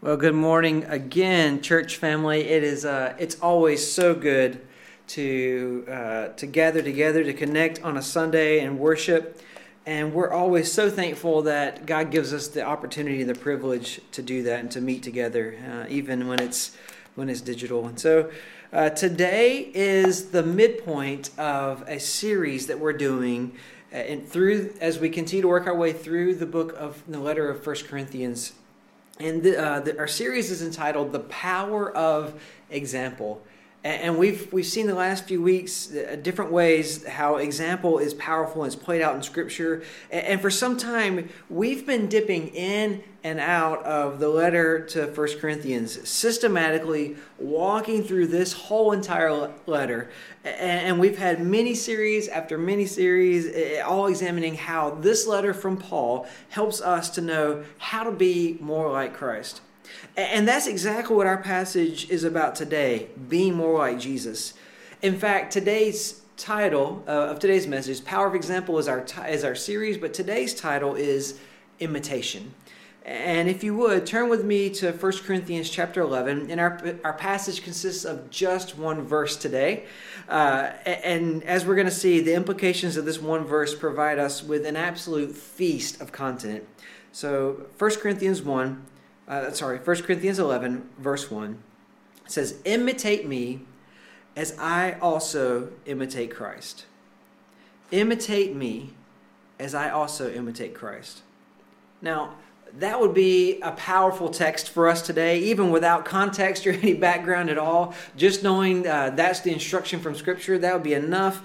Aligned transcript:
Well, 0.00 0.18
good 0.18 0.34
morning 0.34 0.84
again, 0.84 1.62
church 1.62 1.96
family. 1.96 2.40
It 2.42 2.62
is 2.62 2.84
uh, 2.84 3.14
it's 3.18 3.40
always 3.40 3.90
so 3.90 4.14
good 4.14 4.60
to 5.08 5.86
uh, 5.88 6.28
to 6.36 6.46
gather 6.46 6.82
together 6.82 7.24
to 7.24 7.32
connect 7.32 7.82
on 7.82 7.96
a 7.96 8.02
Sunday 8.02 8.60
and 8.60 8.78
worship, 8.78 9.40
and 9.86 10.12
we're 10.12 10.30
always 10.30 10.70
so 10.70 10.90
thankful 10.90 11.40
that 11.42 11.86
God 11.86 12.10
gives 12.10 12.34
us 12.34 12.48
the 12.48 12.62
opportunity, 12.62 13.22
and 13.22 13.30
the 13.30 13.34
privilege 13.34 14.00
to 14.12 14.20
do 14.20 14.42
that 14.42 14.60
and 14.60 14.70
to 14.72 14.82
meet 14.82 15.02
together, 15.02 15.56
uh, 15.72 15.86
even 15.88 16.28
when 16.28 16.38
it's 16.38 16.76
when 17.14 17.30
it's 17.30 17.40
digital. 17.40 17.86
And 17.86 17.98
so. 17.98 18.30
Uh, 18.72 18.90
today 18.90 19.70
is 19.72 20.30
the 20.30 20.42
midpoint 20.42 21.30
of 21.38 21.82
a 21.86 22.00
series 22.00 22.66
that 22.66 22.80
we're 22.80 22.92
doing 22.92 23.52
uh, 23.92 23.98
and 23.98 24.28
through 24.28 24.74
as 24.80 24.98
we 24.98 25.08
continue 25.08 25.42
to 25.42 25.46
work 25.46 25.68
our 25.68 25.76
way 25.76 25.92
through 25.92 26.34
the 26.34 26.46
book 26.46 26.74
of 26.76 27.00
the 27.06 27.20
letter 27.20 27.48
of 27.48 27.62
First 27.62 27.86
Corinthians 27.86 28.52
and 29.20 29.42
the, 29.42 29.62
uh, 29.62 29.80
the, 29.80 29.98
our 29.98 30.08
series 30.08 30.50
is 30.50 30.62
entitled 30.62 31.12
"The 31.12 31.20
Power 31.20 31.94
of 31.96 32.40
Example." 32.70 33.42
And 33.84 34.16
we've 34.16 34.50
we've 34.50 34.64
seen 34.64 34.86
the 34.86 34.94
last 34.94 35.26
few 35.28 35.42
weeks 35.42 35.94
uh, 35.94 36.16
different 36.22 36.50
ways 36.50 37.06
how 37.06 37.36
example 37.36 37.98
is 37.98 38.14
powerful 38.14 38.64
and 38.64 38.72
it's 38.72 38.82
played 38.82 39.02
out 39.02 39.14
in 39.14 39.22
Scripture. 39.22 39.82
And 40.10 40.40
for 40.40 40.50
some 40.50 40.78
time, 40.78 41.28
we've 41.50 41.86
been 41.86 42.08
dipping 42.08 42.48
in 42.48 43.04
and 43.22 43.38
out 43.38 43.84
of 43.84 44.20
the 44.20 44.28
letter 44.30 44.86
to 44.86 45.06
First 45.08 45.38
Corinthians, 45.38 46.08
systematically 46.08 47.16
walking 47.38 48.02
through 48.02 48.28
this 48.28 48.54
whole 48.54 48.92
entire 48.92 49.52
letter. 49.66 50.10
And 50.44 50.98
we've 50.98 51.18
had 51.18 51.42
many 51.44 51.74
series 51.74 52.28
after 52.28 52.56
many 52.56 52.86
series, 52.86 53.80
all 53.82 54.06
examining 54.06 54.54
how 54.54 54.92
this 54.92 55.26
letter 55.26 55.52
from 55.52 55.76
Paul 55.76 56.26
helps 56.48 56.80
us 56.80 57.10
to 57.10 57.20
know 57.20 57.64
how 57.76 58.04
to 58.04 58.12
be 58.12 58.56
more 58.60 58.90
like 58.90 59.12
Christ. 59.12 59.60
And 60.16 60.46
that's 60.46 60.66
exactly 60.66 61.16
what 61.16 61.26
our 61.26 61.38
passage 61.38 62.08
is 62.08 62.22
about 62.22 62.54
today 62.54 63.08
being 63.28 63.54
more 63.54 63.78
like 63.78 63.98
Jesus. 63.98 64.54
In 65.02 65.18
fact, 65.18 65.52
today's 65.52 66.22
title 66.36 67.02
uh, 67.08 67.10
of 67.10 67.40
today's 67.40 67.66
message, 67.66 68.04
Power 68.04 68.28
of 68.28 68.34
Example, 68.34 68.78
is 68.78 68.86
our, 68.86 69.04
is 69.28 69.42
our 69.42 69.56
series, 69.56 69.98
but 69.98 70.14
today's 70.14 70.54
title 70.54 70.94
is 70.94 71.38
Imitation. 71.80 72.54
And 73.04 73.50
if 73.50 73.62
you 73.62 73.76
would, 73.76 74.06
turn 74.06 74.30
with 74.30 74.44
me 74.44 74.70
to 74.70 74.92
1 74.92 75.12
Corinthians 75.24 75.68
chapter 75.68 76.00
11. 76.00 76.50
And 76.50 76.58
our, 76.58 76.80
our 77.04 77.12
passage 77.12 77.62
consists 77.62 78.04
of 78.06 78.30
just 78.30 78.78
one 78.78 79.02
verse 79.02 79.36
today. 79.36 79.84
Uh, 80.26 80.70
and 80.86 81.42
as 81.44 81.66
we're 81.66 81.74
going 81.74 81.86
to 81.86 81.92
see, 81.92 82.20
the 82.20 82.32
implications 82.32 82.96
of 82.96 83.04
this 83.04 83.20
one 83.20 83.44
verse 83.44 83.74
provide 83.74 84.18
us 84.18 84.42
with 84.42 84.64
an 84.64 84.76
absolute 84.76 85.32
feast 85.32 86.00
of 86.00 86.12
content. 86.12 86.66
So 87.12 87.66
1 87.76 87.90
Corinthians 87.96 88.40
1, 88.40 88.86
uh, 89.28 89.50
sorry, 89.52 89.78
1 89.78 90.02
Corinthians 90.02 90.38
11, 90.38 90.88
verse 90.98 91.30
1 91.30 91.62
says, 92.26 92.60
Imitate 92.64 93.26
me 93.26 93.60
as 94.36 94.56
I 94.58 94.92
also 94.92 95.70
imitate 95.86 96.34
Christ. 96.34 96.86
Imitate 97.90 98.54
me 98.54 98.90
as 99.58 99.74
I 99.74 99.90
also 99.90 100.32
imitate 100.32 100.74
Christ. 100.74 101.22
Now, 102.02 102.34
that 102.78 103.00
would 103.00 103.14
be 103.14 103.60
a 103.60 103.70
powerful 103.72 104.28
text 104.28 104.70
for 104.70 104.88
us 104.88 105.02
today, 105.02 105.38
even 105.38 105.70
without 105.70 106.04
context 106.04 106.66
or 106.66 106.70
any 106.72 106.94
background 106.94 107.50
at 107.50 107.58
all. 107.58 107.94
Just 108.16 108.42
knowing 108.42 108.86
uh, 108.86 109.10
that's 109.10 109.40
the 109.40 109.52
instruction 109.52 110.00
from 110.00 110.14
Scripture, 110.14 110.58
that 110.58 110.72
would 110.74 110.82
be 110.82 110.94
enough. 110.94 111.42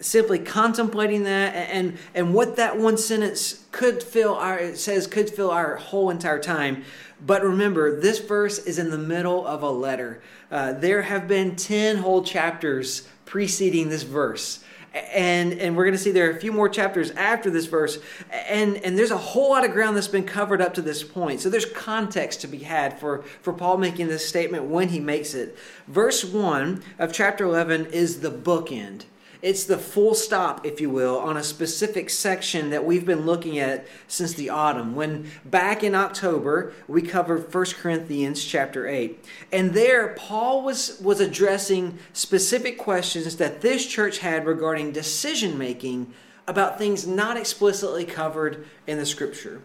Simply 0.00 0.40
contemplating 0.40 1.22
that 1.24 1.54
and 1.54 1.96
and 2.14 2.34
what 2.34 2.56
that 2.56 2.76
one 2.76 2.96
sentence 2.96 3.64
could 3.70 4.02
fill 4.02 4.34
our 4.34 4.58
it 4.58 4.78
says 4.78 5.06
could 5.06 5.30
fill 5.30 5.50
our 5.50 5.76
whole 5.76 6.10
entire 6.10 6.40
time. 6.40 6.84
But 7.24 7.44
remember 7.44 8.00
this 8.00 8.18
verse 8.18 8.58
is 8.58 8.80
in 8.80 8.90
the 8.90 8.98
middle 8.98 9.46
of 9.46 9.62
a 9.62 9.70
letter. 9.70 10.20
Uh, 10.50 10.72
there 10.72 11.02
have 11.02 11.28
been 11.28 11.54
10 11.54 11.98
whole 11.98 12.24
chapters 12.24 13.06
preceding 13.26 13.90
this 13.90 14.02
verse 14.02 14.64
and 14.94 15.54
and 15.54 15.76
we're 15.76 15.84
going 15.84 15.96
to 15.96 16.02
see 16.02 16.10
there 16.10 16.28
are 16.28 16.36
a 16.36 16.40
few 16.40 16.52
more 16.52 16.68
chapters 16.68 17.10
after 17.12 17.50
this 17.50 17.66
verse. 17.66 17.98
And 18.30 18.76
and 18.78 18.98
there's 18.98 19.10
a 19.10 19.16
whole 19.18 19.50
lot 19.50 19.64
of 19.64 19.72
ground 19.72 19.96
that's 19.96 20.08
been 20.08 20.24
covered 20.24 20.60
up 20.60 20.74
to 20.74 20.82
this 20.82 21.02
point. 21.02 21.40
So 21.40 21.48
there's 21.48 21.66
context 21.66 22.40
to 22.42 22.46
be 22.46 22.58
had 22.58 22.98
for 22.98 23.22
for 23.40 23.52
paul 23.52 23.78
making 23.78 24.08
this 24.08 24.26
statement 24.26 24.64
when 24.64 24.88
he 24.88 25.00
makes 25.00 25.34
it. 25.34 25.56
Verse 25.88 26.24
1 26.24 26.82
of 26.98 27.12
chapter 27.12 27.44
11 27.44 27.86
is 27.86 28.20
the 28.20 28.30
bookend 28.30 29.04
it's 29.42 29.64
the 29.64 29.76
full 29.76 30.14
stop, 30.14 30.64
if 30.64 30.80
you 30.80 30.88
will, 30.88 31.18
on 31.18 31.36
a 31.36 31.42
specific 31.42 32.08
section 32.10 32.70
that 32.70 32.84
we've 32.84 33.04
been 33.04 33.26
looking 33.26 33.58
at 33.58 33.88
since 34.06 34.34
the 34.34 34.48
autumn. 34.48 34.94
When 34.94 35.28
back 35.44 35.82
in 35.82 35.96
October, 35.96 36.72
we 36.86 37.02
covered 37.02 37.52
1 37.52 37.64
Corinthians 37.80 38.44
chapter 38.44 38.86
8. 38.86 39.24
And 39.50 39.74
there, 39.74 40.14
Paul 40.14 40.62
was, 40.62 41.00
was 41.00 41.20
addressing 41.20 41.98
specific 42.12 42.78
questions 42.78 43.36
that 43.36 43.60
this 43.60 43.84
church 43.84 44.18
had 44.18 44.46
regarding 44.46 44.92
decision 44.92 45.58
making 45.58 46.14
about 46.46 46.78
things 46.78 47.04
not 47.04 47.36
explicitly 47.36 48.04
covered 48.04 48.64
in 48.86 48.98
the 48.98 49.06
scripture. 49.06 49.62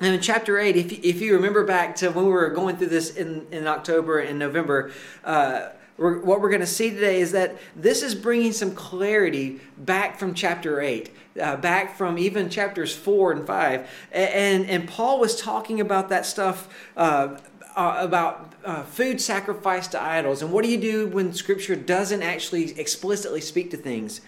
And 0.00 0.14
in 0.14 0.20
chapter 0.20 0.58
8, 0.58 0.76
if, 0.76 0.92
if 0.92 1.20
you 1.20 1.34
remember 1.34 1.64
back 1.64 1.94
to 1.96 2.10
when 2.10 2.26
we 2.26 2.32
were 2.32 2.50
going 2.50 2.76
through 2.76 2.88
this 2.88 3.14
in, 3.16 3.46
in 3.50 3.66
October 3.66 4.18
and 4.18 4.38
November, 4.38 4.90
uh, 5.24 5.70
we're, 5.96 6.20
what 6.20 6.40
we're 6.40 6.50
going 6.50 6.60
to 6.60 6.66
see 6.66 6.90
today 6.90 7.20
is 7.20 7.32
that 7.32 7.56
this 7.74 8.02
is 8.02 8.14
bringing 8.14 8.52
some 8.52 8.74
clarity 8.74 9.60
back 9.78 10.18
from 10.18 10.34
chapter 10.34 10.80
8 10.80 11.10
uh, 11.40 11.56
back 11.56 11.96
from 11.96 12.18
even 12.18 12.48
chapters 12.50 12.94
4 12.94 13.32
and 13.32 13.46
5 13.46 13.90
and, 14.12 14.66
and 14.66 14.88
paul 14.88 15.18
was 15.18 15.40
talking 15.40 15.80
about 15.80 16.08
that 16.08 16.26
stuff 16.26 16.68
uh, 16.96 17.36
uh, 17.76 17.96
about 17.98 18.54
uh, 18.64 18.82
food 18.82 19.20
sacrificed 19.20 19.92
to 19.92 20.02
idols. 20.02 20.42
And 20.42 20.50
what 20.50 20.64
do 20.64 20.70
you 20.70 20.78
do 20.78 21.06
when 21.06 21.32
scripture 21.34 21.76
doesn't 21.76 22.22
actually 22.22 22.78
explicitly 22.80 23.40
speak 23.40 23.70
to 23.72 23.76
things? 23.76 24.22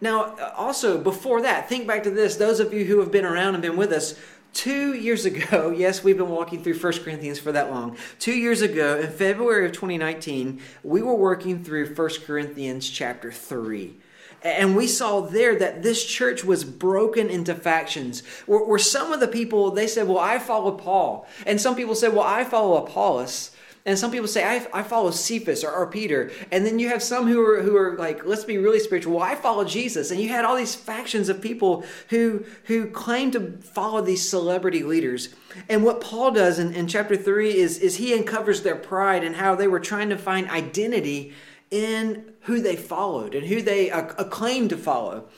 Now 0.00 0.36
also 0.54 0.98
before 0.98 1.40
that 1.42 1.68
think 1.68 1.86
back 1.86 2.02
to 2.02 2.10
this. 2.10 2.36
Those 2.36 2.60
of 2.60 2.74
you 2.74 2.84
who 2.84 3.00
have 3.00 3.10
been 3.10 3.24
around 3.24 3.54
and 3.54 3.62
been 3.62 3.76
with 3.76 3.90
us 3.90 4.20
Two 4.54 4.94
years 4.94 5.26
ago, 5.26 5.70
yes, 5.76 6.02
we've 6.02 6.16
been 6.16 6.30
walking 6.30 6.62
through 6.62 6.78
1 6.78 6.92
Corinthians 7.00 7.38
for 7.38 7.52
that 7.52 7.70
long. 7.70 7.96
Two 8.18 8.32
years 8.32 8.62
ago, 8.62 8.98
in 8.98 9.10
February 9.10 9.66
of 9.66 9.72
2019, 9.72 10.60
we 10.82 11.02
were 11.02 11.14
working 11.14 11.62
through 11.62 11.92
1 11.94 12.10
Corinthians 12.24 12.88
chapter 12.88 13.30
3. 13.30 13.96
And 14.42 14.76
we 14.76 14.86
saw 14.86 15.22
there 15.22 15.58
that 15.58 15.82
this 15.82 16.04
church 16.04 16.44
was 16.44 16.64
broken 16.64 17.30
into 17.30 17.54
factions, 17.54 18.22
where, 18.46 18.62
where 18.64 18.78
some 18.78 19.10
of 19.10 19.20
the 19.20 19.28
people, 19.28 19.70
they 19.70 19.86
said, 19.86 20.06
Well, 20.06 20.18
I 20.18 20.38
follow 20.38 20.72
Paul. 20.72 21.26
And 21.46 21.58
some 21.58 21.74
people 21.74 21.94
said, 21.94 22.12
Well, 22.12 22.24
I 22.24 22.44
follow 22.44 22.76
Apollos. 22.76 23.52
And 23.86 23.98
some 23.98 24.10
people 24.10 24.28
say, 24.28 24.44
I, 24.44 24.66
I 24.72 24.82
follow 24.82 25.10
Cephas 25.10 25.62
or, 25.62 25.70
or, 25.70 25.86
Peter. 25.86 26.30
And 26.50 26.64
then 26.64 26.78
you 26.78 26.88
have 26.88 27.02
some 27.02 27.26
who 27.26 27.44
are, 27.44 27.62
who 27.62 27.76
are 27.76 27.98
like, 27.98 28.24
let's 28.24 28.44
be 28.44 28.56
really 28.56 28.80
spiritual. 28.80 29.16
Well, 29.16 29.22
I 29.22 29.34
follow 29.34 29.62
Jesus. 29.62 30.10
And 30.10 30.18
you 30.18 30.30
had 30.30 30.46
all 30.46 30.56
these 30.56 30.74
factions 30.74 31.28
of 31.28 31.42
people 31.42 31.84
who, 32.08 32.46
who 32.64 32.86
claim 32.86 33.30
to 33.32 33.58
follow 33.58 34.00
these 34.00 34.26
celebrity 34.26 34.82
leaders. 34.82 35.34
And 35.68 35.84
what 35.84 36.00
Paul 36.00 36.30
does 36.30 36.58
in, 36.58 36.72
in 36.72 36.86
chapter 36.86 37.14
3 37.14 37.54
is, 37.54 37.78
is 37.78 37.96
he 37.96 38.14
uncovers 38.14 38.62
their 38.62 38.76
pride 38.76 39.22
and 39.22 39.36
how 39.36 39.54
they 39.54 39.68
were 39.68 39.80
trying 39.80 40.08
to 40.08 40.16
find 40.16 40.48
identity 40.48 41.34
in 41.70 42.32
who 42.42 42.62
they 42.62 42.76
followed 42.76 43.34
and 43.34 43.46
who 43.46 43.60
they 43.60 43.90
acclaimed 43.90 44.70
to 44.70 44.78
follow. 44.78 45.28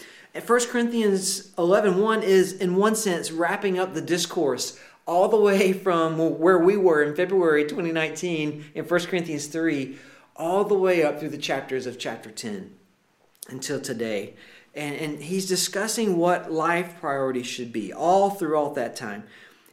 1 0.44 0.66
Corinthians 0.66 1.52
11 1.56 1.98
1 1.98 2.22
is, 2.22 2.52
in 2.52 2.76
one 2.76 2.94
sense, 2.94 3.32
wrapping 3.32 3.78
up 3.78 3.94
the 3.94 4.02
discourse 4.02 4.78
all 5.06 5.28
the 5.28 5.36
way 5.36 5.72
from 5.72 6.18
where 6.38 6.58
we 6.58 6.76
were 6.76 7.02
in 7.02 7.14
February 7.14 7.64
2019 7.64 8.72
in 8.74 8.84
1 8.84 9.00
Corinthians 9.06 9.46
3, 9.46 9.96
all 10.34 10.64
the 10.64 10.74
way 10.74 11.02
up 11.02 11.18
through 11.18 11.28
the 11.28 11.38
chapters 11.38 11.86
of 11.86 11.98
chapter 11.98 12.30
10 12.30 12.72
until 13.48 13.80
today. 13.80 14.34
And, 14.74 14.96
and 14.96 15.22
he's 15.22 15.46
discussing 15.46 16.18
what 16.18 16.52
life 16.52 17.00
priorities 17.00 17.46
should 17.46 17.72
be 17.72 17.92
all 17.92 18.30
throughout 18.30 18.74
that 18.74 18.96
time. 18.96 19.24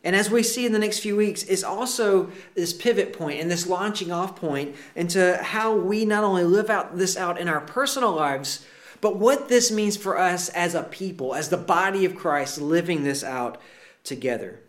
And 0.03 0.15
as 0.15 0.29
we 0.29 0.43
see 0.43 0.65
in 0.65 0.73
the 0.73 0.79
next 0.79 0.99
few 0.99 1.15
weeks, 1.15 1.43
it's 1.43 1.63
also 1.63 2.29
this 2.55 2.73
pivot 2.73 3.13
point 3.13 3.39
and 3.39 3.49
this 3.49 3.67
launching 3.67 4.11
off 4.11 4.35
point 4.35 4.75
into 4.95 5.37
how 5.41 5.75
we 5.75 6.05
not 6.05 6.23
only 6.23 6.43
live 6.43 6.69
out 6.69 6.97
this 6.97 7.17
out 7.17 7.39
in 7.39 7.47
our 7.47 7.61
personal 7.61 8.11
lives, 8.11 8.65
but 9.01 9.17
what 9.17 9.49
this 9.49 9.71
means 9.71 9.97
for 9.97 10.17
us 10.17 10.49
as 10.49 10.75
a 10.75 10.83
people, 10.83 11.33
as 11.33 11.49
the 11.49 11.57
body 11.57 12.05
of 12.05 12.15
Christ, 12.15 12.61
living 12.61 13.03
this 13.03 13.23
out 13.23 13.59
together. 14.03 14.59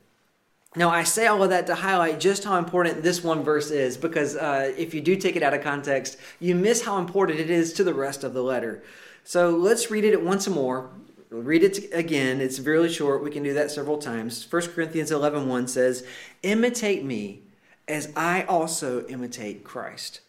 Now, 0.76 0.90
I 0.90 1.04
say 1.04 1.28
all 1.28 1.42
of 1.42 1.50
that 1.50 1.68
to 1.68 1.74
highlight 1.76 2.18
just 2.18 2.42
how 2.42 2.58
important 2.58 3.02
this 3.02 3.22
one 3.22 3.44
verse 3.44 3.70
is, 3.70 3.96
because 3.96 4.34
uh, 4.34 4.72
if 4.76 4.92
you 4.92 5.00
do 5.00 5.14
take 5.14 5.36
it 5.36 5.42
out 5.42 5.54
of 5.54 5.62
context, 5.62 6.16
you 6.40 6.56
miss 6.56 6.82
how 6.82 6.98
important 6.98 7.38
it 7.38 7.48
is 7.48 7.72
to 7.74 7.84
the 7.84 7.94
rest 7.94 8.24
of 8.24 8.34
the 8.34 8.42
letter. 8.42 8.82
So 9.22 9.50
let's 9.50 9.90
read 9.90 10.04
it 10.04 10.20
once 10.20 10.48
more. 10.48 10.90
Read 11.30 11.62
it 11.62 11.92
again. 11.92 12.40
It's 12.40 12.58
really 12.58 12.92
short. 12.92 13.22
We 13.22 13.30
can 13.30 13.44
do 13.44 13.54
that 13.54 13.70
several 13.70 13.98
times. 13.98 14.44
1 14.50 14.62
Corinthians 14.72 15.12
11 15.12 15.48
1 15.48 15.68
says, 15.68 16.04
Imitate 16.42 17.04
me 17.04 17.42
as 17.86 18.12
I 18.16 18.42
also 18.42 19.06
imitate 19.06 19.62
Christ. 19.62 20.20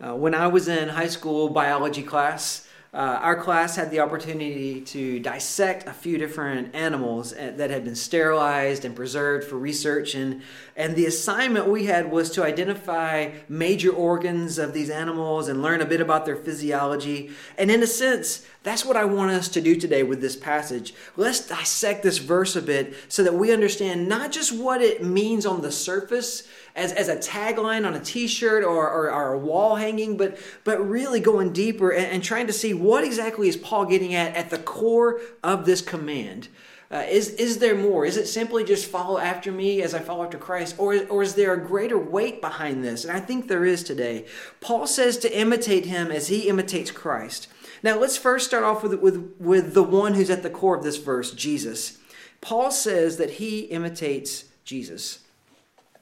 Uh, 0.00 0.14
when 0.14 0.34
I 0.34 0.48
was 0.48 0.66
in 0.66 0.88
high 0.88 1.08
school 1.08 1.48
biology 1.50 2.02
class, 2.02 2.68
uh, 2.94 3.18
our 3.22 3.34
class 3.34 3.74
had 3.74 3.90
the 3.90 3.98
opportunity 3.98 4.80
to 4.80 5.18
dissect 5.18 5.88
a 5.88 5.92
few 5.92 6.16
different 6.16 6.72
animals 6.76 7.32
uh, 7.32 7.52
that 7.56 7.68
had 7.68 7.84
been 7.84 7.96
sterilized 7.96 8.84
and 8.84 8.94
preserved 8.94 9.48
for 9.48 9.56
research. 9.56 10.14
And, 10.14 10.42
and 10.76 10.94
the 10.94 11.06
assignment 11.06 11.66
we 11.66 11.86
had 11.86 12.12
was 12.12 12.30
to 12.32 12.44
identify 12.44 13.32
major 13.48 13.90
organs 13.90 14.58
of 14.58 14.72
these 14.72 14.90
animals 14.90 15.48
and 15.48 15.60
learn 15.60 15.80
a 15.80 15.84
bit 15.84 16.00
about 16.00 16.24
their 16.24 16.36
physiology. 16.36 17.32
And 17.58 17.68
in 17.68 17.82
a 17.82 17.86
sense, 17.88 18.46
that's 18.62 18.84
what 18.84 18.96
I 18.96 19.06
want 19.06 19.32
us 19.32 19.48
to 19.48 19.60
do 19.60 19.74
today 19.74 20.04
with 20.04 20.20
this 20.20 20.36
passage. 20.36 20.94
Let's 21.16 21.46
dissect 21.48 22.04
this 22.04 22.18
verse 22.18 22.54
a 22.54 22.62
bit 22.62 22.94
so 23.08 23.24
that 23.24 23.34
we 23.34 23.52
understand 23.52 24.08
not 24.08 24.30
just 24.30 24.56
what 24.56 24.80
it 24.80 25.02
means 25.02 25.44
on 25.44 25.62
the 25.62 25.72
surface 25.72 26.46
as, 26.76 26.92
as 26.92 27.08
a 27.08 27.16
tagline 27.16 27.86
on 27.86 27.94
a 27.94 28.00
t-shirt 28.00 28.64
or, 28.64 28.90
or, 28.90 29.12
or 29.12 29.32
a 29.32 29.38
wall 29.38 29.76
hanging, 29.76 30.16
but, 30.16 30.38
but 30.64 30.78
really 30.78 31.20
going 31.20 31.52
deeper 31.52 31.90
and, 31.90 32.06
and, 32.06 32.24
trying 32.24 32.46
to 32.48 32.52
see 32.52 32.74
what 32.74 33.04
exactly 33.04 33.48
is 33.48 33.56
Paul 33.56 33.86
getting 33.86 34.14
at 34.14 34.34
at 34.34 34.50
the 34.50 34.58
core 34.58 35.20
of 35.42 35.66
this 35.66 35.80
command. 35.80 36.48
Uh, 36.90 37.04
is, 37.08 37.30
is 37.30 37.58
there 37.58 37.74
more? 37.74 38.04
Is 38.04 38.16
it 38.16 38.26
simply 38.26 38.62
just 38.62 38.86
follow 38.86 39.18
after 39.18 39.50
me 39.50 39.82
as 39.82 39.94
I 39.94 40.00
follow 40.00 40.24
after 40.24 40.38
Christ? 40.38 40.76
Or, 40.78 41.06
or 41.06 41.22
is 41.22 41.34
there 41.34 41.52
a 41.52 41.66
greater 41.66 41.98
weight 41.98 42.40
behind 42.40 42.84
this? 42.84 43.04
And 43.04 43.16
I 43.16 43.20
think 43.20 43.48
there 43.48 43.64
is 43.64 43.82
today. 43.82 44.26
Paul 44.60 44.86
says 44.86 45.16
to 45.18 45.36
imitate 45.36 45.86
him 45.86 46.10
as 46.10 46.28
he 46.28 46.48
imitates 46.48 46.90
Christ. 46.90 47.48
Now, 47.82 47.98
let's 47.98 48.16
first 48.16 48.46
start 48.46 48.64
off 48.64 48.82
with, 48.82 48.94
with, 48.94 49.34
with 49.38 49.74
the 49.74 49.82
one 49.82 50.14
who's 50.14 50.30
at 50.30 50.42
the 50.42 50.50
core 50.50 50.76
of 50.76 50.84
this 50.84 50.96
verse, 50.96 51.32
Jesus. 51.32 51.98
Paul 52.40 52.70
says 52.70 53.16
that 53.16 53.32
he 53.32 53.60
imitates 53.60 54.44
Jesus. 54.64 55.23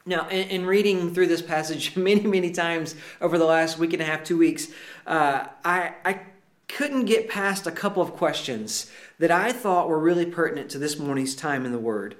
Now, 0.04 0.28
in, 0.28 0.49
in, 0.49 0.66
reading 0.66 1.14
through 1.14 1.28
this 1.28 1.43
passage 1.43 1.96
many, 1.96 2.22
many 2.22 2.50
times 2.50 2.94
over 3.20 3.38
the 3.38 3.44
last 3.44 3.78
week 3.78 3.93
and 3.93 4.02
a 4.02 4.04
half, 4.04 4.25
two 4.25 4.38
weeks, 4.38 4.69
uh, 5.06 5.46
I, 5.64 5.94
I 6.04 6.20
couldn't 6.69 7.04
get 7.04 7.28
past 7.28 7.66
a 7.66 7.70
couple 7.70 8.02
of 8.02 8.14
questions 8.14 8.90
that 9.19 9.31
I 9.31 9.52
thought 9.52 9.88
were 9.88 9.99
really 9.99 10.26
pertinent 10.26 10.70
to 10.70 10.78
this 10.78 10.99
morning's 10.99 11.34
time 11.34 11.64
in 11.64 11.72
the 11.72 11.78
Word. 11.78 12.16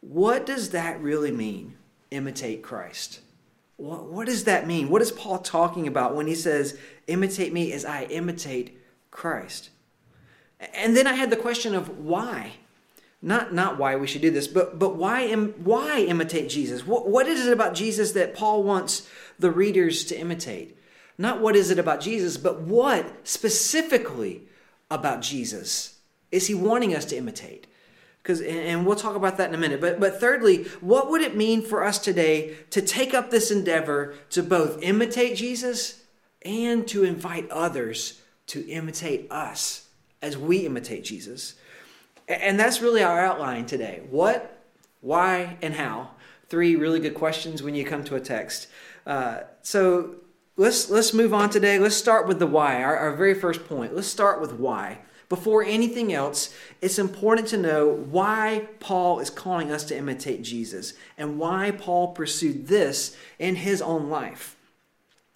What 0.00 0.46
does 0.46 0.70
that 0.70 1.00
really 1.00 1.30
mean, 1.30 1.74
imitate 2.10 2.62
Christ? 2.62 3.20
What, 3.76 4.04
what 4.06 4.26
does 4.26 4.44
that 4.44 4.66
mean? 4.66 4.88
What 4.88 5.02
is 5.02 5.12
Paul 5.12 5.38
talking 5.38 5.86
about 5.86 6.14
when 6.14 6.26
he 6.26 6.34
says, 6.34 6.78
imitate 7.08 7.52
me 7.52 7.72
as 7.72 7.84
I 7.84 8.04
imitate 8.04 8.80
Christ? 9.10 9.70
And 10.74 10.96
then 10.96 11.06
I 11.06 11.14
had 11.14 11.30
the 11.30 11.36
question 11.36 11.74
of 11.74 11.98
why 11.98 12.52
not 13.22 13.54
not 13.54 13.78
why 13.78 13.94
we 13.94 14.08
should 14.08 14.20
do 14.20 14.32
this, 14.32 14.48
but 14.48 14.78
but 14.80 14.96
why 14.96 15.26
Im, 15.26 15.54
why 15.62 16.00
imitate 16.00 16.48
Jesus? 16.50 16.84
What 16.84 17.08
what 17.08 17.28
is 17.28 17.46
it 17.46 17.52
about 17.52 17.74
Jesus 17.74 18.12
that 18.12 18.34
Paul 18.34 18.64
wants 18.64 19.08
the 19.38 19.50
readers 19.50 20.04
to 20.06 20.18
imitate? 20.18 20.76
Not 21.16 21.40
what 21.40 21.54
is 21.54 21.70
it 21.70 21.78
about 21.78 22.00
Jesus, 22.00 22.36
but 22.36 22.62
what 22.62 23.06
specifically 23.26 24.42
about 24.90 25.22
Jesus 25.22 26.00
is 26.32 26.48
he 26.48 26.54
wanting 26.54 26.96
us 26.96 27.04
to 27.06 27.16
imitate? 27.16 27.68
Because 28.22 28.40
and 28.40 28.84
we'll 28.84 28.96
talk 28.96 29.14
about 29.14 29.36
that 29.36 29.48
in 29.48 29.54
a 29.54 29.58
minute. 29.58 29.80
But 29.80 30.00
but 30.00 30.18
thirdly, 30.18 30.64
what 30.80 31.08
would 31.08 31.22
it 31.22 31.36
mean 31.36 31.62
for 31.62 31.84
us 31.84 32.00
today 32.00 32.56
to 32.70 32.82
take 32.82 33.14
up 33.14 33.30
this 33.30 33.52
endeavor 33.52 34.14
to 34.30 34.42
both 34.42 34.82
imitate 34.82 35.36
Jesus 35.36 36.02
and 36.44 36.88
to 36.88 37.04
invite 37.04 37.48
others 37.50 38.20
to 38.48 38.66
imitate 38.68 39.30
us 39.30 39.86
as 40.20 40.36
we 40.36 40.66
imitate 40.66 41.04
Jesus? 41.04 41.54
And 42.40 42.58
that's 42.58 42.80
really 42.80 43.02
our 43.02 43.20
outline 43.20 43.66
today. 43.66 44.02
What, 44.10 44.60
why, 45.00 45.56
and 45.62 45.74
how. 45.74 46.10
Three 46.48 46.76
really 46.76 47.00
good 47.00 47.14
questions 47.14 47.62
when 47.62 47.74
you 47.74 47.84
come 47.84 48.04
to 48.04 48.14
a 48.14 48.20
text. 48.20 48.68
Uh, 49.06 49.40
so 49.62 50.16
let's 50.56 50.90
let's 50.90 51.14
move 51.14 51.32
on 51.32 51.50
today. 51.50 51.78
Let's 51.78 51.96
start 51.96 52.28
with 52.28 52.38
the 52.38 52.46
why, 52.46 52.82
our, 52.82 52.96
our 52.96 53.16
very 53.16 53.34
first 53.34 53.66
point. 53.66 53.94
Let's 53.94 54.08
start 54.08 54.40
with 54.40 54.52
why. 54.52 54.98
Before 55.28 55.64
anything 55.64 56.12
else, 56.12 56.54
it's 56.82 56.98
important 56.98 57.48
to 57.48 57.56
know 57.56 57.88
why 57.88 58.68
Paul 58.80 59.18
is 59.18 59.30
calling 59.30 59.72
us 59.72 59.84
to 59.84 59.96
imitate 59.96 60.42
Jesus 60.42 60.92
and 61.16 61.38
why 61.38 61.70
Paul 61.70 62.08
pursued 62.08 62.66
this 62.66 63.16
in 63.38 63.56
his 63.56 63.80
own 63.80 64.10
life. 64.10 64.56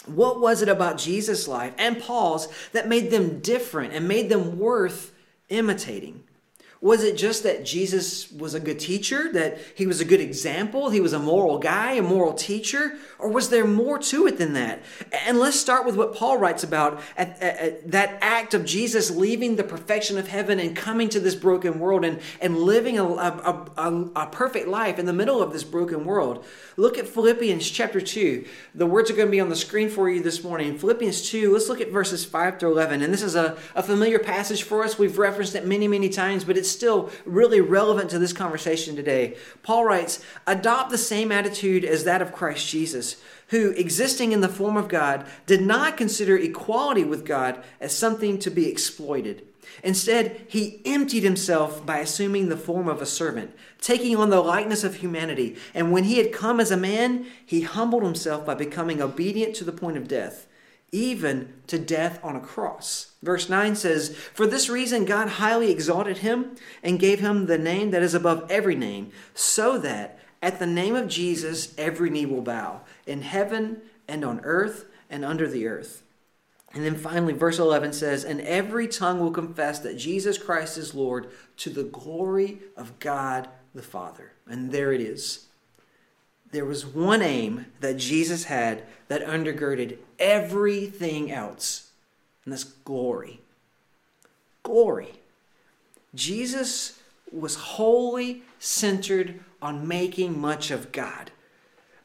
What 0.05 0.39
was 0.39 0.61
it 0.61 0.69
about 0.69 0.99
Jesus' 0.99 1.49
life 1.49 1.73
and 1.79 1.99
Paul's 1.99 2.49
that 2.73 2.89
made 2.89 3.11
them 3.11 3.41
different 3.41 3.95
and 3.95 4.07
made 4.07 4.29
them 4.29 4.59
worth 4.59 5.15
imitating? 5.49 6.25
Was 6.81 7.03
it 7.03 7.17
just 7.17 7.43
that 7.45 7.65
Jesus 7.65 8.31
was 8.31 8.55
a 8.55 8.61
good 8.61 8.79
teacher, 8.79 9.33
that 9.33 9.59
he 9.75 9.87
was 9.87 10.01
a 10.01 10.05
good 10.05 10.21
example, 10.21 10.91
he 10.91 11.01
was 11.01 11.15
a 11.15 11.19
moral 11.19 11.59
guy, 11.59 11.93
a 11.93 12.03
moral 12.03 12.35
teacher? 12.35 12.99
Or 13.19 13.31
was 13.31 13.49
there 13.49 13.67
more 13.67 13.99
to 13.99 14.27
it 14.27 14.37
than 14.37 14.53
that? 14.53 14.83
And 15.27 15.39
let's 15.39 15.59
start 15.59 15.87
with 15.87 15.97
what 15.97 16.15
Paul 16.15 16.39
writes 16.39 16.63
about 16.63 17.01
at, 17.17 17.43
at, 17.43 17.59
at 17.59 17.91
that 17.93 18.19
act 18.21 18.53
of 18.53 18.65
Jesus 18.65 19.11
leaving 19.11 19.57
the 19.57 19.65
perfection 19.65 20.19
of 20.19 20.29
heaven 20.29 20.61
and 20.61 20.77
coming 20.77 21.09
to 21.09 21.21
this 21.21 21.35
broken 21.35 21.79
world 21.79 22.05
and, 22.05 22.21
and 22.41 22.59
living 22.59 22.99
a, 22.99 23.05
a, 23.05 23.71
a, 23.77 24.11
a 24.15 24.27
perfect 24.27 24.69
life 24.69 24.99
in 24.99 25.07
the 25.07 25.13
middle 25.13 25.43
of 25.43 25.53
this 25.53 25.65
broken 25.65 26.05
world. 26.05 26.45
Look 26.79 26.99
at 26.99 27.09
Philippians 27.09 27.71
chapter 27.71 28.03
2. 28.03 28.45
The 28.75 28.85
words 28.85 29.11
are 29.11 29.15
going 29.15 29.29
to 29.29 29.33
be 29.33 29.41
on 29.41 29.49
the 29.49 29.57
screen 29.57 29.89
for 29.89 30.11
you 30.11 30.23
this 30.23 30.45
morning. 30.45 30.77
Philippians 30.77 31.31
2, 31.31 31.51
let's 31.51 31.71
look 31.71 31.81
at 31.81 31.91
verses 31.91 32.27
5 32.27 32.61
through 32.61 32.73
11. 32.73 33.01
And 33.01 33.11
this 33.11 33.23
is 33.23 33.35
a, 33.35 33.57
a 33.75 33.83
familiar 33.83 34.19
passage 34.19 34.63
for 34.63 34.85
us. 34.85 34.99
We've 34.99 35.17
referenced 35.17 35.55
it 35.55 35.67
many, 35.67 35.89
many 35.89 36.11
times, 36.11 36.45
but 36.45 36.59
it's 36.59 36.71
still 36.71 37.11
really 37.25 37.63
relevant 37.63 38.11
to 38.11 38.19
this 38.19 38.35
conversation 38.35 38.95
today. 38.95 39.39
Paul 39.63 39.87
writes, 39.87 40.23
Adopt 40.47 40.91
the 40.91 40.99
same 40.99 41.33
attitude 41.33 41.83
as 41.83 42.05
that 42.05 42.21
of 42.21 42.33
Christ 42.33 42.69
Jesus, 42.69 43.17
who, 43.49 43.71
existing 43.71 44.33
in 44.33 44.43
the 44.43 44.49
form 44.49 44.77
of 44.77 44.89
God, 44.89 45.27
did 45.47 45.63
not 45.63 45.97
consider 45.97 46.37
equality 46.37 47.05
with 47.05 47.25
God 47.25 47.65
as 47.81 47.97
something 47.97 48.39
to 48.41 48.51
be 48.51 48.69
exploited. 48.69 49.47
Instead, 49.83 50.47
he 50.49 50.81
emptied 50.85 51.23
himself 51.23 51.85
by 51.85 51.99
assuming 51.99 52.49
the 52.49 52.57
form 52.57 52.89
of 52.89 53.03
a 53.03 53.07
servant, 53.07 53.55
taking 53.81 54.17
on 54.17 54.31
the 54.31 54.41
likeness 54.41 54.85
of 54.85 54.97
humanity. 54.97 55.57
And 55.75 55.93
when 55.93 56.05
he 56.05 56.19
had 56.19 56.33
come 56.33 56.61
as 56.61 56.71
a 56.71 56.77
man, 56.77 57.27
he 57.45 57.63
humbled 57.63 58.03
himself 58.03 58.45
by 58.47 58.55
becoming 58.55 59.03
obedient 59.03 59.55
to 59.57 59.65
the 59.65 59.73
point 59.73 59.97
of 59.97 60.09
death, 60.09 60.47
even 60.93 61.53
to 61.67 61.79
death 61.79 62.19
on 62.23 62.37
a 62.37 62.41
cross. 62.41 63.13
Verse 63.23 63.49
9 63.49 63.75
says, 63.77 64.17
For 64.35 64.47
this 64.47 64.69
reason 64.69 65.05
God 65.05 65.29
highly 65.29 65.71
exalted 65.71 66.19
him 66.19 66.57
and 66.83 66.99
gave 66.99 67.21
him 67.21 67.47
the 67.47 67.59
name 67.59 67.91
that 67.91 68.03
is 68.03 68.15
above 68.15 68.51
every 68.51 68.77
name, 68.77 69.11
so 69.35 69.79
that 69.79 70.19
at 70.43 70.59
the 70.59 70.67
name 70.67 70.95
of 70.95 71.09
Jesus 71.09 71.75
every 71.77 72.11
knee 72.11 72.27
will 72.27 72.43
bow, 72.43 72.83
in 73.07 73.23
heaven 73.23 73.83
and 74.09 74.25
on 74.25 74.41
earth 74.43 74.87
and 75.11 75.25
under 75.25 75.49
the 75.49 75.67
earth 75.67 76.03
and 76.77 76.85
then 76.85 76.95
finally, 76.95 77.33
verse 77.33 77.59
11 77.59 77.95
says, 77.95 78.23
And 78.23 78.43
every 78.43 78.87
tongue 78.87 79.19
will 79.19 79.31
confess 79.31 79.79
that 79.79 79.97
Jesus 79.97 80.37
Christ 80.37 80.77
is 80.77 80.95
Lord 80.95 81.31
to 81.57 81.71
the 81.71 81.85
glory 81.85 82.59
of 82.77 82.99
God 82.99 83.49
the 83.75 83.81
Father. 83.81 84.33
And 84.47 84.71
there 84.71 84.93
it 84.93 85.01
is. 85.01 85.47
There 86.53 86.67
was 86.67 86.85
one 86.85 87.23
aim 87.23 87.65
that 87.81 87.97
Jesus 87.97 88.45
had 88.45 88.85
that 89.09 89.25
undergirded 89.25 89.97
everything 90.19 91.33
else, 91.33 91.93
and 92.45 92.53
that's 92.53 92.65
glory. 92.65 93.41
Glory. 94.63 95.15
Jesus 96.15 97.01
was 97.33 97.55
wholly 97.55 98.43
centered 98.59 99.41
on 99.63 99.89
making 99.89 100.39
much 100.39 100.71
of 100.71 100.93
God. 100.93 101.31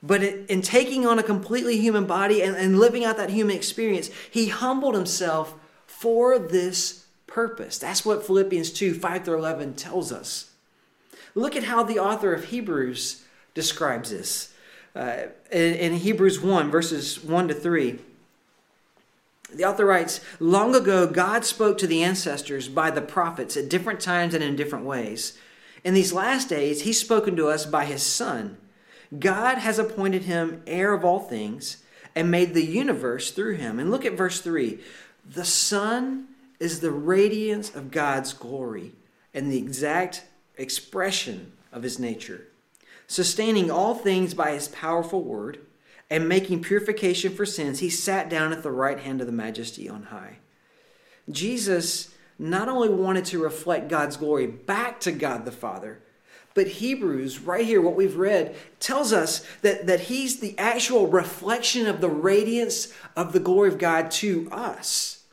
But 0.03 0.23
in 0.23 0.61
taking 0.61 1.05
on 1.05 1.19
a 1.19 1.23
completely 1.23 1.77
human 1.77 2.05
body 2.05 2.41
and, 2.41 2.55
and 2.55 2.79
living 2.79 3.05
out 3.05 3.17
that 3.17 3.29
human 3.29 3.55
experience, 3.55 4.09
he 4.29 4.47
humbled 4.47 4.95
himself 4.95 5.53
for 5.85 6.39
this 6.39 7.05
purpose. 7.27 7.77
That's 7.77 8.03
what 8.03 8.25
Philippians 8.25 8.71
2 8.71 8.95
5 8.95 9.25
through 9.25 9.37
11 9.37 9.75
tells 9.75 10.11
us. 10.11 10.51
Look 11.35 11.55
at 11.55 11.65
how 11.65 11.83
the 11.83 11.99
author 11.99 12.33
of 12.33 12.45
Hebrews 12.45 13.23
describes 13.53 14.09
this. 14.09 14.53
Uh, 14.95 15.27
in, 15.51 15.75
in 15.75 15.93
Hebrews 15.93 16.41
1, 16.41 16.69
verses 16.69 17.23
1 17.23 17.47
to 17.47 17.53
3, 17.53 17.99
the 19.53 19.65
author 19.65 19.85
writes 19.85 20.19
Long 20.39 20.75
ago, 20.75 21.07
God 21.07 21.45
spoke 21.45 21.77
to 21.77 21.87
the 21.87 22.03
ancestors 22.03 22.67
by 22.67 22.89
the 22.89 23.01
prophets 23.01 23.55
at 23.55 23.69
different 23.69 23.99
times 23.99 24.33
and 24.33 24.43
in 24.43 24.55
different 24.55 24.85
ways. 24.85 25.37
In 25.83 25.93
these 25.93 26.11
last 26.11 26.49
days, 26.49 26.81
he's 26.81 26.99
spoken 26.99 27.35
to 27.35 27.47
us 27.47 27.65
by 27.65 27.85
his 27.85 28.03
Son 28.03 28.57
God 29.17 29.57
has 29.57 29.77
appointed 29.77 30.23
him 30.23 30.63
heir 30.65 30.93
of 30.93 31.03
all 31.03 31.19
things 31.19 31.83
and 32.15 32.31
made 32.31 32.53
the 32.53 32.65
universe 32.65 33.31
through 33.31 33.55
him. 33.55 33.79
And 33.79 33.91
look 33.91 34.05
at 34.05 34.13
verse 34.13 34.41
3 34.41 34.79
the 35.27 35.45
Son 35.45 36.27
is 36.59 36.79
the 36.79 36.91
radiance 36.91 37.75
of 37.75 37.91
God's 37.91 38.33
glory 38.33 38.93
and 39.33 39.51
the 39.51 39.57
exact 39.57 40.25
expression 40.57 41.53
of 41.71 41.83
his 41.83 41.99
nature, 41.99 42.47
sustaining 43.07 43.69
all 43.69 43.95
things 43.95 44.33
by 44.33 44.51
his 44.51 44.67
powerful 44.67 45.23
word 45.23 45.59
and 46.09 46.27
making 46.27 46.61
purification 46.61 47.33
for 47.33 47.45
sins. 47.45 47.79
He 47.79 47.89
sat 47.89 48.29
down 48.29 48.51
at 48.51 48.63
the 48.63 48.71
right 48.71 48.99
hand 48.99 49.21
of 49.21 49.27
the 49.27 49.33
majesty 49.33 49.87
on 49.87 50.03
high. 50.03 50.39
Jesus 51.29 52.13
not 52.37 52.67
only 52.67 52.89
wanted 52.89 53.25
to 53.25 53.41
reflect 53.41 53.87
God's 53.87 54.17
glory 54.17 54.47
back 54.47 54.99
to 55.01 55.11
God 55.11 55.45
the 55.45 55.51
Father, 55.51 56.01
but 56.53 56.67
Hebrews, 56.67 57.39
right 57.39 57.65
here, 57.65 57.81
what 57.81 57.95
we've 57.95 58.17
read, 58.17 58.55
tells 58.79 59.13
us 59.13 59.45
that, 59.61 59.87
that 59.87 60.01
he's 60.01 60.39
the 60.39 60.57
actual 60.57 61.07
reflection 61.07 61.87
of 61.87 62.01
the 62.01 62.09
radiance 62.09 62.93
of 63.15 63.31
the 63.31 63.39
glory 63.39 63.69
of 63.69 63.77
God 63.77 64.11
to 64.11 64.49
us. 64.51 65.23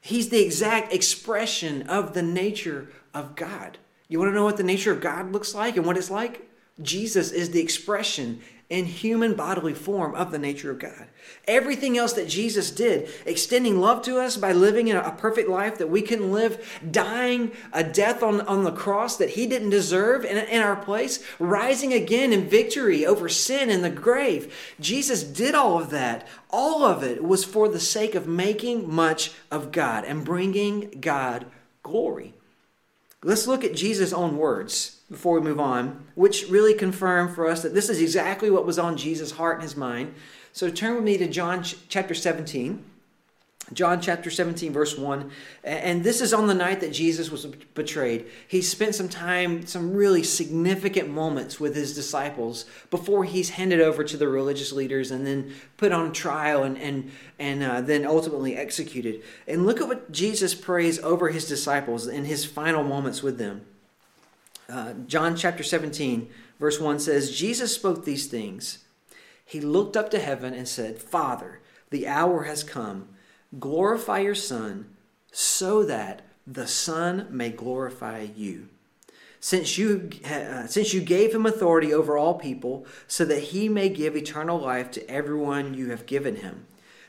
He's 0.00 0.28
the 0.28 0.42
exact 0.42 0.92
expression 0.92 1.82
of 1.88 2.14
the 2.14 2.22
nature 2.22 2.88
of 3.12 3.36
God. 3.36 3.78
You 4.08 4.18
want 4.18 4.30
to 4.30 4.34
know 4.34 4.44
what 4.44 4.56
the 4.56 4.62
nature 4.62 4.92
of 4.92 5.00
God 5.00 5.32
looks 5.32 5.54
like 5.54 5.76
and 5.76 5.84
what 5.84 5.96
it's 5.96 6.10
like? 6.10 6.48
Jesus 6.80 7.32
is 7.32 7.50
the 7.50 7.60
expression 7.60 8.40
in 8.68 8.84
human 8.84 9.34
bodily 9.34 9.74
form 9.74 10.14
of 10.16 10.32
the 10.32 10.38
nature 10.38 10.72
of 10.72 10.80
God. 10.80 11.06
Everything 11.46 11.96
else 11.96 12.14
that 12.14 12.28
Jesus 12.28 12.72
did, 12.72 13.08
extending 13.24 13.80
love 13.80 14.02
to 14.02 14.18
us 14.18 14.36
by 14.36 14.52
living 14.52 14.88
in 14.88 14.96
a 14.96 15.10
perfect 15.12 15.48
life 15.48 15.78
that 15.78 15.88
we 15.88 16.02
can 16.02 16.32
live, 16.32 16.80
dying 16.90 17.52
a 17.72 17.84
death 17.84 18.24
on, 18.24 18.40
on 18.42 18.64
the 18.64 18.72
cross 18.72 19.16
that 19.18 19.30
he 19.30 19.46
didn't 19.46 19.70
deserve 19.70 20.24
in, 20.24 20.36
in 20.36 20.62
our 20.62 20.74
place, 20.74 21.24
rising 21.38 21.92
again 21.92 22.32
in 22.32 22.48
victory 22.48 23.06
over 23.06 23.28
sin 23.28 23.70
and 23.70 23.84
the 23.84 23.90
grave. 23.90 24.74
Jesus 24.80 25.22
did 25.22 25.54
all 25.54 25.78
of 25.80 25.90
that. 25.90 26.26
All 26.50 26.84
of 26.84 27.04
it 27.04 27.22
was 27.22 27.44
for 27.44 27.68
the 27.68 27.80
sake 27.80 28.16
of 28.16 28.26
making 28.26 28.92
much 28.92 29.32
of 29.48 29.70
God 29.70 30.04
and 30.04 30.24
bringing 30.24 30.98
God 31.00 31.46
glory. 31.84 32.34
Let's 33.22 33.46
look 33.46 33.62
at 33.62 33.76
Jesus' 33.76 34.12
own 34.12 34.36
words 34.36 34.95
before 35.10 35.38
we 35.38 35.40
move 35.40 35.60
on, 35.60 36.04
which 36.14 36.48
really 36.48 36.74
confirm 36.74 37.32
for 37.32 37.46
us 37.46 37.62
that 37.62 37.74
this 37.74 37.88
is 37.88 38.00
exactly 38.00 38.50
what 38.50 38.66
was 38.66 38.78
on 38.78 38.96
Jesus' 38.96 39.32
heart 39.32 39.56
and 39.56 39.62
his 39.62 39.76
mind. 39.76 40.14
So 40.52 40.70
turn 40.70 40.94
with 40.96 41.04
me 41.04 41.16
to 41.18 41.28
John 41.28 41.62
chapter 41.62 42.14
17. 42.14 42.84
John 43.72 44.00
chapter 44.00 44.30
17, 44.30 44.72
verse 44.72 44.96
1. 44.96 45.28
And 45.64 46.04
this 46.04 46.20
is 46.20 46.32
on 46.32 46.46
the 46.46 46.54
night 46.54 46.80
that 46.80 46.92
Jesus 46.92 47.32
was 47.32 47.46
betrayed. 47.46 48.26
He 48.46 48.62
spent 48.62 48.94
some 48.94 49.08
time, 49.08 49.66
some 49.66 49.92
really 49.92 50.22
significant 50.22 51.08
moments 51.08 51.58
with 51.58 51.74
his 51.74 51.92
disciples 51.92 52.64
before 52.90 53.24
he's 53.24 53.50
handed 53.50 53.80
over 53.80 54.04
to 54.04 54.16
the 54.16 54.28
religious 54.28 54.72
leaders 54.72 55.10
and 55.10 55.26
then 55.26 55.52
put 55.76 55.90
on 55.90 56.12
trial 56.12 56.62
and, 56.62 56.78
and, 56.78 57.10
and 57.40 57.62
uh, 57.62 57.80
then 57.80 58.06
ultimately 58.06 58.56
executed. 58.56 59.20
And 59.48 59.66
look 59.66 59.80
at 59.80 59.88
what 59.88 60.12
Jesus 60.12 60.54
prays 60.54 61.00
over 61.00 61.30
his 61.30 61.48
disciples 61.48 62.06
in 62.06 62.24
his 62.24 62.44
final 62.44 62.84
moments 62.84 63.20
with 63.20 63.36
them. 63.36 63.62
Uh, 64.68 64.94
John 65.06 65.36
chapter 65.36 65.62
17, 65.62 66.28
verse 66.58 66.80
1 66.80 66.98
says, 66.98 67.36
Jesus 67.36 67.74
spoke 67.74 68.04
these 68.04 68.26
things. 68.26 68.78
He 69.44 69.60
looked 69.60 69.96
up 69.96 70.10
to 70.10 70.18
heaven 70.18 70.54
and 70.54 70.66
said, 70.66 70.98
Father, 70.98 71.60
the 71.90 72.08
hour 72.08 72.44
has 72.44 72.64
come 72.64 73.08
glorify 73.58 74.18
your 74.18 74.34
Son, 74.34 74.86
so 75.32 75.84
that 75.84 76.22
the 76.46 76.66
Son 76.66 77.26
may 77.30 77.50
glorify 77.50 78.26
you. 78.36 78.68
Since 79.38 79.78
you, 79.78 80.10
uh, 80.24 80.66
since 80.66 80.92
you 80.92 81.00
gave 81.00 81.34
him 81.34 81.46
authority 81.46 81.92
over 81.92 82.16
all 82.16 82.34
people, 82.34 82.86
so 83.06 83.24
that 83.26 83.44
he 83.44 83.68
may 83.68 83.88
give 83.88 84.16
eternal 84.16 84.58
life 84.58 84.90
to 84.92 85.10
everyone 85.10 85.74
you 85.74 85.90
have 85.90 86.06
given 86.06 86.36
him. 86.36 86.66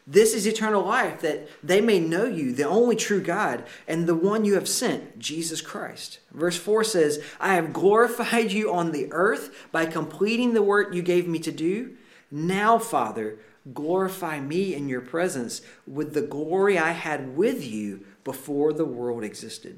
This 0.09 0.33
is 0.33 0.47
eternal 0.47 0.85
life, 0.85 1.19
that 1.19 1.49
they 1.61 1.81
may 1.81 1.99
know 1.99 2.25
you, 2.25 2.53
the 2.53 2.63
only 2.63 2.95
true 2.95 3.21
God, 3.21 3.65
and 3.89 4.07
the 4.07 4.15
one 4.15 4.45
you 4.45 4.53
have 4.53 4.69
sent, 4.69 5.19
Jesus 5.19 5.59
Christ. 5.59 6.19
Verse 6.31 6.55
4 6.55 6.85
says, 6.85 7.21
I 7.41 7.55
have 7.55 7.73
glorified 7.73 8.53
you 8.53 8.71
on 8.71 8.93
the 8.93 9.11
earth 9.11 9.67
by 9.69 9.85
completing 9.85 10.53
the 10.53 10.63
work 10.63 10.93
you 10.93 11.01
gave 11.01 11.27
me 11.27 11.39
to 11.39 11.51
do. 11.51 11.97
Now, 12.31 12.79
Father, 12.79 13.39
glorify 13.73 14.39
me 14.39 14.73
in 14.73 14.87
your 14.87 15.01
presence 15.01 15.61
with 15.85 16.13
the 16.13 16.21
glory 16.21 16.77
I 16.77 16.91
had 16.91 17.35
with 17.35 17.65
you 17.65 18.05
before 18.23 18.71
the 18.71 18.85
world 18.85 19.25
existed. 19.25 19.77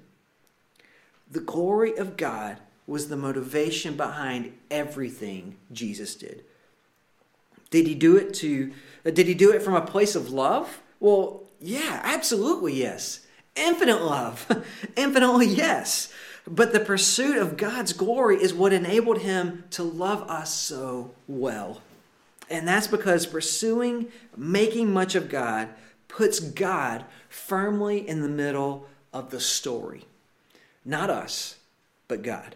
The 1.32 1.40
glory 1.40 1.98
of 1.98 2.18
God 2.18 2.60
was 2.86 3.08
the 3.08 3.18
motivation 3.18 3.98
behind 3.98 4.54
everything 4.70 5.58
Jesus 5.72 6.14
did. 6.14 6.44
Did 7.70 7.88
he 7.88 7.96
do 7.96 8.18
it 8.18 8.34
to 8.36 8.72
uh, 9.06 9.12
did 9.12 9.28
he 9.28 9.34
do 9.34 9.52
it 9.52 9.62
from 9.62 9.76
a 9.76 9.82
place 9.82 10.16
of 10.16 10.32
love? 10.32 10.82
Well, 11.00 11.44
yeah, 11.60 12.02
absolutely 12.04 12.74
yes. 12.74 13.26
Infinite 13.56 14.02
love. 14.02 14.66
Infinitely 14.96 15.48
yes. 15.48 16.12
But 16.48 16.74
the 16.74 16.80
pursuit 16.80 17.38
of 17.38 17.58
God's 17.58 17.94
glory 17.94 18.42
is 18.42 18.54
what 18.54 18.74
enabled 18.74 19.20
him 19.20 19.66
to 19.72 19.84
love 19.84 20.24
us 20.30 20.54
so 20.54 21.12
well. 21.28 21.82
And 22.50 22.68
that's 22.68 22.88
because 22.88 23.28
pursuing 23.28 24.08
making 24.36 24.92
much 24.92 25.14
of 25.16 25.30
God 25.30 25.70
puts 26.08 26.40
God 26.40 27.06
firmly 27.30 28.08
in 28.08 28.22
the 28.22 28.30
middle 28.30 28.88
of 29.14 29.30
the 29.30 29.40
story. 29.40 30.06
Not 30.84 31.10
us, 31.10 31.58
but 32.08 32.24
God. 32.24 32.56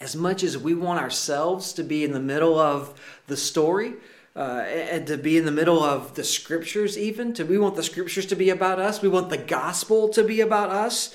As 0.00 0.14
much 0.14 0.42
as 0.42 0.56
we 0.56 0.74
want 0.74 1.00
ourselves 1.00 1.72
to 1.74 1.82
be 1.82 2.04
in 2.04 2.12
the 2.12 2.20
middle 2.20 2.58
of 2.58 2.98
the 3.26 3.36
story, 3.36 3.94
uh, 4.36 4.62
and 4.68 5.06
to 5.08 5.16
be 5.16 5.36
in 5.36 5.44
the 5.44 5.50
middle 5.50 5.82
of 5.82 6.14
the 6.14 6.22
scriptures, 6.22 6.96
even 6.96 7.32
to 7.32 7.44
we 7.44 7.58
want 7.58 7.74
the 7.74 7.82
scriptures 7.82 8.24
to 8.26 8.36
be 8.36 8.50
about 8.50 8.78
us. 8.78 9.02
We 9.02 9.08
want 9.08 9.30
the 9.30 9.36
gospel 9.36 10.08
to 10.10 10.22
be 10.22 10.40
about 10.40 10.70
us. 10.70 11.12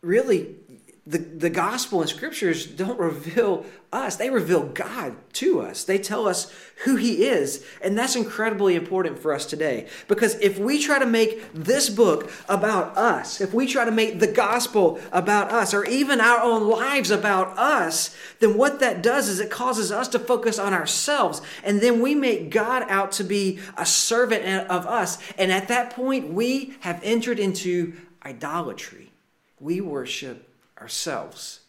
Really, 0.00 0.56
the, 1.04 1.18
the 1.18 1.50
gospel 1.50 2.00
and 2.00 2.08
scriptures 2.08 2.64
don't 2.64 2.98
reveal 2.98 3.66
us, 3.92 4.14
they 4.14 4.30
reveal 4.30 4.62
God 4.62 5.16
to 5.32 5.60
us. 5.60 5.82
They 5.82 5.98
tell 5.98 6.28
us 6.28 6.52
who 6.84 6.94
He 6.94 7.24
is. 7.24 7.66
And 7.82 7.98
that's 7.98 8.14
incredibly 8.14 8.76
important 8.76 9.18
for 9.18 9.34
us 9.34 9.44
today. 9.44 9.88
Because 10.06 10.36
if 10.36 10.60
we 10.60 10.80
try 10.80 11.00
to 11.00 11.06
make 11.06 11.52
this 11.52 11.90
book 11.90 12.30
about 12.48 12.96
us, 12.96 13.40
if 13.40 13.52
we 13.52 13.66
try 13.66 13.84
to 13.84 13.90
make 13.90 14.20
the 14.20 14.28
gospel 14.28 15.00
about 15.10 15.50
us, 15.50 15.74
or 15.74 15.84
even 15.84 16.20
our 16.20 16.40
own 16.40 16.68
lives 16.68 17.10
about 17.10 17.58
us, 17.58 18.16
then 18.38 18.56
what 18.56 18.78
that 18.78 19.02
does 19.02 19.28
is 19.28 19.40
it 19.40 19.50
causes 19.50 19.90
us 19.90 20.06
to 20.08 20.20
focus 20.20 20.56
on 20.56 20.72
ourselves. 20.72 21.42
And 21.64 21.80
then 21.80 22.00
we 22.00 22.14
make 22.14 22.50
God 22.50 22.84
out 22.88 23.10
to 23.12 23.24
be 23.24 23.58
a 23.76 23.84
servant 23.84 24.44
of 24.70 24.86
us. 24.86 25.18
And 25.36 25.50
at 25.50 25.66
that 25.66 25.90
point, 25.90 26.32
we 26.32 26.76
have 26.80 27.00
entered 27.02 27.40
into 27.40 27.94
idolatry. 28.24 29.10
We 29.58 29.80
worship 29.80 30.48
ourselves 30.82 31.60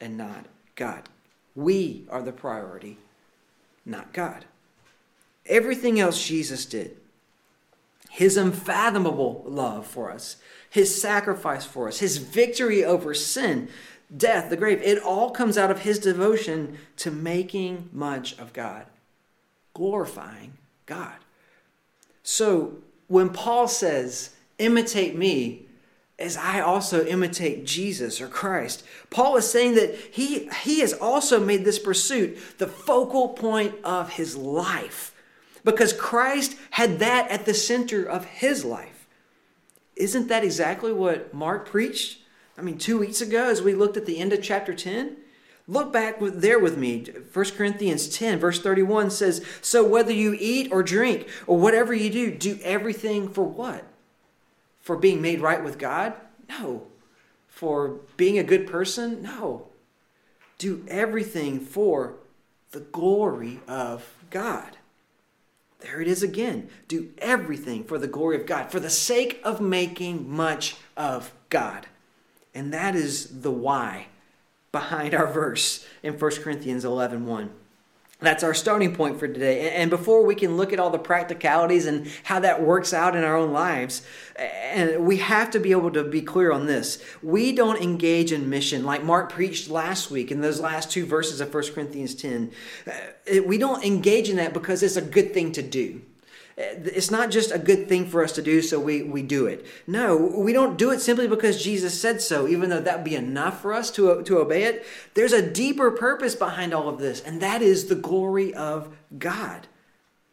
and 0.00 0.18
not 0.18 0.46
God. 0.74 1.08
We 1.54 2.04
are 2.10 2.22
the 2.22 2.32
priority, 2.32 2.98
not 3.86 4.12
God. 4.12 4.44
Everything 5.46 6.00
else 6.00 6.26
Jesus 6.26 6.66
did, 6.66 6.96
his 8.10 8.36
unfathomable 8.36 9.44
love 9.46 9.86
for 9.86 10.10
us, 10.10 10.36
his 10.68 11.00
sacrifice 11.00 11.64
for 11.64 11.86
us, 11.86 12.00
his 12.00 12.18
victory 12.18 12.84
over 12.84 13.14
sin, 13.14 13.68
death, 14.14 14.50
the 14.50 14.56
grave, 14.56 14.82
it 14.82 15.00
all 15.02 15.30
comes 15.30 15.56
out 15.56 15.70
of 15.70 15.82
his 15.82 16.00
devotion 16.00 16.78
to 16.96 17.12
making 17.12 17.88
much 17.92 18.36
of 18.38 18.52
God, 18.52 18.86
glorifying 19.72 20.54
God. 20.86 21.16
So 22.24 22.74
when 23.06 23.30
Paul 23.30 23.68
says, 23.68 24.30
imitate 24.58 25.16
me, 25.16 25.67
as 26.18 26.36
I 26.36 26.60
also 26.60 27.06
imitate 27.06 27.64
Jesus 27.64 28.20
or 28.20 28.26
Christ. 28.26 28.84
Paul 29.08 29.36
is 29.36 29.48
saying 29.48 29.74
that 29.76 29.94
he, 29.94 30.48
he 30.62 30.80
has 30.80 30.92
also 30.92 31.38
made 31.38 31.64
this 31.64 31.78
pursuit 31.78 32.38
the 32.58 32.66
focal 32.66 33.30
point 33.30 33.74
of 33.84 34.10
his 34.10 34.36
life 34.36 35.14
because 35.64 35.92
Christ 35.92 36.56
had 36.70 36.98
that 36.98 37.30
at 37.30 37.44
the 37.44 37.54
center 37.54 38.04
of 38.04 38.24
his 38.24 38.64
life. 38.64 39.06
Isn't 39.96 40.28
that 40.28 40.44
exactly 40.44 40.92
what 40.92 41.32
Mark 41.32 41.68
preached? 41.68 42.20
I 42.56 42.62
mean, 42.62 42.78
two 42.78 42.98
weeks 42.98 43.20
ago, 43.20 43.48
as 43.48 43.62
we 43.62 43.74
looked 43.74 43.96
at 43.96 44.06
the 44.06 44.18
end 44.18 44.32
of 44.32 44.42
chapter 44.42 44.74
10, 44.74 45.16
Look 45.70 45.92
back 45.92 46.16
there 46.18 46.58
with 46.58 46.78
me. 46.78 47.04
1 47.04 47.44
Corinthians 47.50 48.08
10, 48.08 48.38
verse 48.38 48.58
31 48.58 49.10
says, 49.10 49.44
So 49.60 49.84
whether 49.84 50.12
you 50.12 50.34
eat 50.40 50.72
or 50.72 50.82
drink 50.82 51.28
or 51.46 51.58
whatever 51.58 51.92
you 51.92 52.08
do, 52.08 52.30
do 52.34 52.58
everything 52.62 53.28
for 53.28 53.44
what? 53.44 53.84
For 54.88 54.96
being 54.96 55.20
made 55.20 55.42
right 55.42 55.62
with 55.62 55.76
God? 55.78 56.14
No. 56.48 56.86
For 57.46 58.00
being 58.16 58.38
a 58.38 58.42
good 58.42 58.66
person? 58.66 59.20
No. 59.20 59.66
Do 60.56 60.82
everything 60.88 61.60
for 61.60 62.14
the 62.70 62.80
glory 62.80 63.60
of 63.68 64.16
God. 64.30 64.78
There 65.80 66.00
it 66.00 66.08
is 66.08 66.22
again. 66.22 66.70
Do 66.88 67.10
everything 67.18 67.84
for 67.84 67.98
the 67.98 68.06
glory 68.06 68.40
of 68.40 68.46
God, 68.46 68.70
for 68.70 68.80
the 68.80 68.88
sake 68.88 69.42
of 69.44 69.60
making 69.60 70.26
much 70.26 70.76
of 70.96 71.34
God. 71.50 71.88
And 72.54 72.72
that 72.72 72.96
is 72.96 73.42
the 73.42 73.50
why 73.50 74.06
behind 74.72 75.12
our 75.12 75.30
verse 75.30 75.84
in 76.02 76.18
1 76.18 76.30
Corinthians 76.36 76.86
11 76.86 77.26
1. 77.26 77.50
That's 78.20 78.42
our 78.42 78.54
starting 78.54 78.96
point 78.96 79.20
for 79.20 79.28
today. 79.28 79.70
And 79.70 79.90
before 79.90 80.24
we 80.24 80.34
can 80.34 80.56
look 80.56 80.72
at 80.72 80.80
all 80.80 80.90
the 80.90 80.98
practicalities 80.98 81.86
and 81.86 82.10
how 82.24 82.40
that 82.40 82.60
works 82.60 82.92
out 82.92 83.14
in 83.14 83.22
our 83.22 83.36
own 83.36 83.52
lives, 83.52 84.02
and 84.36 85.06
we 85.06 85.18
have 85.18 85.52
to 85.52 85.60
be 85.60 85.70
able 85.70 85.92
to 85.92 86.02
be 86.02 86.20
clear 86.20 86.50
on 86.50 86.66
this. 86.66 87.00
We 87.22 87.52
don't 87.52 87.80
engage 87.80 88.32
in 88.32 88.50
mission 88.50 88.84
like 88.84 89.04
Mark 89.04 89.30
preached 89.30 89.70
last 89.70 90.10
week 90.10 90.32
in 90.32 90.40
those 90.40 90.60
last 90.60 90.90
two 90.90 91.06
verses 91.06 91.40
of 91.40 91.54
1 91.54 91.72
Corinthians 91.72 92.16
10. 92.16 92.50
Uh, 92.86 93.42
we 93.44 93.56
don't 93.56 93.84
engage 93.84 94.28
in 94.28 94.36
that 94.36 94.52
because 94.52 94.82
it's 94.82 94.96
a 94.96 95.02
good 95.02 95.32
thing 95.32 95.52
to 95.52 95.62
do 95.62 96.02
it's 96.58 97.10
not 97.10 97.30
just 97.30 97.52
a 97.52 97.58
good 97.58 97.88
thing 97.88 98.04
for 98.06 98.24
us 98.24 98.32
to 98.32 98.42
do, 98.42 98.60
so 98.62 98.80
we, 98.80 99.02
we 99.02 99.22
do 99.22 99.46
it. 99.46 99.64
No, 99.86 100.16
we 100.16 100.52
don't 100.52 100.76
do 100.76 100.90
it 100.90 101.00
simply 101.00 101.28
because 101.28 101.62
Jesus 101.62 102.00
said 102.00 102.20
so, 102.20 102.48
even 102.48 102.68
though 102.68 102.80
that 102.80 102.96
would 102.96 103.04
be 103.04 103.14
enough 103.14 103.62
for 103.62 103.72
us 103.72 103.92
to, 103.92 104.22
to 104.24 104.38
obey 104.38 104.64
it. 104.64 104.84
There's 105.14 105.32
a 105.32 105.48
deeper 105.48 105.92
purpose 105.92 106.34
behind 106.34 106.74
all 106.74 106.88
of 106.88 106.98
this, 106.98 107.22
and 107.22 107.40
that 107.40 107.62
is 107.62 107.86
the 107.86 107.94
glory 107.94 108.52
of 108.54 108.96
God. 109.18 109.68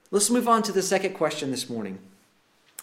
Let's 0.09 0.31
move 0.31 0.47
on 0.47 0.63
to 0.63 0.71
the 0.71 0.81
second 0.81 1.13
question 1.13 1.51
this 1.51 1.69
morning. 1.69 1.99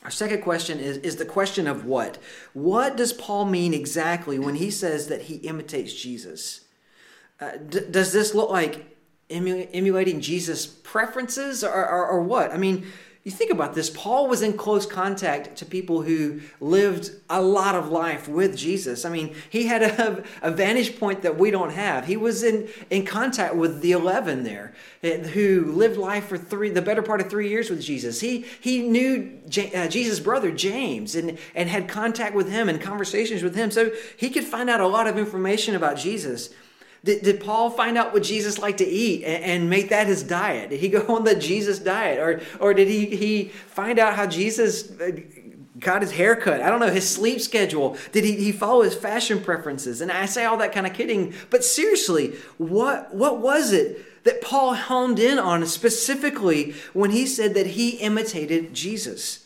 Our 0.04 0.11
second 0.11 0.42
question 0.42 0.78
is, 0.78 0.99
is 0.99 1.16
the 1.16 1.25
question 1.25 1.66
of 1.66 1.84
what? 1.84 2.18
What 2.52 2.96
does 2.96 3.12
Paul 3.12 3.44
mean 3.46 3.75
exactly 3.75 4.38
when 4.38 4.56
he 4.56 4.70
says 4.70 5.08
that 5.08 5.22
he 5.22 5.37
imitates 5.37 5.94
Jesus? 5.94 6.61
Uh, 7.40 7.52
d- 7.56 7.87
does 7.90 8.12
this 8.12 8.34
look 8.34 8.50
like 8.50 8.96
emu- 9.30 9.68
emulating 9.72 10.20
Jesus' 10.20 10.66
preferences 10.66 11.64
or, 11.64 11.72
or, 11.72 12.06
or 12.06 12.22
what? 12.22 12.52
I 12.52 12.56
mean, 12.56 12.87
you 13.25 13.31
think 13.31 13.52
about 13.52 13.75
this, 13.75 13.88
Paul 13.88 14.26
was 14.26 14.43
in 14.43 14.55
close 14.55 14.85
contact 14.85 15.57
to 15.59 15.64
people 15.64 16.02
who 16.02 16.41
lived 16.61 17.12
a 17.31 17.41
lot 17.41 17.76
of 17.76 17.88
life 17.88 18.26
with 18.26 18.57
Jesus. 18.57 19.05
I 19.05 19.11
mean, 19.11 19.37
he 19.49 19.67
had 19.67 19.83
a, 19.83 20.25
a, 20.43 20.50
vantage 20.50 20.99
point 20.99 21.23
that 21.23 21.38
we 21.38 21.52
don't 21.52 21.71
have. 21.71 22.07
He 22.07 22.17
was 22.17 22.43
in, 22.43 22.69
in 22.91 23.07
contact 23.07 23.55
with 23.55 23.81
the 23.81 23.93
11 23.93 24.43
there 24.43 24.75
eh, 25.05 25.19
who 25.19 25.67
lived 25.67 25.99
life 25.99 26.26
for 26.26 26.37
three, 26.37 26.71
the 26.71 26.83
better 26.83 27.00
part 27.00 27.21
of 27.21 27.31
three 27.31 27.49
years 27.49 27.71
with 27.71 27.81
Jesus. 27.81 28.21
He, 28.21 28.45
he 28.61 28.83
knew 28.83 29.41
J, 29.49 29.73
uh, 29.73 29.87
Jesus' 29.87 30.19
brother, 30.19 30.50
James, 30.50 31.14
and, 31.14 31.38
and 31.55 31.69
had 31.69 31.87
contact 31.87 32.35
with 32.35 32.50
him 32.50 32.69
and 32.69 32.81
conversations 32.81 33.45
with 33.45 33.55
him. 33.55 33.71
So 33.71 33.93
he 34.17 34.31
could 34.31 34.45
find 34.45 34.69
out 34.69 34.81
a 34.81 34.88
lot 34.88 35.07
of 35.07 35.17
information 35.17 35.76
about 35.76 35.97
Jesus. 35.97 36.50
Did, 37.04 37.23
did 37.23 37.40
Paul 37.40 37.71
find 37.71 37.99
out 37.99 38.12
what 38.12 38.23
Jesus 38.23 38.59
liked 38.59 38.78
to 38.78 38.87
eat 38.87 39.25
and, 39.25 39.44
and, 39.44 39.71
make 39.71 39.88
that 39.88 40.06
his 40.06 40.23
diet? 40.23 40.71
Did 40.71 40.80
he 40.80 40.88
go 40.88 41.04
on 41.14 41.25
the 41.25 41.35
Jesus 41.35 41.78
diet? 41.78 42.18
Or, 42.18 42.40
or 42.61 42.75
did 42.75 42.88
he, 42.88 43.06
he 43.06 43.44
find 43.49 43.99
out 43.99 44.14
how 44.14 44.26
Jesus 44.26 44.90
uh, 45.00 45.11
got 45.80 46.02
his 46.02 46.12
haircut? 46.12 46.61
I 46.61 46.71
don't 46.71 46.78
know, 46.78 46.90
his 46.90 47.09
sleep 47.09 47.40
schedule. 47.40 47.97
Did 48.12 48.25
he, 48.25 48.37
he 48.37 48.52
follow 48.52 48.82
his 48.82 48.94
fashion 48.94 49.40
preferences? 49.40 50.00
And 50.00 50.12
I 50.12 50.26
say 50.26 50.44
all 50.44 50.56
that 50.59 50.73
kind 50.73 50.87
of 50.87 50.92
kidding, 50.92 51.35
but 51.50 51.64
seriously, 51.64 52.37
what, 52.59 53.12
what 53.12 53.40
was 53.40 53.73
it 53.73 54.25
that 54.25 54.40
Paul 54.40 54.75
honed 54.75 55.18
in 55.18 55.38
on 55.38 55.66
specifically 55.66 56.75
when 56.92 57.11
he 57.11 57.26
said 57.26 57.54
that 57.54 57.68
he 57.68 57.97
imitated 57.97 58.75
Jesus? 58.75 59.41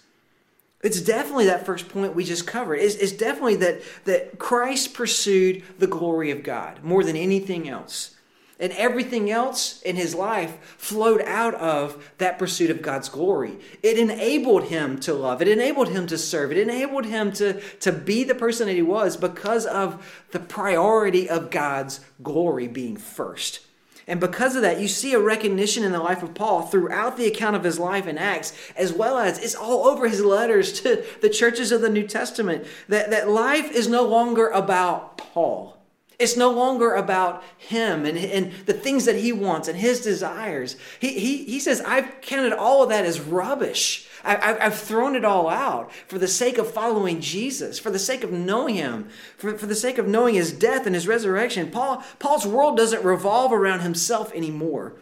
It's 0.87 1.00
definitely 1.00 1.47
that 1.47 1.66
first 1.66 1.88
point 1.88 2.14
we 2.14 2.23
just 2.23 2.47
covered. 2.47 2.76
It's, 2.76 2.95
it's, 2.95 3.11
definitely 3.11 3.57
that, 3.57 3.83
that 4.05 4.38
Christ 4.38 4.95
pursued 4.95 5.64
the 5.81 5.88
glory 5.88 6.31
of 6.31 6.45
God 6.45 6.85
more 6.85 7.02
than 7.02 7.16
anything 7.16 7.69
else. 7.69 8.14
And 8.61 8.71
everything 8.75 9.28
else 9.28 9.83
in 9.83 9.97
his 9.97 10.14
life 10.14 10.76
flowed 10.78 11.23
out 11.23 11.55
of 11.55 12.12
that 12.19 12.38
pursuit 12.38 12.71
of 12.71 12.83
God's 12.83 13.09
glory. 13.09 13.59
It 13.83 13.99
enabled 13.99 14.69
him 14.69 15.00
to 15.00 15.12
love, 15.12 15.43
it 15.43 15.49
enabled 15.49 15.88
him 15.88 16.07
to 16.07 16.16
serve, 16.16 16.52
it 16.52 16.59
enabled 16.59 17.07
him 17.07 17.33
to, 17.33 17.61
to 17.81 17.90
be 17.90 18.23
the 18.23 18.37
person 18.37 18.69
that 18.69 18.75
he 18.75 18.83
was 18.83 19.16
because 19.16 19.66
of 19.66 20.25
the 20.31 20.38
priority 20.38 21.28
of 21.28 21.50
God's 21.50 21.99
glory 22.23 22.69
being 22.69 22.97
first. 22.97 23.65
And 24.08 24.20
because 24.20 24.54
of 24.54 24.62
that, 24.62 24.80
you 24.80 24.86
see 24.86 25.14
a 25.14 25.18
recognition 25.18 25.82
in 25.82 25.90
the 25.90 25.98
life 25.98 26.22
of 26.22 26.34
Paul 26.34 26.62
throughout 26.62 27.16
the 27.16 27.26
account 27.26 27.56
of 27.56 27.64
his 27.64 27.78
life 27.78 28.06
in 28.06 28.18
Acts, 28.18 28.52
as 28.76 28.92
well 28.92 29.18
as 29.18 29.38
it's 29.38 29.56
all 29.56 29.88
over 29.88 30.08
his 30.08 30.25
letters 30.25 30.80
to 30.82 31.04
the 31.20 31.28
churches 31.28 31.72
of 31.72 31.80
the 31.80 31.90
New 31.90 32.06
Testament, 32.06 32.66
that, 32.88 33.10
that 33.10 33.28
life 33.28 33.70
is 33.72 33.88
no 33.88 34.04
longer 34.04 34.48
about 34.48 35.18
Paul. 35.18 35.76
It's 36.18 36.36
no 36.36 36.50
longer 36.50 36.94
about 36.94 37.42
him 37.58 38.06
and, 38.06 38.16
and 38.16 38.52
the 38.64 38.72
things 38.72 39.04
that 39.04 39.16
he 39.16 39.32
wants 39.32 39.68
and 39.68 39.76
his 39.76 40.00
desires. 40.00 40.76
He, 40.98 41.18
he, 41.18 41.44
he 41.44 41.60
says, 41.60 41.82
I've 41.82 42.20
counted 42.22 42.52
all 42.52 42.82
of 42.82 42.88
that 42.88 43.04
as 43.04 43.20
rubbish. 43.20 44.08
I, 44.26 44.64
have 44.64 44.78
thrown 44.78 45.14
it 45.14 45.25
all 45.25 45.49
out 45.49 45.92
for 46.09 46.18
the 46.18 46.28
sake 46.28 46.59
of 46.59 46.73
following 46.73 47.21
Jesus, 47.21 47.78
for 47.78 47.90
the 47.90 47.99
sake 47.99 48.25
of 48.25 48.33
knowing 48.33 48.75
him, 48.75 49.09
for, 49.37 49.56
for 49.56 49.66
the 49.66 49.75
sake 49.75 49.99
of 49.99 50.09
knowing 50.09 50.35
his 50.35 50.52
death 50.52 50.87
and 50.87 50.95
his 50.95 51.06
resurrection. 51.06 51.71
Paul, 51.71 52.02
Paul's 52.18 52.47
world 52.47 52.76
doesn't 52.76 53.04
revolve 53.04 53.52
around 53.52 53.80
himself 53.80 54.33
anymore. 54.35 54.95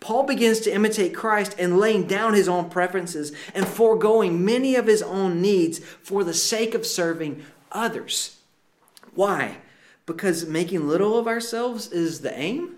Paul 0.00 0.22
begins 0.22 0.60
to 0.60 0.72
imitate 0.72 1.14
Christ 1.14 1.54
and 1.58 1.78
laying 1.78 2.06
down 2.06 2.32
his 2.32 2.48
own 2.48 2.70
preferences 2.70 3.32
and 3.54 3.68
foregoing 3.68 4.44
many 4.44 4.74
of 4.74 4.86
his 4.86 5.02
own 5.02 5.42
needs 5.42 5.78
for 5.78 6.24
the 6.24 6.32
sake 6.32 6.74
of 6.74 6.86
serving 6.86 7.44
others. 7.70 8.38
Why? 9.14 9.58
Because 10.06 10.46
making 10.46 10.88
little 10.88 11.18
of 11.18 11.28
ourselves 11.28 11.92
is 11.92 12.22
the 12.22 12.36
aim? 12.36 12.76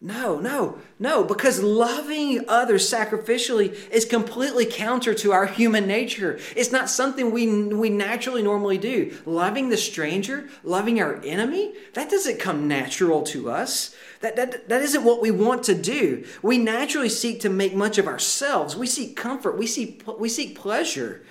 No, 0.00 0.38
no, 0.38 0.78
no, 1.00 1.24
because 1.24 1.60
loving 1.60 2.44
others 2.46 2.88
sacrificially 2.88 3.74
is 3.90 4.04
completely 4.04 4.64
counter 4.64 5.12
to 5.14 5.32
our 5.32 5.46
human 5.46 5.88
nature. 5.88 6.38
It's 6.54 6.70
not 6.70 6.88
something 6.88 7.32
we, 7.32 7.64
we 7.74 7.90
naturally 7.90 8.40
normally 8.40 8.78
do. 8.78 9.16
Loving 9.26 9.70
the 9.70 9.76
stranger, 9.76 10.48
loving 10.62 11.00
our 11.00 11.20
enemy, 11.24 11.74
that 11.94 12.10
doesn't 12.10 12.38
come 12.38 12.68
natural 12.68 13.22
to 13.24 13.50
us. 13.50 13.96
That, 14.20 14.36
that, 14.36 14.68
that 14.68 14.82
isn't 14.82 15.02
what 15.02 15.20
we 15.20 15.32
want 15.32 15.64
to 15.64 15.74
do. 15.74 16.24
We 16.42 16.58
naturally 16.58 17.08
seek 17.08 17.40
to 17.40 17.48
make 17.48 17.74
much 17.74 17.98
of 17.98 18.06
ourselves. 18.06 18.76
We 18.76 18.86
seek 18.86 19.16
comfort, 19.16 19.58
we 19.58 19.66
seek, 19.66 20.04
we 20.16 20.28
seek 20.28 20.56
pleasure. 20.56 21.24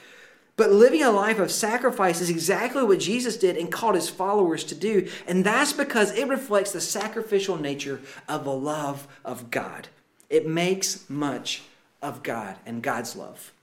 But 0.57 0.71
living 0.71 1.03
a 1.03 1.11
life 1.11 1.37
of 1.37 1.51
sacrifice 1.51 2.19
is 2.19 2.31
exactly 2.31 2.83
what 2.83 2.99
Jesus 2.99 3.37
did 3.37 3.57
and 3.57 3.71
called 3.71 3.93
his 3.93 4.09
followers 4.09 4.63
to 4.65 4.75
do. 4.75 5.07
And 5.27 5.45
that's 5.45 5.71
because 5.71 6.11
it 6.17 6.27
reflects 6.27 6.71
the 6.71 6.81
sacrificial 6.81 7.57
nature 7.57 8.01
of 8.27 8.43
the 8.43 8.53
love 8.53 9.07
of 9.23 9.51
God. 9.51 9.87
It 10.31 10.47
makes 10.47 11.07
much 11.09 11.61
of 12.01 12.23
God 12.23 12.55
and 12.65 12.81
God's 12.81 13.15
love. 13.15 13.53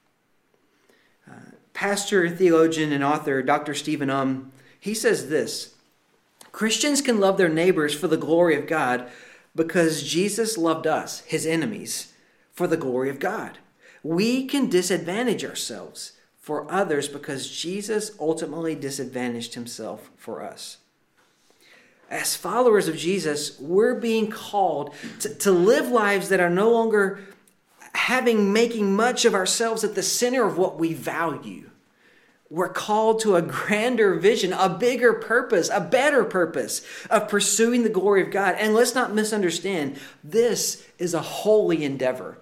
Uh, 1.28 1.50
pastor, 1.72 2.30
theologian, 2.30 2.92
and 2.92 3.02
author 3.02 3.42
Dr. 3.42 3.74
Stephen 3.74 4.08
Um, 4.08 4.52
he 4.78 4.94
says 4.94 5.28
this 5.28 5.74
Christians 6.52 7.00
can 7.00 7.18
love 7.18 7.38
their 7.38 7.48
neighbors 7.48 7.92
for 7.92 8.06
the 8.06 8.16
glory 8.16 8.54
of 8.54 8.68
God 8.68 9.10
because 9.56 10.04
Jesus 10.04 10.56
loved 10.56 10.86
us, 10.86 11.20
his 11.20 11.44
enemies, 11.44 12.12
for 12.52 12.68
the 12.68 12.76
glory 12.76 13.10
of 13.10 13.18
God. 13.18 13.58
We 14.04 14.46
can 14.46 14.68
disadvantage 14.68 15.44
ourselves 15.44 16.12
for 16.44 16.70
others 16.70 17.08
because 17.08 17.48
Jesus 17.48 18.12
ultimately 18.20 18.74
disadvantaged 18.74 19.54
himself 19.54 20.10
for 20.14 20.42
us. 20.42 20.76
As 22.10 22.36
followers 22.36 22.86
of 22.86 22.98
Jesus, 22.98 23.58
we're 23.58 23.94
being 23.94 24.30
called 24.30 24.92
to, 25.20 25.34
to 25.36 25.50
live 25.50 25.88
lives 25.88 26.28
that 26.28 26.40
are 26.40 26.50
no 26.50 26.70
longer 26.70 27.24
having 27.94 28.52
making 28.52 28.94
much 28.94 29.24
of 29.24 29.32
ourselves 29.32 29.84
at 29.84 29.94
the 29.94 30.02
center 30.02 30.46
of 30.46 30.58
what 30.58 30.78
we 30.78 30.92
value. 30.92 31.70
We're 32.50 32.68
called 32.68 33.20
to 33.20 33.36
a 33.36 33.42
grander 33.42 34.14
vision, 34.16 34.52
a 34.52 34.68
bigger 34.68 35.14
purpose, 35.14 35.70
a 35.72 35.80
better 35.80 36.24
purpose 36.24 36.84
of 37.08 37.26
pursuing 37.26 37.84
the 37.84 37.88
glory 37.88 38.20
of 38.20 38.30
God. 38.30 38.56
And 38.58 38.74
let's 38.74 38.94
not 38.94 39.14
misunderstand, 39.14 39.98
this 40.22 40.86
is 40.98 41.14
a 41.14 41.22
holy 41.22 41.84
endeavor. 41.84 42.36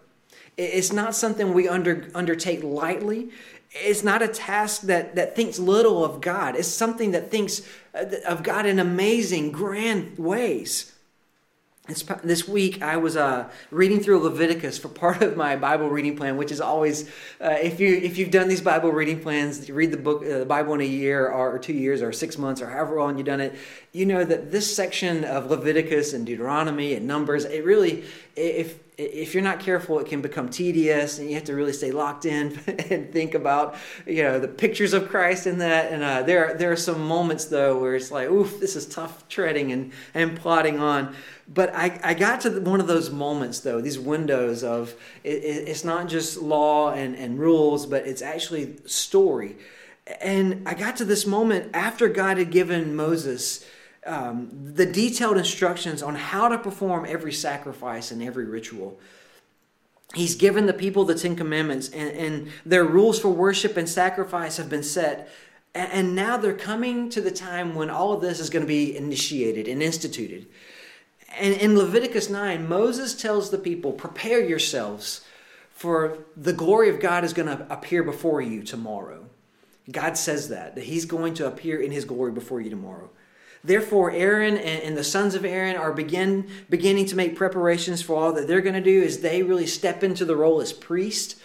It's 0.56 0.92
not 0.92 1.14
something 1.14 1.54
we 1.54 1.68
under, 1.68 2.08
undertake 2.16 2.64
lightly 2.64 3.30
it's 3.72 4.04
not 4.04 4.22
a 4.22 4.28
task 4.28 4.82
that, 4.82 5.16
that 5.16 5.34
thinks 5.34 5.58
little 5.58 6.04
of 6.04 6.20
God. 6.20 6.56
It's 6.56 6.68
something 6.68 7.12
that 7.12 7.30
thinks 7.30 7.62
uh, 7.94 8.04
of 8.26 8.42
God 8.42 8.66
in 8.66 8.78
amazing, 8.78 9.52
grand 9.52 10.18
ways. 10.18 10.92
This 12.22 12.46
week, 12.46 12.80
I 12.80 12.96
was 12.96 13.16
uh, 13.16 13.50
reading 13.72 13.98
through 13.98 14.20
Leviticus 14.20 14.78
for 14.78 14.88
part 15.02 15.20
of 15.20 15.36
my 15.36 15.56
Bible 15.56 15.88
reading 15.88 16.16
plan, 16.16 16.36
which 16.36 16.52
is 16.52 16.60
always, 16.60 17.08
uh, 17.40 17.56
if 17.60 17.80
you 17.80 17.96
if 17.96 18.18
you've 18.18 18.30
done 18.30 18.46
these 18.46 18.60
Bible 18.60 18.92
reading 18.92 19.20
plans, 19.20 19.68
you 19.68 19.74
read 19.74 19.90
the 19.90 19.96
book, 19.96 20.22
uh, 20.22 20.38
the 20.38 20.46
Bible 20.46 20.74
in 20.74 20.80
a 20.80 20.84
year 20.84 21.26
or, 21.26 21.56
or 21.56 21.58
two 21.58 21.72
years 21.72 22.00
or 22.00 22.12
six 22.12 22.38
months 22.38 22.62
or 22.62 22.70
however 22.70 23.00
long 23.00 23.16
you've 23.16 23.26
done 23.26 23.40
it, 23.40 23.56
you 23.90 24.06
know 24.06 24.22
that 24.24 24.52
this 24.52 24.74
section 24.74 25.24
of 25.24 25.50
Leviticus 25.50 26.12
and 26.12 26.24
Deuteronomy 26.24 26.94
and 26.94 27.06
Numbers, 27.08 27.44
it 27.46 27.64
really, 27.64 28.04
if 28.36 28.78
if 29.02 29.34
you're 29.34 29.42
not 29.42 29.60
careful, 29.60 29.98
it 29.98 30.06
can 30.06 30.22
become 30.22 30.48
tedious, 30.48 31.18
and 31.18 31.28
you 31.28 31.34
have 31.34 31.44
to 31.44 31.54
really 31.54 31.72
stay 31.72 31.90
locked 31.90 32.24
in 32.24 32.58
and 32.90 33.12
think 33.12 33.34
about, 33.34 33.76
you 34.06 34.22
know, 34.22 34.38
the 34.38 34.48
pictures 34.48 34.92
of 34.92 35.08
Christ 35.08 35.46
in 35.46 35.58
that. 35.58 35.92
And 35.92 36.02
uh, 36.02 36.22
there, 36.22 36.54
there 36.54 36.72
are 36.72 36.76
some 36.76 37.06
moments 37.06 37.46
though 37.46 37.78
where 37.80 37.94
it's 37.94 38.10
like, 38.10 38.28
oof, 38.28 38.60
this 38.60 38.76
is 38.76 38.86
tough 38.86 39.28
treading 39.28 39.72
and 39.72 39.92
and 40.14 40.38
plodding 40.38 40.78
on. 40.78 41.14
But 41.48 41.74
I, 41.74 42.00
I 42.02 42.14
got 42.14 42.42
to 42.42 42.60
one 42.60 42.80
of 42.80 42.86
those 42.86 43.10
moments 43.10 43.60
though, 43.60 43.80
these 43.80 43.98
windows 43.98 44.64
of 44.64 44.94
it, 45.24 45.44
it's 45.44 45.84
not 45.84 46.08
just 46.08 46.40
law 46.40 46.92
and 46.92 47.14
and 47.16 47.38
rules, 47.38 47.86
but 47.86 48.06
it's 48.06 48.22
actually 48.22 48.76
story. 48.86 49.56
And 50.20 50.66
I 50.66 50.74
got 50.74 50.96
to 50.96 51.04
this 51.04 51.26
moment 51.26 51.70
after 51.74 52.08
God 52.08 52.38
had 52.38 52.50
given 52.50 52.96
Moses 52.96 53.64
um, 54.06 54.48
the 54.52 54.86
detailed 54.86 55.36
instructions 55.36 56.02
on 56.02 56.14
how 56.14 56.48
to 56.48 56.58
perform 56.58 57.06
every 57.08 57.32
sacrifice 57.32 58.10
and 58.10 58.22
every 58.22 58.44
ritual. 58.44 58.98
He's 60.14 60.34
given 60.34 60.66
the 60.66 60.74
people 60.74 61.04
the 61.04 61.14
Ten 61.14 61.36
Commandments, 61.36 61.88
and, 61.88 62.10
and 62.10 62.48
their 62.66 62.84
rules 62.84 63.18
for 63.18 63.28
worship 63.28 63.76
and 63.76 63.88
sacrifice 63.88 64.56
have 64.56 64.68
been 64.68 64.82
set. 64.82 65.28
And, 65.74 65.92
and 65.92 66.14
now 66.14 66.36
they're 66.36 66.52
coming 66.52 67.08
to 67.10 67.20
the 67.20 67.30
time 67.30 67.74
when 67.74 67.90
all 67.90 68.12
of 68.12 68.20
this 68.20 68.40
is 68.40 68.50
going 68.50 68.62
to 68.62 68.68
be 68.68 68.96
initiated 68.96 69.68
and 69.68 69.82
instituted. 69.82 70.46
And 71.38 71.54
in 71.54 71.78
Leviticus 71.78 72.28
9, 72.28 72.68
Moses 72.68 73.14
tells 73.14 73.50
the 73.50 73.58
people, 73.58 73.92
Prepare 73.92 74.44
yourselves, 74.44 75.24
for 75.70 76.18
the 76.36 76.52
glory 76.52 76.90
of 76.90 77.00
God 77.00 77.24
is 77.24 77.32
going 77.32 77.48
to 77.48 77.66
appear 77.72 78.02
before 78.02 78.42
you 78.42 78.62
tomorrow. 78.62 79.24
God 79.90 80.16
says 80.16 80.48
that, 80.50 80.74
that 80.74 80.84
He's 80.84 81.06
going 81.06 81.34
to 81.34 81.46
appear 81.46 81.80
in 81.80 81.90
His 81.90 82.04
glory 82.04 82.32
before 82.32 82.60
you 82.60 82.68
tomorrow. 82.68 83.08
Therefore, 83.64 84.10
Aaron 84.10 84.56
and, 84.56 84.96
the 84.96 85.04
sons 85.04 85.34
of 85.34 85.44
Aaron 85.44 85.76
are 85.76 85.92
begin, 85.92 86.48
beginning 86.68 87.06
to 87.06 87.16
make 87.16 87.36
preparations 87.36 88.02
for 88.02 88.16
all 88.16 88.32
that 88.32 88.48
they're 88.48 88.60
going 88.60 88.74
to 88.74 88.80
do 88.80 89.02
as 89.02 89.20
they 89.20 89.42
really 89.42 89.66
step 89.66 90.02
into 90.02 90.24
the 90.24 90.36
role 90.36 90.60
as 90.60 90.72
priest. 90.72 91.38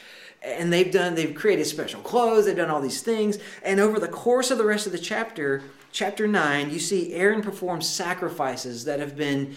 and 0.43 0.71
they've 0.71 0.91
done 0.91 1.15
they've 1.15 1.33
created 1.33 1.65
special 1.65 1.99
clothes 2.01 2.45
they've 2.45 2.55
done 2.55 2.69
all 2.69 2.81
these 2.81 3.01
things. 3.01 3.37
And 3.63 3.79
over 3.79 3.99
the 3.99 4.07
course 4.07 4.51
of 4.51 4.57
the 4.57 4.65
rest 4.65 4.85
of 4.85 4.91
the 4.91 4.99
chapter 4.99 5.63
chapter 5.91 6.27
9 6.27 6.69
you 6.69 6.79
see 6.79 7.13
aaron 7.13 7.41
perform 7.41 7.81
sacrifices 7.81 8.85
that 8.85 8.99
have 8.99 9.15
been 9.15 9.55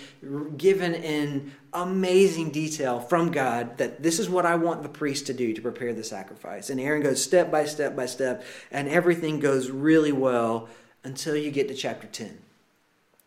given 0.57 0.95
in 0.95 1.53
amazing 1.73 2.51
detail 2.51 3.01
from 3.01 3.31
god 3.31 3.77
that 3.79 4.03
this 4.03 4.19
is 4.19 4.29
what 4.29 4.47
i 4.47 4.55
want 4.55 4.83
the 4.83 4.89
priest 4.89 5.27
to 5.27 5.35
do 5.35 5.53
to 5.53 5.61
prepare 5.61 5.93
the 5.93 6.05
sacrifice. 6.05 6.71
And 6.71 6.81
aaron 6.81 7.03
goes 7.03 7.23
step 7.23 7.51
by 7.51 7.65
step 7.65 7.97
by 7.97 8.07
step 8.07 8.45
and 8.71 8.89
everything 8.89 9.41
goes 9.41 9.71
really 9.71 10.13
well 10.13 10.69
until 11.05 11.37
you 11.37 11.51
get 11.51 11.69
to 11.69 11.75
chapter 11.75 12.07
10 12.07 12.39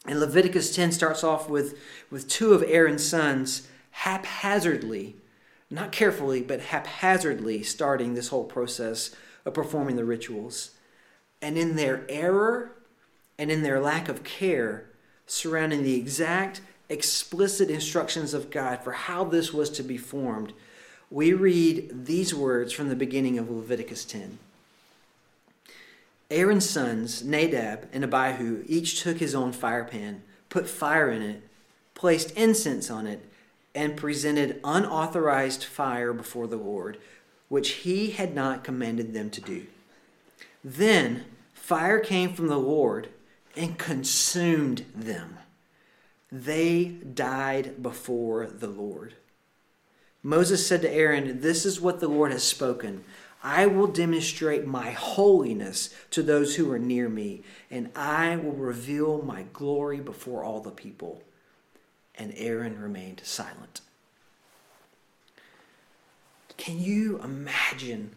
and 0.06 0.20
leviticus 0.20 0.76
10 0.76 0.92
starts 0.92 1.24
off 1.24 1.50
with 1.50 1.78
with 2.10 2.28
two 2.28 2.54
of 2.54 2.64
aaron's 2.64 3.08
sons 3.08 3.68
haphazardly 3.92 5.16
not 5.74 5.92
carefully, 5.92 6.42
but 6.42 6.62
haphazardly 6.62 7.64
starting 7.64 8.14
this 8.14 8.28
whole 8.28 8.44
process 8.44 9.16
of 9.44 9.56
performing 9.56 9.96
the 9.96 10.06
rituals. 10.06 10.72
And 11.42 11.58
in 11.58 11.76
their 11.76 12.06
error 12.08 12.72
and 13.40 13.52
in 13.52 13.64
their 13.64 13.80
lack 13.80 14.08
of 14.08 14.24
care 14.24 14.86
surrounding 15.26 15.84
the 15.84 15.96
exact, 15.96 16.62
explicit 16.90 17.72
instructions 17.72 18.36
of 18.36 18.52
God 18.52 18.84
for 18.84 18.92
how 18.92 19.24
this 19.24 19.52
was 19.52 19.72
to 19.72 19.84
be 19.84 19.98
formed, 19.98 20.54
we 21.10 21.34
read 21.34 22.06
these 22.06 22.36
words 22.36 22.72
from 22.72 22.90
the 22.90 22.96
beginning 22.96 23.40
of 23.40 23.50
Leviticus 23.50 24.06
10. 24.06 24.38
Aaron's 26.32 26.70
sons, 26.70 27.24
Nadab 27.24 27.88
and 27.94 28.04
Abihu, 28.04 28.64
each 28.68 29.02
took 29.02 29.18
his 29.18 29.36
own 29.36 29.52
fire 29.52 29.84
pan, 29.84 30.24
put 30.50 30.68
fire 30.68 31.10
in 31.10 31.22
it, 31.22 31.44
placed 31.94 32.32
incense 32.32 32.90
on 32.90 33.06
it, 33.08 33.30
and 33.76 33.98
presented 33.98 34.60
unauthorized 34.64 35.64
fire 35.64 36.14
before 36.14 36.48
the 36.48 36.58
Lord, 36.58 36.98
which 37.50 37.70
he 37.72 38.12
had 38.12 38.34
not 38.34 38.64
commanded 38.64 39.14
them 39.14 39.30
to 39.32 39.42
do. 39.42 39.66
Then 40.64 41.26
fire 41.54 42.00
came 42.00 42.34
from 42.34 42.48
the 42.48 42.58
Lord 42.58 43.10
and 43.56 43.78
consumed 43.78 44.86
them. 44.96 45.38
They 46.32 46.86
died 46.86 47.84
before 47.84 48.48
the 48.48 48.68
Lord. 48.68 49.14
Moses 50.24 50.66
said 50.66 50.82
to 50.82 50.92
Aaron, 50.92 51.42
This 51.42 51.66
is 51.66 51.82
what 51.82 52.00
the 52.00 52.08
Lord 52.08 52.32
has 52.32 52.44
spoken. 52.44 53.04
I 53.44 53.66
will 53.66 53.88
demonstrate 53.88 54.66
my 54.66 54.92
holiness 54.92 55.94
to 56.12 56.24
those 56.24 56.56
who 56.56 56.72
are 56.72 56.80
near 56.80 57.10
me, 57.10 57.44
and 57.70 57.92
I 57.96 58.38
will 58.38 58.54
reveal 58.54 59.22
my 59.22 59.44
glory 59.52 60.00
before 60.00 60.44
all 60.44 60.62
the 60.62 60.72
people 60.72 61.22
and 62.16 62.34
Aaron 62.36 62.80
remained 62.80 63.22
silent. 63.24 63.82
Can 66.58 66.80
you 66.80 67.20
imagine 67.24 68.16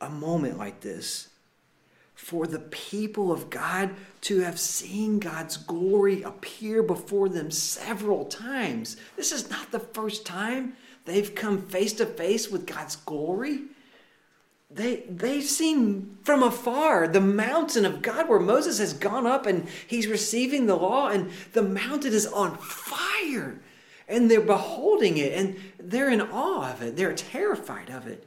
a 0.00 0.10
moment 0.10 0.58
like 0.58 0.80
this? 0.80 1.28
For 2.14 2.46
the 2.46 2.58
people 2.58 3.32
of 3.32 3.50
God 3.50 3.90
to 4.22 4.40
have 4.40 4.58
seen 4.58 5.18
God's 5.18 5.56
glory 5.56 6.22
appear 6.22 6.82
before 6.82 7.28
them 7.28 7.50
several 7.50 8.26
times. 8.26 8.96
This 9.16 9.32
is 9.32 9.50
not 9.50 9.72
the 9.72 9.80
first 9.80 10.24
time 10.26 10.74
they've 11.04 11.34
come 11.34 11.62
face 11.62 11.92
to 11.94 12.06
face 12.06 12.48
with 12.50 12.66
God's 12.66 12.96
glory 12.96 13.62
they 14.74 15.04
they've 15.08 15.44
seen 15.44 16.16
from 16.22 16.42
afar 16.42 17.08
the 17.08 17.20
mountain 17.20 17.84
of 17.84 18.02
God 18.02 18.28
where 18.28 18.40
Moses 18.40 18.78
has 18.78 18.92
gone 18.92 19.26
up 19.26 19.46
and 19.46 19.68
he's 19.86 20.06
receiving 20.06 20.66
the 20.66 20.76
law 20.76 21.08
and 21.08 21.30
the 21.52 21.62
mountain 21.62 22.12
is 22.12 22.26
on 22.26 22.56
fire 22.58 23.60
and 24.08 24.30
they're 24.30 24.40
beholding 24.40 25.18
it 25.18 25.32
and 25.34 25.56
they're 25.78 26.10
in 26.10 26.20
awe 26.20 26.70
of 26.70 26.82
it. 26.82 26.96
They're 26.96 27.14
terrified 27.14 27.90
of 27.90 28.06
it. 28.06 28.26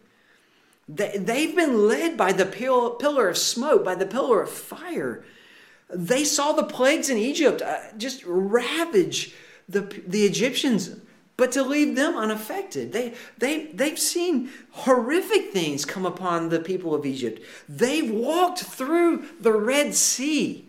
They, 0.88 1.18
they've 1.18 1.56
been 1.56 1.88
led 1.88 2.16
by 2.16 2.32
the 2.32 2.46
pillar 2.46 3.30
of 3.30 3.38
smoke 3.38 3.84
by 3.84 3.96
the 3.96 4.06
pillar 4.06 4.42
of 4.42 4.50
fire. 4.50 5.24
They 5.90 6.24
saw 6.24 6.52
the 6.52 6.64
plagues 6.64 7.10
in 7.10 7.18
Egypt. 7.18 7.62
Uh, 7.62 7.80
just 7.98 8.24
ravage 8.26 9.34
the 9.68 9.82
the 9.82 10.26
Egyptians 10.26 10.96
but 11.38 11.52
to 11.52 11.64
leave 11.64 11.96
them 11.96 12.16
unaffected. 12.16 12.94
They, 12.94 13.14
they, 13.38 13.66
they've 13.68 14.00
seen 14.00 14.50
horrific 14.72 15.52
things 15.52 15.86
come 15.86 16.06
upon 16.06 16.50
the 16.50 16.60
people 16.60 16.96
of 16.96 17.06
Egypt. 17.06 17.42
They've 17.68 18.10
walked 18.10 18.60
through 18.60 19.26
the 19.40 19.52
Red 19.52 19.96
Sea 19.96 20.68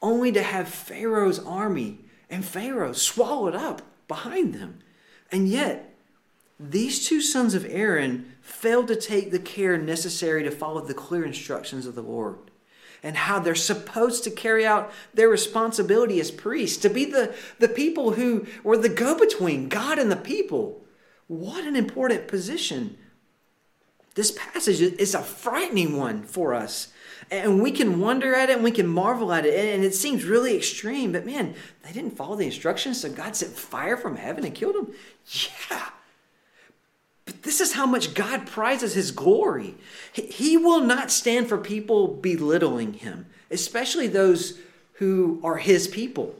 only 0.00 0.32
to 0.32 0.42
have 0.42 0.68
Pharaoh's 0.68 1.38
army 1.40 1.98
and 2.30 2.44
Pharaoh 2.44 2.92
swallowed 2.92 3.54
up 3.54 3.82
behind 4.06 4.54
them. 4.54 4.78
And 5.30 5.48
yet, 5.48 5.94
these 6.58 7.06
two 7.06 7.20
sons 7.20 7.54
of 7.54 7.66
Aaron 7.68 8.32
failed 8.40 8.88
to 8.88 8.96
take 8.96 9.30
the 9.30 9.38
care 9.38 9.76
necessary 9.78 10.42
to 10.42 10.50
follow 10.50 10.80
the 10.80 10.94
clear 10.94 11.24
instructions 11.24 11.86
of 11.86 11.94
the 11.94 12.02
Lord 12.02 12.47
and 13.02 13.16
how 13.16 13.38
they're 13.38 13.54
supposed 13.54 14.24
to 14.24 14.30
carry 14.30 14.66
out 14.66 14.92
their 15.14 15.28
responsibility 15.28 16.20
as 16.20 16.30
priests, 16.30 16.78
to 16.78 16.88
be 16.88 17.04
the, 17.04 17.34
the 17.58 17.68
people 17.68 18.12
who 18.12 18.46
were 18.62 18.76
the 18.76 18.88
go 18.88 19.18
between 19.18 19.68
God 19.68 19.98
and 19.98 20.10
the 20.10 20.16
people. 20.16 20.84
What 21.26 21.64
an 21.64 21.76
important 21.76 22.28
position. 22.28 22.96
This 24.14 24.32
passage 24.32 24.80
is 24.80 25.14
a 25.14 25.22
frightening 25.22 25.96
one 25.96 26.22
for 26.22 26.54
us. 26.54 26.88
And 27.30 27.62
we 27.62 27.70
can 27.70 28.00
wonder 28.00 28.34
at 28.34 28.48
it 28.48 28.56
and 28.56 28.64
we 28.64 28.70
can 28.70 28.86
marvel 28.86 29.32
at 29.32 29.44
it. 29.44 29.74
And 29.74 29.84
it 29.84 29.94
seems 29.94 30.24
really 30.24 30.56
extreme, 30.56 31.12
but 31.12 31.26
man, 31.26 31.54
they 31.82 31.92
didn't 31.92 32.16
follow 32.16 32.36
the 32.36 32.46
instructions, 32.46 33.00
so 33.00 33.10
God 33.10 33.36
sent 33.36 33.52
fire 33.52 33.96
from 33.96 34.16
heaven 34.16 34.44
and 34.44 34.54
killed 34.54 34.74
them. 34.74 34.94
Yeah. 35.26 35.90
This 37.42 37.60
is 37.60 37.72
how 37.72 37.86
much 37.86 38.14
God 38.14 38.46
prizes 38.46 38.94
his 38.94 39.10
glory. 39.10 39.74
He 40.12 40.56
will 40.56 40.80
not 40.80 41.10
stand 41.10 41.48
for 41.48 41.58
people 41.58 42.08
belittling 42.08 42.94
him, 42.94 43.26
especially 43.50 44.08
those 44.08 44.58
who 44.94 45.40
are 45.44 45.58
his 45.58 45.88
people. 45.88 46.34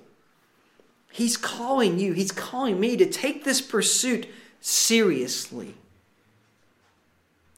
He's 1.10 1.36
calling 1.36 1.98
you, 1.98 2.12
he's 2.12 2.32
calling 2.32 2.78
me 2.78 2.96
to 2.96 3.06
take 3.06 3.44
this 3.44 3.60
pursuit 3.60 4.28
seriously. 4.60 5.74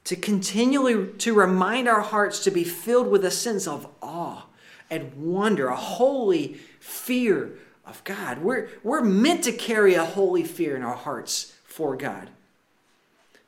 To 0.04 0.16
continually 0.16 1.12
to 1.18 1.34
remind 1.34 1.88
our 1.88 2.00
hearts 2.00 2.42
to 2.44 2.50
be 2.50 2.64
filled 2.64 3.08
with 3.08 3.24
a 3.24 3.30
sense 3.30 3.66
of 3.66 3.86
awe 4.02 4.46
and 4.90 5.12
wonder, 5.14 5.68
a 5.68 5.76
holy 5.76 6.54
fear 6.80 7.52
of 7.86 8.02
God. 8.04 8.38
We're, 8.38 8.68
we're 8.82 9.02
meant 9.02 9.44
to 9.44 9.52
carry 9.52 9.94
a 9.94 10.04
holy 10.04 10.44
fear 10.44 10.76
in 10.76 10.82
our 10.82 10.96
hearts 10.96 11.54
for 11.64 11.96
God. 11.96 12.28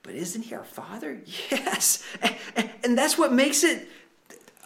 But 0.03 0.15
isn't 0.15 0.43
he 0.43 0.55
our 0.55 0.65
Father? 0.65 1.21
Yes. 1.51 2.05
And 2.85 2.99
that's 2.99 3.17
what 3.17 3.33
makes 3.33 3.63
it 3.63 3.89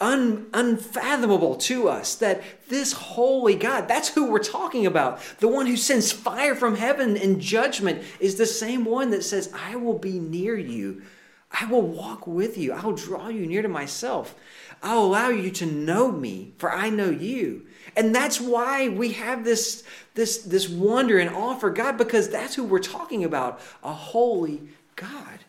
un, 0.01 0.46
unfathomable 0.53 1.57
to 1.57 1.88
us 1.88 2.14
that 2.16 2.42
this 2.68 2.92
holy 2.92 3.55
God, 3.55 3.88
that's 3.88 4.09
who 4.09 4.31
we're 4.31 4.38
talking 4.38 4.87
about. 4.87 5.20
The 5.38 5.49
one 5.49 5.66
who 5.66 5.77
sends 5.77 6.12
fire 6.12 6.55
from 6.55 6.77
heaven 6.77 7.16
in 7.16 7.40
judgment 7.40 8.03
is 8.20 8.37
the 8.37 8.46
same 8.46 8.85
one 8.85 9.11
that 9.11 9.25
says, 9.25 9.53
I 9.55 9.77
will 9.77 9.99
be 9.99 10.18
near 10.18 10.57
you. 10.57 11.03
I 11.51 11.66
will 11.66 11.83
walk 11.83 12.27
with 12.27 12.59
you. 12.59 12.72
I'll 12.72 12.92
draw 12.92 13.29
you 13.29 13.46
near 13.46 13.62
to 13.62 13.68
myself. 13.68 14.35
I'll 14.83 15.05
allow 15.05 15.29
you 15.29 15.51
to 15.53 15.66
know 15.66 16.12
me, 16.12 16.53
for 16.59 16.70
I 16.70 16.90
know 16.90 17.11
you. 17.11 17.66
And 17.96 18.14
that's 18.14 18.40
why 18.40 18.88
we 18.88 19.12
have 19.12 19.44
this, 19.44 19.85
this, 20.14 20.38
this 20.38 20.68
wonder 20.68 21.18
and 21.18 21.35
awe 21.35 21.55
for 21.55 21.70
God, 21.70 21.96
because 21.96 22.29
that's 22.29 22.55
who 22.55 22.64
we're 22.64 22.79
talking 22.79 23.25
about 23.25 23.61
a 23.83 23.92
holy 23.92 24.62
God. 24.97 25.41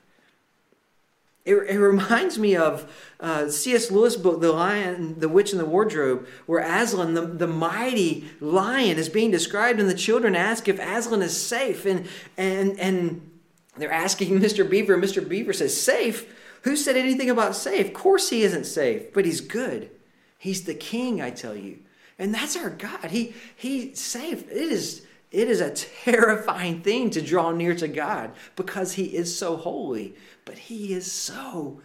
It, 1.46 1.56
it 1.56 1.80
reminds 1.80 2.38
me 2.38 2.58
of 2.58 2.92
uh, 3.22 3.48
C.S. 3.48 3.90
Lewis' 3.90 4.18
book, 4.18 4.42
The 4.42 4.52
Lion, 4.52 5.20
the 5.20 5.30
Witch, 5.30 5.52
and 5.52 5.60
the 5.60 5.66
Wardrobe, 5.66 6.28
where 6.46 6.60
Aslan, 6.60 7.14
the, 7.14 7.22
the 7.22 7.48
mighty 7.48 8.30
lion, 8.42 8.98
is 8.98 9.08
being 9.08 9.32
described, 9.32 9.80
and 9.80 9.90
the 9.90 9.96
children 9.96 10.36
ask 10.36 10.68
if 10.68 10.78
Aslan 10.78 11.22
is 11.22 11.42
safe. 11.42 11.86
And, 11.86 12.08
and, 12.36 12.78
and 12.78 13.32
they're 13.78 13.92
asking 13.92 14.40
Mr. 14.40 14.70
Beaver, 14.70 14.96
and 14.96 15.04
Mr. 15.04 15.28
Beaver 15.28 15.54
says, 15.54 15.80
Safe? 15.80 16.34
Who 16.64 16.76
said 16.76 16.98
anything 16.98 17.30
about 17.30 17.56
safe? 17.56 17.88
Of 17.88 17.94
course 17.94 18.30
he 18.30 18.42
isn't 18.42 18.66
safe, 18.66 19.14
but 19.14 19.24
he's 19.24 19.40
good. 19.40 19.90
He's 20.38 20.66
the 20.66 20.74
king, 20.74 21.22
I 21.22 21.30
tell 21.30 21.56
you. 21.56 21.80
And 22.20 22.34
that's 22.34 22.58
our 22.58 22.70
God. 22.70 23.12
He, 23.12 23.34
he's 23.56 24.02
safe. 24.02 24.50
It 24.52 24.58
is 24.58 25.07
it 25.32 25.50
is 25.50 25.62
a 25.62 25.72
terrifying 25.72 26.82
thing 26.82 27.10
to 27.12 27.22
draw 27.22 27.52
near 27.52 27.76
to 27.76 27.88
God 27.88 28.32
because 28.56 28.94
He 28.94 29.16
is 29.16 29.38
so 29.38 29.58
holy, 29.58 30.16
but 30.46 30.58
He 30.58 30.94
is 30.94 31.12
so 31.12 31.82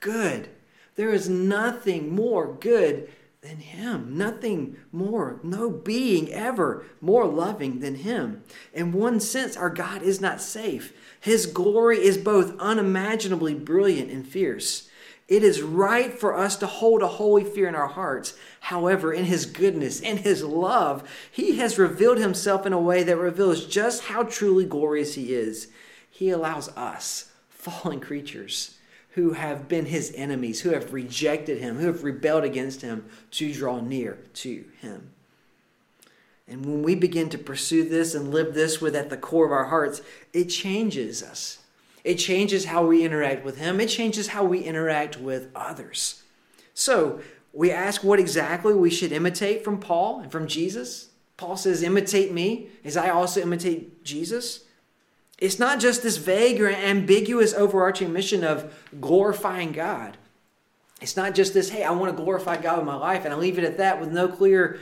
good. 0.00 0.48
There 0.96 1.10
is 1.10 1.28
nothing 1.28 2.14
more 2.14 2.52
good 2.52 3.08
than 3.40 3.56
Him. 3.56 4.16
Nothing 4.16 4.76
more, 4.92 5.40
no 5.42 5.68
being 5.68 6.32
ever 6.32 6.84
more 7.00 7.26
loving 7.26 7.80
than 7.80 7.96
Him. 7.96 8.44
In 8.72 8.92
one 8.92 9.20
sense, 9.20 9.56
our 9.56 9.70
God 9.70 10.02
is 10.02 10.20
not 10.20 10.40
safe. 10.40 10.92
His 11.20 11.46
glory 11.46 11.98
is 11.98 12.18
both 12.18 12.58
unimaginably 12.60 13.54
brilliant 13.54 14.10
and 14.10 14.26
fierce. 14.26 14.88
It 15.32 15.42
is 15.42 15.62
right 15.62 16.12
for 16.12 16.36
us 16.36 16.56
to 16.56 16.66
hold 16.66 17.00
a 17.00 17.06
holy 17.06 17.42
fear 17.42 17.66
in 17.66 17.74
our 17.74 17.86
hearts. 17.86 18.34
However, 18.60 19.14
in 19.14 19.24
His 19.24 19.46
goodness 19.46 19.98
and 20.02 20.18
His 20.18 20.44
love, 20.44 21.08
He 21.30 21.56
has 21.56 21.78
revealed 21.78 22.18
Himself 22.18 22.66
in 22.66 22.74
a 22.74 22.78
way 22.78 23.02
that 23.02 23.16
reveals 23.16 23.64
just 23.64 24.04
how 24.04 24.24
truly 24.24 24.66
glorious 24.66 25.14
He 25.14 25.32
is. 25.32 25.68
He 26.10 26.28
allows 26.28 26.68
us, 26.76 27.32
fallen 27.48 27.98
creatures, 27.98 28.76
who 29.12 29.32
have 29.32 29.68
been 29.68 29.86
his 29.86 30.12
enemies, 30.14 30.60
who 30.60 30.70
have 30.70 30.92
rejected 30.92 31.60
him, 31.60 31.78
who 31.78 31.86
have 31.86 32.04
rebelled 32.04 32.44
against 32.44 32.82
him, 32.82 33.06
to 33.30 33.54
draw 33.54 33.80
near 33.80 34.18
to 34.34 34.66
him. 34.82 35.12
And 36.46 36.66
when 36.66 36.82
we 36.82 36.94
begin 36.94 37.30
to 37.30 37.38
pursue 37.38 37.88
this 37.88 38.14
and 38.14 38.34
live 38.34 38.52
this 38.52 38.82
with 38.82 38.94
at 38.94 39.08
the 39.08 39.16
core 39.16 39.46
of 39.46 39.52
our 39.52 39.64
hearts, 39.64 40.02
it 40.34 40.46
changes 40.46 41.22
us. 41.22 41.61
It 42.04 42.16
changes 42.16 42.64
how 42.66 42.86
we 42.86 43.04
interact 43.04 43.44
with 43.44 43.58
him, 43.58 43.80
it 43.80 43.86
changes 43.86 44.28
how 44.28 44.44
we 44.44 44.60
interact 44.60 45.18
with 45.18 45.50
others. 45.54 46.22
So, 46.74 47.20
we 47.52 47.70
ask 47.70 48.02
what 48.02 48.18
exactly 48.18 48.72
we 48.72 48.90
should 48.90 49.12
imitate 49.12 49.62
from 49.62 49.78
Paul 49.78 50.20
and 50.20 50.32
from 50.32 50.46
Jesus. 50.46 51.10
Paul 51.36 51.56
says, 51.56 51.82
Imitate 51.82 52.32
me 52.32 52.68
as 52.84 52.96
I 52.96 53.10
also 53.10 53.42
imitate 53.42 54.04
Jesus. 54.04 54.64
It's 55.38 55.58
not 55.58 55.80
just 55.80 56.02
this 56.02 56.18
vague 56.18 56.60
or 56.60 56.70
ambiguous 56.70 57.52
overarching 57.52 58.12
mission 58.12 58.44
of 58.44 58.72
glorifying 59.00 59.72
God. 59.72 60.16
It's 61.00 61.16
not 61.16 61.34
just 61.34 61.52
this, 61.52 61.70
hey, 61.70 61.82
I 61.82 61.90
want 61.90 62.16
to 62.16 62.22
glorify 62.22 62.56
God 62.58 62.78
with 62.78 62.86
my 62.86 62.94
life, 62.94 63.24
and 63.24 63.34
I 63.34 63.36
leave 63.36 63.58
it 63.58 63.64
at 63.64 63.78
that 63.78 64.00
with 64.00 64.12
no 64.12 64.28
clear, 64.28 64.78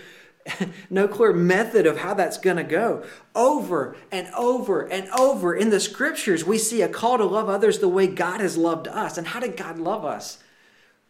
no 0.91 1.07
clear 1.09 1.33
method 1.33 1.87
of 1.87 1.99
how 1.99 2.15
that's 2.15 2.39
going 2.39 2.57
to 2.57 2.65
go. 2.65 3.05
Over 3.35 3.97
and 4.11 4.29
over 4.37 4.83
and 4.83 5.09
over 5.11 5.55
in 5.55 5.71
the 5.71 5.81
scriptures, 5.81 6.45
we 6.45 6.59
see 6.59 6.83
a 6.83 6.89
call 6.89 7.19
to 7.19 7.25
love 7.25 7.49
others 7.49 7.79
the 7.79 7.89
way 7.89 8.07
God 8.07 8.41
has 8.41 8.57
loved 8.57 8.89
us. 8.89 9.19
And 9.19 9.27
how 9.29 9.41
did 9.41 9.57
God 9.57 9.79
love 9.79 10.05
us? 10.05 10.39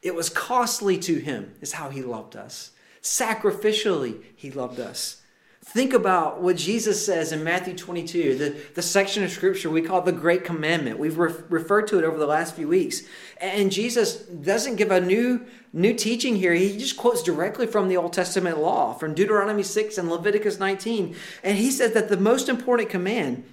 It 0.02 0.14
was 0.14 0.30
costly 0.30 0.98
to 0.98 1.16
him, 1.16 1.54
is 1.60 1.72
how 1.72 1.90
he 1.90 2.02
loved 2.02 2.36
us. 2.36 2.72
Sacrificially, 3.02 4.22
he 4.34 4.50
loved 4.50 4.80
us. 4.80 5.19
Think 5.72 5.92
about 5.92 6.42
what 6.42 6.56
Jesus 6.56 7.06
says 7.06 7.30
in 7.30 7.44
Matthew 7.44 7.76
22, 7.76 8.34
the, 8.36 8.56
the 8.74 8.82
section 8.82 9.22
of 9.22 9.30
scripture 9.30 9.70
we 9.70 9.82
call 9.82 10.02
the 10.02 10.10
Great 10.10 10.44
Commandment. 10.44 10.98
We've 10.98 11.16
re- 11.16 11.32
referred 11.48 11.86
to 11.88 11.98
it 12.00 12.04
over 12.04 12.18
the 12.18 12.26
last 12.26 12.56
few 12.56 12.66
weeks. 12.66 13.02
And 13.40 13.70
Jesus 13.70 14.16
doesn't 14.16 14.74
give 14.74 14.90
a 14.90 15.00
new, 15.00 15.46
new 15.72 15.94
teaching 15.94 16.34
here. 16.34 16.52
He 16.54 16.76
just 16.76 16.96
quotes 16.96 17.22
directly 17.22 17.68
from 17.68 17.86
the 17.86 17.96
Old 17.96 18.12
Testament 18.12 18.58
law, 18.58 18.94
from 18.94 19.14
Deuteronomy 19.14 19.62
6 19.62 19.96
and 19.96 20.10
Leviticus 20.10 20.58
19. 20.58 21.14
And 21.44 21.56
he 21.56 21.70
says 21.70 21.92
that 21.92 22.08
the 22.08 22.16
most 22.16 22.48
important 22.48 22.90
command 22.90 23.44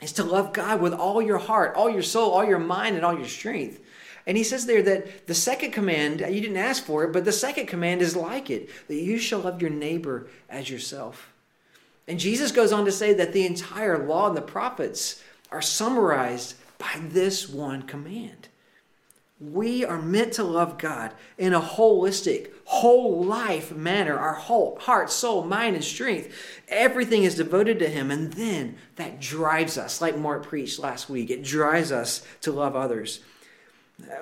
is 0.00 0.10
to 0.14 0.24
love 0.24 0.52
God 0.52 0.80
with 0.80 0.92
all 0.92 1.22
your 1.22 1.38
heart, 1.38 1.76
all 1.76 1.88
your 1.88 2.02
soul, 2.02 2.32
all 2.32 2.44
your 2.44 2.58
mind, 2.58 2.96
and 2.96 3.04
all 3.04 3.16
your 3.16 3.28
strength. 3.28 3.78
And 4.26 4.36
he 4.36 4.42
says 4.42 4.66
there 4.66 4.82
that 4.82 5.28
the 5.28 5.34
second 5.34 5.70
command, 5.70 6.22
you 6.22 6.40
didn't 6.40 6.56
ask 6.56 6.82
for 6.82 7.04
it, 7.04 7.12
but 7.12 7.24
the 7.24 7.30
second 7.30 7.66
command 7.66 8.02
is 8.02 8.16
like 8.16 8.50
it 8.50 8.68
that 8.88 8.96
you 8.96 9.16
shall 9.16 9.38
love 9.38 9.62
your 9.62 9.70
neighbor 9.70 10.26
as 10.50 10.68
yourself. 10.68 11.31
And 12.12 12.20
Jesus 12.20 12.52
goes 12.52 12.72
on 12.72 12.84
to 12.84 12.92
say 12.92 13.14
that 13.14 13.32
the 13.32 13.46
entire 13.46 14.06
law 14.06 14.28
and 14.28 14.36
the 14.36 14.42
prophets 14.42 15.22
are 15.50 15.62
summarized 15.62 16.56
by 16.76 17.00
this 17.00 17.48
one 17.48 17.84
command. 17.84 18.48
We 19.40 19.82
are 19.86 20.02
meant 20.02 20.34
to 20.34 20.44
love 20.44 20.76
God 20.76 21.14
in 21.38 21.54
a 21.54 21.60
holistic, 21.62 22.50
whole 22.64 23.24
life 23.24 23.74
manner. 23.74 24.18
Our 24.18 24.34
whole 24.34 24.78
heart, 24.80 25.10
soul, 25.10 25.44
mind, 25.44 25.74
and 25.74 25.82
strength. 25.82 26.36
Everything 26.68 27.24
is 27.24 27.36
devoted 27.36 27.78
to 27.78 27.88
Him. 27.88 28.10
And 28.10 28.34
then 28.34 28.76
that 28.96 29.18
drives 29.18 29.78
us, 29.78 30.02
like 30.02 30.18
Mark 30.18 30.44
preached 30.44 30.80
last 30.80 31.08
week, 31.08 31.30
it 31.30 31.42
drives 31.42 31.90
us 31.90 32.22
to 32.42 32.52
love 32.52 32.76
others 32.76 33.20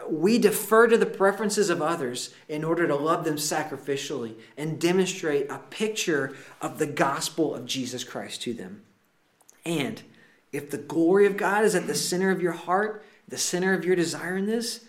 we 0.09 0.38
defer 0.38 0.87
to 0.87 0.98
the 0.98 1.06
preferences 1.06 1.70
of 1.70 1.80
others 1.80 2.35
in 2.48 2.64
order 2.64 2.87
to 2.87 2.94
love 2.94 3.24
them 3.24 3.37
sacrificially 3.37 4.35
and 4.56 4.80
demonstrate 4.80 5.50
a 5.50 5.59
picture 5.70 6.37
of 6.61 6.78
the 6.78 6.87
gospel 6.87 7.54
of 7.54 7.66
Jesus 7.66 8.04
Christ 8.04 8.42
to 8.42 8.52
them. 8.52 8.83
And 9.64 10.02
if 10.52 10.70
the 10.70 10.78
glory 10.78 11.26
of 11.26 11.37
God 11.37 11.64
is 11.64 11.74
at 11.74 11.87
the 11.87 11.94
center 11.94 12.30
of 12.30 12.42
your 12.42 12.52
heart, 12.52 13.04
the 13.28 13.38
center 13.38 13.72
of 13.72 13.85
your 13.85 13.96
desire 13.96 14.37
in 14.37 14.46
this, 14.46 14.85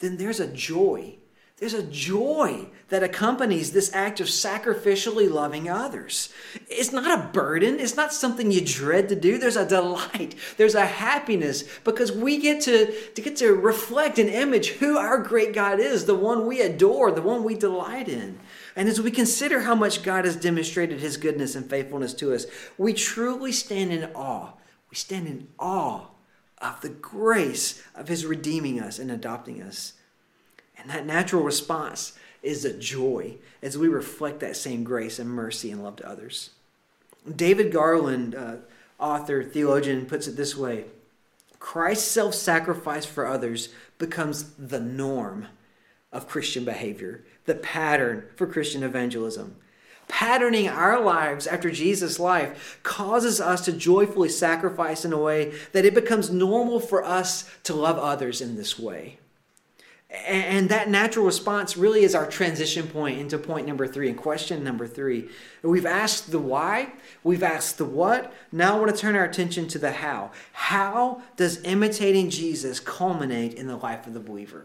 then 0.00 0.16
there's 0.16 0.40
a 0.40 0.52
joy 0.52 1.16
there's 1.58 1.74
a 1.74 1.82
joy 1.82 2.66
that 2.88 3.02
accompanies 3.02 3.72
this 3.72 3.92
act 3.92 4.20
of 4.20 4.28
sacrificially 4.28 5.28
loving 5.28 5.68
others. 5.68 6.32
It's 6.68 6.92
not 6.92 7.18
a 7.18 7.28
burden, 7.32 7.80
it's 7.80 7.96
not 7.96 8.12
something 8.12 8.52
you 8.52 8.60
dread 8.64 9.08
to 9.08 9.16
do. 9.16 9.38
There's 9.38 9.56
a 9.56 9.68
delight, 9.68 10.36
there's 10.56 10.76
a 10.76 10.86
happiness 10.86 11.64
because 11.82 12.12
we 12.12 12.38
get 12.38 12.62
to, 12.62 12.92
to 13.10 13.20
get 13.20 13.36
to 13.36 13.54
reflect 13.54 14.18
and 14.18 14.28
image 14.28 14.68
who 14.68 14.96
our 14.98 15.18
great 15.18 15.52
God 15.52 15.80
is, 15.80 16.06
the 16.06 16.14
one 16.14 16.46
we 16.46 16.60
adore, 16.60 17.10
the 17.10 17.22
one 17.22 17.42
we 17.42 17.56
delight 17.56 18.08
in. 18.08 18.38
And 18.76 18.88
as 18.88 19.00
we 19.00 19.10
consider 19.10 19.62
how 19.62 19.74
much 19.74 20.04
God 20.04 20.24
has 20.24 20.36
demonstrated 20.36 21.00
his 21.00 21.16
goodness 21.16 21.56
and 21.56 21.68
faithfulness 21.68 22.14
to 22.14 22.32
us, 22.32 22.46
we 22.78 22.92
truly 22.92 23.50
stand 23.50 23.92
in 23.92 24.04
awe. 24.14 24.52
We 24.90 24.96
stand 24.96 25.26
in 25.26 25.48
awe 25.58 26.06
of 26.58 26.80
the 26.80 26.88
grace 26.88 27.82
of 27.96 28.06
his 28.06 28.24
redeeming 28.24 28.80
us 28.80 29.00
and 29.00 29.10
adopting 29.10 29.60
us. 29.60 29.94
And 30.78 30.90
that 30.90 31.06
natural 31.06 31.42
response 31.42 32.12
is 32.42 32.64
a 32.64 32.72
joy 32.72 33.36
as 33.62 33.76
we 33.76 33.88
reflect 33.88 34.40
that 34.40 34.56
same 34.56 34.84
grace 34.84 35.18
and 35.18 35.28
mercy 35.28 35.70
and 35.70 35.82
love 35.82 35.96
to 35.96 36.08
others. 36.08 36.50
David 37.34 37.72
Garland, 37.72 38.34
uh, 38.34 38.56
author, 38.98 39.42
theologian, 39.42 40.06
puts 40.06 40.26
it 40.26 40.36
this 40.36 40.56
way 40.56 40.84
Christ's 41.58 42.10
self 42.10 42.34
sacrifice 42.34 43.04
for 43.04 43.26
others 43.26 43.70
becomes 43.98 44.52
the 44.54 44.80
norm 44.80 45.48
of 46.12 46.28
Christian 46.28 46.64
behavior, 46.64 47.24
the 47.44 47.54
pattern 47.54 48.24
for 48.36 48.46
Christian 48.46 48.82
evangelism. 48.82 49.56
Patterning 50.06 50.68
our 50.68 51.02
lives 51.02 51.46
after 51.46 51.70
Jesus' 51.70 52.18
life 52.18 52.80
causes 52.82 53.42
us 53.42 53.62
to 53.66 53.72
joyfully 53.72 54.30
sacrifice 54.30 55.04
in 55.04 55.12
a 55.12 55.18
way 55.18 55.52
that 55.72 55.84
it 55.84 55.94
becomes 55.94 56.30
normal 56.30 56.80
for 56.80 57.04
us 57.04 57.50
to 57.64 57.74
love 57.74 57.98
others 57.98 58.40
in 58.40 58.56
this 58.56 58.78
way. 58.78 59.18
And 60.10 60.70
that 60.70 60.88
natural 60.88 61.26
response 61.26 61.76
really 61.76 62.02
is 62.02 62.14
our 62.14 62.26
transition 62.26 62.86
point 62.86 63.18
into 63.18 63.36
point 63.36 63.66
number 63.66 63.86
three 63.86 64.08
and 64.08 64.16
question 64.16 64.64
number 64.64 64.86
three. 64.86 65.28
We've 65.62 65.84
asked 65.84 66.30
the 66.30 66.38
why, 66.38 66.94
we've 67.22 67.42
asked 67.42 67.76
the 67.76 67.84
what. 67.84 68.32
Now 68.50 68.76
I 68.76 68.80
want 68.80 68.94
to 68.94 69.00
turn 69.00 69.16
our 69.16 69.24
attention 69.24 69.68
to 69.68 69.78
the 69.78 69.92
how. 69.92 70.30
How 70.52 71.22
does 71.36 71.62
imitating 71.62 72.30
Jesus 72.30 72.80
culminate 72.80 73.52
in 73.52 73.66
the 73.66 73.76
life 73.76 74.06
of 74.06 74.14
the 74.14 74.20
believer? 74.20 74.64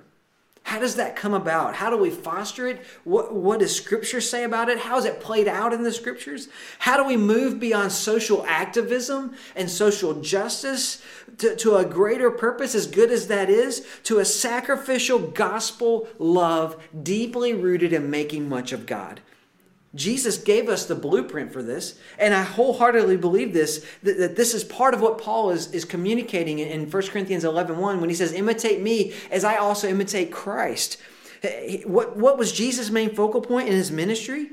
How 0.64 0.80
does 0.80 0.96
that 0.96 1.16
come 1.16 1.34
about? 1.34 1.76
How 1.76 1.90
do 1.90 1.98
we 1.98 2.10
foster 2.10 2.68
it? 2.68 2.82
What, 3.04 3.34
what 3.34 3.60
does 3.60 3.76
Scripture 3.76 4.22
say 4.22 4.44
about 4.44 4.70
it? 4.70 4.80
How 4.80 4.98
is 4.98 5.06
it 5.06 5.20
played 5.20 5.48
out 5.48 5.74
in 5.74 5.84
the 5.84 5.92
Scriptures? 5.92 6.48
How 6.80 6.96
do 6.98 7.04
we 7.04 7.18
move 7.18 7.60
beyond 7.60 7.92
social 7.92 8.46
activism 8.48 9.36
and 9.56 9.70
social 9.70 10.22
justice 10.22 11.04
to, 11.40 11.56
to 11.58 11.76
a 11.76 11.86
greater 11.86 12.32
purpose, 12.32 12.76
as 12.76 12.88
good 12.88 13.12
as 13.12 13.28
that 13.28 13.50
is, 13.50 13.86
to 14.04 14.20
a 14.20 14.26
sacrificial 14.26 15.20
gospel 15.20 16.08
love 16.18 16.82
deeply 17.04 17.54
rooted 17.54 17.92
in 17.92 18.10
making 18.10 18.48
much 18.48 18.72
of 18.72 18.86
God? 18.86 19.20
Jesus 19.96 20.38
gave 20.38 20.70
us 20.70 20.86
the 20.86 20.96
blueprint 20.96 21.54
for 21.54 21.62
this, 21.62 22.00
and 22.18 22.34
I 22.34 22.42
wholeheartedly 22.42 23.18
believe 23.18 23.54
this 23.54 23.86
that, 24.02 24.18
that, 24.18 24.36
this 24.36 24.56
is 24.56 24.64
part 24.64 24.96
of 24.96 25.02
what 25.02 25.20
Paul 25.20 25.52
is, 25.52 25.72
is 25.72 25.86
communicating 25.86 26.60
in 26.60 26.90
1 26.90 27.04
Corinthians 27.08 27.44
11 27.44 27.78
1 27.78 28.00
when 28.00 28.10
he 28.10 28.16
says, 28.16 28.34
Imitate 28.34 28.82
me 28.82 29.14
as 29.30 29.44
I 29.44 29.58
also 29.58 29.88
imitate 29.88 30.32
Christ. 30.32 30.98
What, 31.86 32.18
what 32.18 32.38
was 32.38 32.52
Jesus' 32.52 32.90
main 32.90 33.14
focal 33.14 33.42
point 33.42 33.68
in 33.68 33.76
his 33.76 33.92
ministry? 33.92 34.50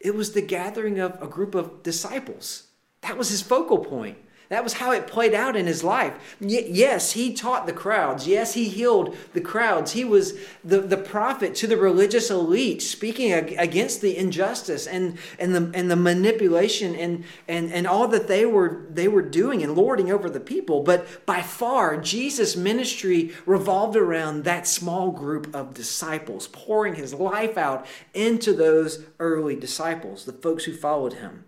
It 0.00 0.14
was 0.14 0.32
the 0.32 0.40
gathering 0.40 0.98
of 0.98 1.22
a 1.22 1.26
group 1.26 1.54
of 1.54 1.82
disciples. 1.82 2.64
That 3.02 3.18
was 3.18 3.28
his 3.28 3.42
focal 3.42 3.78
point. 3.78 4.18
That 4.50 4.64
was 4.64 4.72
how 4.74 4.90
it 4.90 5.06
played 5.06 5.32
out 5.32 5.54
in 5.54 5.68
his 5.68 5.84
life. 5.84 6.36
Yes, 6.40 7.12
he 7.12 7.32
taught 7.32 7.66
the 7.66 7.72
crowds. 7.72 8.26
Yes, 8.26 8.54
he 8.54 8.68
healed 8.68 9.16
the 9.32 9.40
crowds. 9.40 9.92
He 9.92 10.04
was 10.04 10.34
the, 10.64 10.80
the 10.80 10.96
prophet 10.96 11.54
to 11.54 11.68
the 11.68 11.76
religious 11.76 12.32
elite, 12.32 12.82
speaking 12.82 13.32
ag- 13.32 13.54
against 13.56 14.00
the 14.00 14.16
injustice 14.16 14.88
and, 14.88 15.18
and, 15.38 15.54
the, 15.54 15.70
and 15.72 15.88
the 15.88 15.94
manipulation 15.94 16.96
and, 16.96 17.22
and, 17.46 17.72
and 17.72 17.86
all 17.86 18.08
that 18.08 18.26
they 18.26 18.44
were, 18.44 18.86
they 18.90 19.06
were 19.06 19.22
doing 19.22 19.62
and 19.62 19.76
lording 19.76 20.10
over 20.10 20.28
the 20.28 20.40
people. 20.40 20.82
But 20.82 21.24
by 21.24 21.42
far, 21.42 21.96
Jesus' 21.96 22.56
ministry 22.56 23.32
revolved 23.46 23.94
around 23.94 24.42
that 24.42 24.66
small 24.66 25.12
group 25.12 25.54
of 25.54 25.74
disciples, 25.74 26.48
pouring 26.48 26.96
his 26.96 27.14
life 27.14 27.56
out 27.56 27.86
into 28.14 28.52
those 28.52 29.04
early 29.20 29.54
disciples, 29.54 30.24
the 30.24 30.32
folks 30.32 30.64
who 30.64 30.74
followed 30.74 31.12
him. 31.12 31.44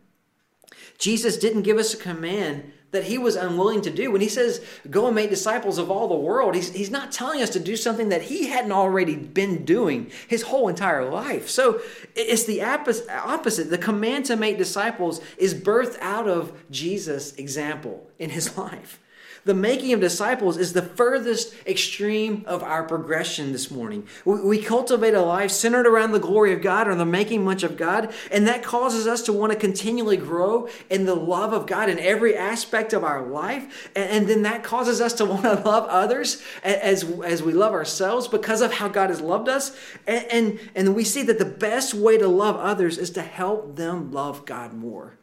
Jesus 0.98 1.36
didn't 1.36 1.62
give 1.62 1.78
us 1.78 1.94
a 1.94 1.96
command 1.96 2.72
that 2.92 3.04
he 3.04 3.18
was 3.18 3.36
unwilling 3.36 3.80
to 3.82 3.90
do. 3.90 4.10
When 4.10 4.20
he 4.20 4.28
says, 4.28 4.64
go 4.88 5.06
and 5.06 5.14
make 5.14 5.30
disciples 5.30 5.78
of 5.78 5.90
all 5.90 6.08
the 6.08 6.14
world, 6.14 6.54
he's, 6.54 6.72
he's 6.72 6.90
not 6.90 7.10
telling 7.10 7.42
us 7.42 7.50
to 7.50 7.60
do 7.60 7.76
something 7.76 8.10
that 8.10 8.22
he 8.22 8.46
hadn't 8.48 8.72
already 8.72 9.16
been 9.16 9.64
doing 9.64 10.10
his 10.28 10.42
whole 10.42 10.68
entire 10.68 11.08
life. 11.10 11.48
So 11.48 11.80
it's 12.14 12.44
the 12.44 12.62
opposite. 12.62 13.70
The 13.70 13.78
command 13.78 14.26
to 14.26 14.36
make 14.36 14.58
disciples 14.58 15.20
is 15.36 15.54
birthed 15.54 15.98
out 16.00 16.28
of 16.28 16.52
Jesus' 16.70 17.34
example 17.34 18.06
in 18.18 18.30
his 18.30 18.56
life. 18.58 19.00
The 19.44 19.54
making 19.54 19.92
of 19.92 20.00
disciples 20.00 20.56
is 20.56 20.72
the 20.72 20.82
furthest 20.82 21.52
extreme 21.66 22.44
of 22.46 22.62
our 22.62 22.84
progression 22.84 23.50
this 23.50 23.72
morning. 23.72 24.06
We, 24.24 24.62
cultivate 24.62 25.14
a 25.14 25.20
life 25.20 25.50
centered 25.50 25.86
around 25.86 26.12
the 26.12 26.20
glory 26.20 26.52
of 26.52 26.62
God 26.62 26.86
or 26.86 26.94
the 26.94 27.04
making 27.04 27.44
much 27.44 27.64
of 27.64 27.76
God, 27.76 28.14
and 28.30 28.46
that 28.46 28.62
causes 28.62 29.08
us 29.08 29.22
to 29.22 29.32
want 29.32 29.52
to 29.52 29.58
continually 29.58 30.16
grow 30.16 30.68
in 30.88 31.06
the 31.06 31.16
love 31.16 31.52
of 31.52 31.66
God 31.66 31.88
in 31.88 31.98
every 31.98 32.36
aspect 32.36 32.92
of 32.92 33.02
our 33.02 33.26
life. 33.26 33.90
And, 33.96 34.10
and 34.10 34.26
then 34.28 34.42
that 34.42 34.62
causes 34.62 35.00
us 35.00 35.12
to 35.14 35.24
want 35.32 35.42
to 35.42 35.54
love 35.54 35.88
others 35.88 36.40
as, 36.62 37.02
as 37.22 37.42
we 37.42 37.52
love 37.52 37.72
ourselves 37.72 38.28
because 38.28 38.60
of 38.60 38.74
how 38.74 38.86
God 38.86 39.10
has 39.10 39.20
loved 39.20 39.48
us. 39.48 39.76
And, 40.06 40.24
and, 40.26 40.60
and 40.76 40.94
we 40.94 41.02
see 41.02 41.24
that 41.24 41.40
the 41.40 41.44
best 41.44 41.94
way 41.94 42.16
to 42.16 42.28
love 42.28 42.56
others 42.56 42.96
is 42.96 43.10
to 43.10 43.22
help 43.22 43.74
them 43.74 44.12
love 44.12 44.46
God 44.46 44.72
more 44.72 45.18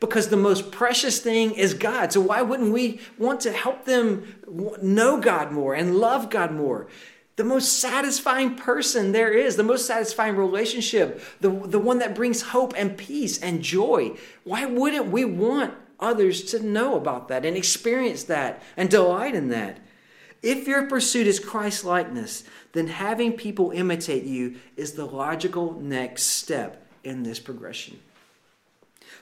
because 0.00 0.28
the 0.28 0.36
most 0.36 0.70
precious 0.70 1.20
thing 1.20 1.52
is 1.52 1.74
God. 1.74 2.12
So 2.12 2.20
why 2.20 2.42
wouldn't 2.42 2.72
we 2.72 3.00
want 3.18 3.40
to 3.40 3.52
help 3.52 3.84
them 3.84 4.36
know 4.80 5.20
God 5.20 5.50
more 5.50 5.74
and 5.74 5.96
love 5.96 6.30
God 6.30 6.52
more? 6.52 6.86
The 7.36 7.44
most 7.44 7.78
satisfying 7.78 8.56
person 8.56 9.12
there 9.12 9.32
is, 9.32 9.56
the 9.56 9.62
most 9.62 9.86
satisfying 9.86 10.36
relationship, 10.36 11.22
the, 11.40 11.50
the 11.50 11.78
one 11.78 11.98
that 11.98 12.14
brings 12.14 12.42
hope 12.42 12.74
and 12.76 12.96
peace 12.96 13.38
and 13.38 13.62
joy. 13.62 14.16
Why 14.44 14.66
wouldn't 14.66 15.06
we 15.06 15.24
want 15.24 15.74
others 16.00 16.42
to 16.44 16.64
know 16.64 16.96
about 16.96 17.28
that 17.28 17.44
and 17.44 17.56
experience 17.56 18.24
that 18.24 18.62
and 18.76 18.90
delight 18.90 19.34
in 19.34 19.48
that? 19.50 19.78
If 20.42 20.68
your 20.68 20.86
pursuit 20.86 21.26
is 21.26 21.40
Christ 21.40 21.84
likeness, 21.84 22.44
then 22.72 22.86
having 22.86 23.32
people 23.32 23.72
imitate 23.72 24.24
you 24.24 24.56
is 24.76 24.92
the 24.92 25.04
logical 25.04 25.80
next 25.80 26.24
step 26.24 26.86
in 27.02 27.24
this 27.24 27.40
progression. 27.40 27.98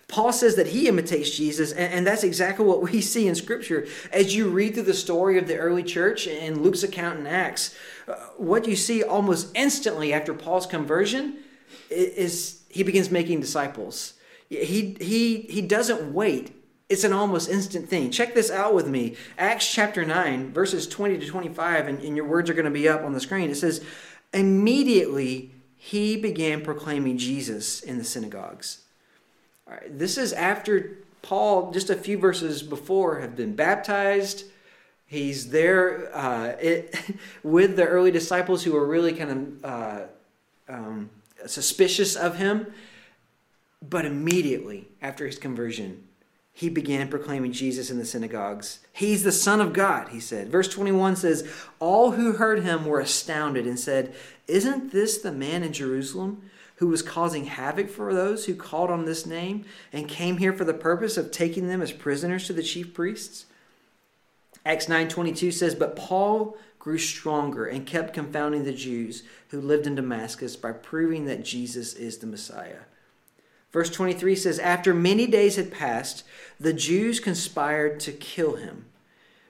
Paul 0.08 0.32
says 0.32 0.54
that 0.54 0.68
he 0.68 0.86
imitates 0.86 1.30
Jesus, 1.30 1.72
and, 1.72 2.06
that's 2.06 2.22
exactly 2.22 2.64
what 2.64 2.80
we 2.80 3.00
see 3.00 3.26
in 3.26 3.34
Scripture. 3.34 3.86
As 4.12 4.36
you 4.36 4.48
read 4.48 4.74
through 4.74 4.84
the 4.84 4.94
story 4.94 5.36
of 5.36 5.48
the 5.48 5.56
early 5.56 5.82
church 5.82 6.28
in 6.28 6.62
Luke's 6.62 6.84
account 6.84 7.18
in 7.18 7.26
Acts, 7.26 7.74
uh, 8.06 8.14
what 8.36 8.68
you 8.68 8.76
see 8.76 9.02
almost 9.02 9.50
instantly 9.56 10.12
after 10.12 10.32
Paul's 10.32 10.66
conversion 10.66 11.38
is 11.90 12.62
he 12.68 12.84
begins 12.84 13.10
making 13.10 13.40
disciples. 13.40 14.14
He, 14.48 14.96
he, 15.00 15.40
he 15.40 15.60
doesn't 15.60 16.14
wait. 16.14 16.52
It's 16.88 17.02
an 17.02 17.12
almost 17.12 17.50
instant 17.50 17.88
thing. 17.88 18.12
Check 18.12 18.32
this 18.32 18.48
out 18.48 18.74
with 18.74 18.86
me. 18.86 19.16
Acts 19.36 19.72
chapter 19.72 20.04
9, 20.04 20.52
verses 20.52 20.86
20 20.86 21.18
to 21.18 21.26
25, 21.26 21.88
and, 21.88 22.00
and 22.00 22.16
your 22.16 22.26
words 22.26 22.48
are 22.48 22.54
going 22.54 22.64
to 22.64 22.70
be 22.70 22.88
up 22.88 23.02
on 23.02 23.12
the 23.12 23.20
screen. 23.20 23.50
It 23.50 23.56
says, 23.56 23.84
Immediately 24.32 25.52
he 25.74 26.16
began 26.16 26.62
proclaiming 26.62 27.18
Jesus 27.18 27.80
in 27.80 27.98
the 27.98 28.04
synagogues 28.04 28.85
this 29.88 30.16
is 30.18 30.32
after 30.32 30.98
Paul, 31.22 31.72
just 31.72 31.90
a 31.90 31.96
few 31.96 32.18
verses 32.18 32.62
before, 32.62 33.20
have 33.20 33.36
been 33.36 33.54
baptized. 33.54 34.44
He's 35.06 35.50
there 35.50 36.14
uh, 36.16 36.56
it, 36.60 36.94
with 37.42 37.76
the 37.76 37.86
early 37.86 38.10
disciples 38.10 38.64
who 38.64 38.72
were 38.72 38.86
really 38.86 39.12
kind 39.12 39.30
of 39.30 39.64
uh, 39.64 40.00
um, 40.68 41.10
suspicious 41.46 42.16
of 42.16 42.36
him. 42.36 42.72
But 43.88 44.04
immediately 44.04 44.88
after 45.02 45.26
his 45.26 45.38
conversion, 45.38 46.04
he 46.52 46.70
began 46.70 47.08
proclaiming 47.08 47.52
Jesus 47.52 47.90
in 47.90 47.98
the 47.98 48.04
synagogues. 48.04 48.80
He's 48.92 49.22
the 49.22 49.32
Son 49.32 49.60
of 49.60 49.72
God, 49.74 50.08
he 50.08 50.20
said. 50.20 50.48
Verse 50.48 50.68
21 50.68 51.16
says, 51.16 51.46
All 51.78 52.12
who 52.12 52.32
heard 52.32 52.62
him 52.62 52.86
were 52.86 52.98
astounded 52.98 53.66
and 53.66 53.78
said, 53.78 54.14
Isn't 54.48 54.90
this 54.90 55.18
the 55.18 55.32
man 55.32 55.62
in 55.62 55.74
Jerusalem? 55.74 56.48
Who 56.76 56.88
was 56.88 57.02
causing 57.02 57.46
havoc 57.46 57.88
for 57.88 58.12
those 58.12 58.46
who 58.46 58.54
called 58.54 58.90
on 58.90 59.04
this 59.04 59.26
name 59.26 59.64
and 59.92 60.08
came 60.08 60.38
here 60.38 60.52
for 60.52 60.64
the 60.64 60.74
purpose 60.74 61.16
of 61.16 61.30
taking 61.30 61.68
them 61.68 61.82
as 61.82 61.92
prisoners 61.92 62.46
to 62.46 62.52
the 62.52 62.62
chief 62.62 62.94
priests? 62.94 63.46
Acts 64.64 64.88
9:22 64.88 65.52
says, 65.52 65.74
"But 65.74 65.96
Paul 65.96 66.56
grew 66.78 66.98
stronger 66.98 67.66
and 67.66 67.86
kept 67.86 68.14
confounding 68.14 68.64
the 68.64 68.72
Jews 68.72 69.22
who 69.48 69.60
lived 69.60 69.86
in 69.86 69.94
Damascus 69.94 70.56
by 70.56 70.72
proving 70.72 71.26
that 71.26 71.44
Jesus 71.44 71.94
is 71.94 72.18
the 72.18 72.26
Messiah." 72.26 72.80
Verse 73.76 73.90
23 73.90 74.34
says, 74.36 74.58
After 74.58 74.94
many 74.94 75.26
days 75.26 75.56
had 75.56 75.70
passed, 75.70 76.24
the 76.58 76.72
Jews 76.72 77.20
conspired 77.20 78.00
to 78.00 78.12
kill 78.12 78.56
him. 78.56 78.86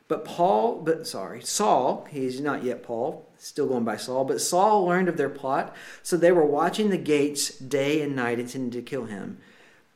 But 0.08 0.24
Paul, 0.24 0.82
but 0.82 1.06
sorry, 1.06 1.42
Saul, 1.42 2.06
he's 2.10 2.40
not 2.40 2.62
yet 2.62 2.82
Paul, 2.82 3.26
still 3.38 3.66
going 3.66 3.84
by 3.84 3.96
Saul, 3.96 4.24
but 4.24 4.40
Saul 4.40 4.86
learned 4.86 5.08
of 5.08 5.16
their 5.16 5.28
plot, 5.28 5.74
so 6.02 6.16
they 6.16 6.30
were 6.30 6.44
watching 6.44 6.90
the 6.90 6.98
gates 6.98 7.50
day 7.58 8.00
and 8.02 8.14
night, 8.14 8.38
intending 8.38 8.70
to 8.70 8.82
kill 8.82 9.06
him. 9.06 9.38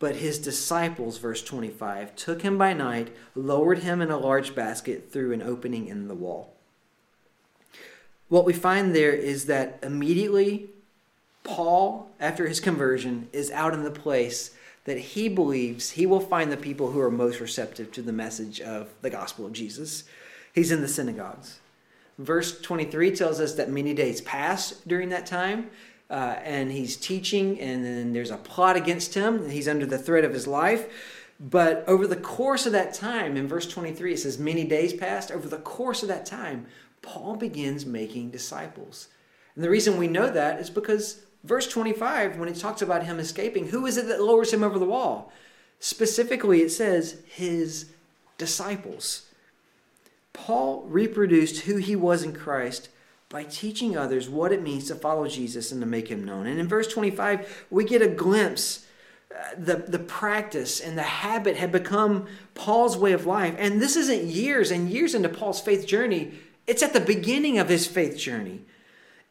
But 0.00 0.16
his 0.16 0.38
disciples, 0.38 1.18
verse 1.18 1.42
25, 1.42 2.16
took 2.16 2.42
him 2.42 2.58
by 2.58 2.72
night, 2.72 3.14
lowered 3.34 3.80
him 3.80 4.00
in 4.00 4.10
a 4.10 4.18
large 4.18 4.54
basket 4.54 5.12
through 5.12 5.32
an 5.32 5.42
opening 5.42 5.86
in 5.86 6.08
the 6.08 6.14
wall. 6.14 6.54
What 8.28 8.44
we 8.44 8.52
find 8.52 8.94
there 8.94 9.12
is 9.12 9.46
that 9.46 9.78
immediately 9.82 10.70
Paul, 11.44 12.10
after 12.18 12.46
his 12.46 12.60
conversion, 12.60 13.28
is 13.32 13.50
out 13.50 13.74
in 13.74 13.84
the 13.84 13.90
place 13.90 14.54
that 14.84 14.98
he 14.98 15.28
believes 15.28 15.90
he 15.90 16.06
will 16.06 16.20
find 16.20 16.50
the 16.50 16.56
people 16.56 16.90
who 16.90 17.00
are 17.00 17.10
most 17.10 17.40
receptive 17.40 17.92
to 17.92 18.02
the 18.02 18.12
message 18.12 18.60
of 18.60 18.88
the 19.02 19.10
gospel 19.10 19.46
of 19.46 19.52
Jesus. 19.52 20.04
He's 20.54 20.72
in 20.72 20.80
the 20.80 20.88
synagogues. 20.88 21.60
Verse 22.18 22.60
23 22.60 23.12
tells 23.12 23.40
us 23.40 23.54
that 23.54 23.70
many 23.70 23.94
days 23.94 24.20
pass 24.20 24.72
during 24.86 25.08
that 25.10 25.26
time, 25.26 25.70
uh, 26.10 26.36
and 26.42 26.70
he's 26.70 26.96
teaching, 26.96 27.58
and 27.60 27.84
then 27.84 28.12
there's 28.12 28.30
a 28.30 28.36
plot 28.36 28.76
against 28.76 29.14
him. 29.14 29.48
He's 29.48 29.68
under 29.68 29.86
the 29.86 29.98
threat 29.98 30.24
of 30.24 30.34
his 30.34 30.46
life. 30.46 30.86
But 31.38 31.84
over 31.86 32.06
the 32.06 32.16
course 32.16 32.66
of 32.66 32.72
that 32.72 32.92
time, 32.92 33.36
in 33.38 33.48
verse 33.48 33.66
23, 33.66 34.12
it 34.12 34.18
says, 34.18 34.38
Many 34.38 34.64
days 34.64 34.92
passed. 34.92 35.30
Over 35.30 35.48
the 35.48 35.58
course 35.58 36.02
of 36.02 36.08
that 36.08 36.26
time, 36.26 36.66
Paul 37.00 37.36
begins 37.36 37.86
making 37.86 38.30
disciples. 38.30 39.08
And 39.54 39.64
the 39.64 39.70
reason 39.70 39.96
we 39.96 40.06
know 40.06 40.30
that 40.30 40.60
is 40.60 40.68
because 40.68 41.22
verse 41.44 41.66
25, 41.66 42.38
when 42.38 42.48
it 42.48 42.56
talks 42.56 42.82
about 42.82 43.04
him 43.04 43.18
escaping, 43.18 43.68
who 43.68 43.86
is 43.86 43.96
it 43.96 44.08
that 44.08 44.22
lowers 44.22 44.52
him 44.52 44.62
over 44.62 44.78
the 44.78 44.84
wall? 44.84 45.32
Specifically, 45.78 46.60
it 46.62 46.70
says 46.70 47.22
his 47.26 47.90
disciples. 48.38 49.26
Paul 50.32 50.84
reproduced 50.86 51.62
who 51.62 51.76
he 51.76 51.96
was 51.96 52.22
in 52.22 52.32
Christ 52.32 52.88
by 53.28 53.44
teaching 53.44 53.96
others 53.96 54.28
what 54.28 54.52
it 54.52 54.62
means 54.62 54.86
to 54.88 54.94
follow 54.94 55.26
Jesus 55.26 55.72
and 55.72 55.80
to 55.80 55.86
make 55.86 56.08
him 56.08 56.24
known. 56.24 56.46
And 56.46 56.60
in 56.60 56.68
verse 56.68 56.88
25, 56.88 57.66
we 57.70 57.84
get 57.84 58.02
a 58.02 58.08
glimpse. 58.08 58.86
Uh, 59.32 59.54
the, 59.56 59.76
the 59.76 59.98
practice 60.00 60.80
and 60.80 60.98
the 60.98 61.02
habit 61.02 61.56
had 61.56 61.70
become 61.70 62.26
Paul's 62.54 62.96
way 62.96 63.12
of 63.12 63.26
life. 63.26 63.54
And 63.56 63.80
this 63.80 63.96
isn't 63.96 64.24
years 64.24 64.72
and 64.72 64.90
years 64.90 65.14
into 65.14 65.28
Paul's 65.28 65.60
faith 65.60 65.86
journey, 65.86 66.32
it's 66.66 66.82
at 66.82 66.92
the 66.92 67.00
beginning 67.00 67.58
of 67.58 67.68
his 67.68 67.86
faith 67.86 68.18
journey. 68.18 68.62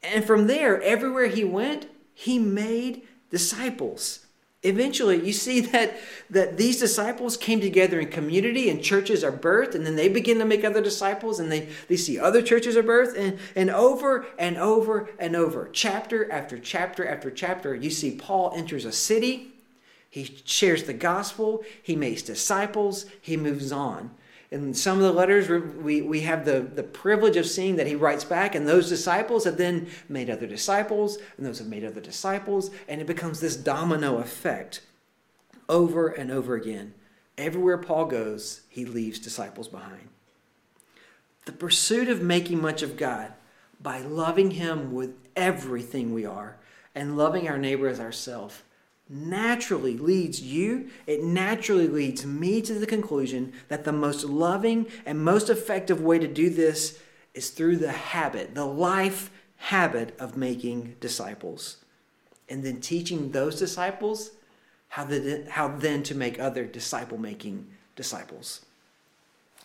And 0.02 0.24
from 0.24 0.48
there, 0.48 0.82
everywhere 0.82 1.28
he 1.28 1.44
went, 1.44 1.88
he 2.20 2.38
made 2.38 3.08
disciples. 3.30 4.26
Eventually, 4.64 5.26
you 5.26 5.32
see 5.32 5.62
that, 5.72 5.98
that 6.30 6.58
these 6.58 6.78
disciples 6.78 7.38
came 7.38 7.62
together 7.62 7.98
in 7.98 8.10
community 8.10 8.70
and 8.70 8.84
churches 8.84 9.24
are 9.24 9.32
birthed, 9.32 9.74
and 9.74 9.86
then 9.86 9.96
they 9.96 10.10
begin 10.10 10.38
to 10.40 10.46
make 10.46 10.66
other 10.66 10.82
disciples, 10.82 11.40
and 11.40 11.50
they, 11.50 11.70
they 11.88 11.96
see 11.96 12.20
other 12.20 12.42
churches 12.42 12.76
are 12.76 12.84
birthed, 12.84 13.18
and, 13.18 13.40
and 13.56 13.70
over 13.70 14.26
and 14.38 14.58
over 14.58 15.10
and 15.18 15.34
over, 15.34 15.70
chapter 15.72 16.30
after 16.30 16.60
chapter 16.60 17.08
after 17.08 17.32
chapter, 17.32 17.74
you 17.74 17.90
see 17.90 18.12
Paul 18.12 18.52
enters 18.54 18.84
a 18.84 18.92
city, 18.92 19.54
he 20.10 20.42
shares 20.44 20.84
the 20.84 20.94
gospel, 20.94 21.64
he 21.82 21.96
makes 21.96 22.22
disciples, 22.22 23.06
he 23.22 23.38
moves 23.38 23.72
on. 23.72 24.12
In 24.52 24.74
some 24.74 24.98
of 24.98 25.04
the 25.04 25.12
letters, 25.12 25.48
we, 25.76 26.02
we 26.02 26.22
have 26.22 26.44
the, 26.44 26.62
the 26.62 26.82
privilege 26.82 27.38
of 27.38 27.46
seeing 27.46 27.76
that 27.76 27.86
he 27.86 27.94
writes 27.96 28.24
back, 28.24 28.56
and 28.56 28.68
those 28.68 28.90
disciples 28.90 29.44
have 29.44 29.58
then 29.58 29.88
made 30.08 30.30
other 30.30 30.48
disciples, 30.48 31.20
and 31.38 31.46
those 31.46 31.60
have 31.60 31.68
made 31.68 31.84
other 31.84 32.02
disciples, 32.02 32.72
and 32.88 33.00
it 33.00 33.06
becomes 33.06 33.40
this 33.40 33.56
domino 33.56 34.18
effect 34.18 34.82
over 35.68 36.08
and 36.08 36.32
over 36.32 36.56
again. 36.56 36.96
Everywhere 37.38 37.78
Paul 37.78 38.06
goes, 38.06 38.62
he 38.70 38.86
leaves 38.86 39.20
disciples 39.20 39.68
behind. 39.68 40.10
The 41.46 41.52
pursuit 41.52 42.10
of 42.10 42.22
making 42.22 42.60
much 42.60 42.82
of 42.82 42.98
God 42.98 43.34
by 43.80 44.02
loving 44.02 44.52
him 44.52 44.94
with 44.94 45.14
everything 45.36 46.14
we 46.14 46.26
are 46.26 46.58
and 46.96 47.18
loving 47.18 47.48
our 47.48 47.58
neighbor 47.58 47.88
as 47.88 48.00
ourselves 48.00 48.62
naturally 49.10 49.98
leads 49.98 50.40
you, 50.40 50.88
it 51.08 51.24
naturally 51.24 51.88
leads 51.88 52.26
me 52.26 52.62
to 52.62 52.76
the 52.76 52.86
conclusion 52.86 53.52
that 53.68 53.84
the 53.84 53.92
most 53.92 54.24
loving 54.24 54.86
and 55.06 55.24
most 55.24 55.50
effective 55.50 56.00
way 56.00 56.20
to 56.20 56.28
do 56.28 56.50
this 56.50 57.00
is 57.34 57.50
through 57.50 57.78
the 57.78 57.92
habit, 57.92 58.54
the 58.54 58.66
life 58.66 59.32
habit 59.58 60.16
of 60.20 60.38
making 60.38 60.96
disciples. 61.00 61.78
And 62.48 62.64
then 62.64 62.80
teaching 62.82 63.32
those 63.32 63.58
disciples 63.58 64.32
how, 64.90 65.06
the, 65.06 65.46
how 65.50 65.68
then 65.68 66.04
to 66.04 66.16
make 66.16 66.40
other 66.40 66.66
disciple 66.66 67.18
making 67.18 67.68
disciples. 67.96 68.66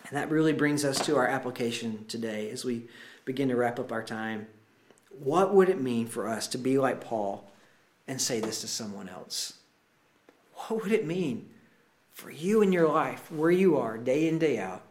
And 0.08 0.16
that 0.16 0.30
really 0.30 0.52
brings 0.52 0.84
us 0.84 1.04
to 1.06 1.16
our 1.16 1.26
application 1.26 2.04
today 2.08 2.50
as 2.50 2.64
we 2.64 2.84
begin 3.24 3.48
to 3.48 3.56
wrap 3.56 3.78
up 3.78 3.92
our 3.92 4.02
time. 4.02 4.46
What 5.18 5.54
would 5.54 5.68
it 5.68 5.80
mean 5.80 6.06
for 6.06 6.28
us 6.28 6.46
to 6.48 6.58
be 6.58 6.78
like 6.78 7.00
Paul 7.00 7.50
and 8.06 8.20
say 8.20 8.40
this 8.40 8.60
to 8.60 8.68
someone 8.68 9.08
else? 9.08 9.54
What 10.54 10.82
would 10.82 10.92
it 10.92 11.06
mean 11.06 11.50
for 12.12 12.30
you 12.30 12.62
in 12.62 12.72
your 12.72 12.88
life, 12.88 13.30
where 13.30 13.50
you 13.50 13.76
are, 13.76 13.98
day 13.98 14.28
in, 14.28 14.38
day 14.38 14.58
out, 14.58 14.82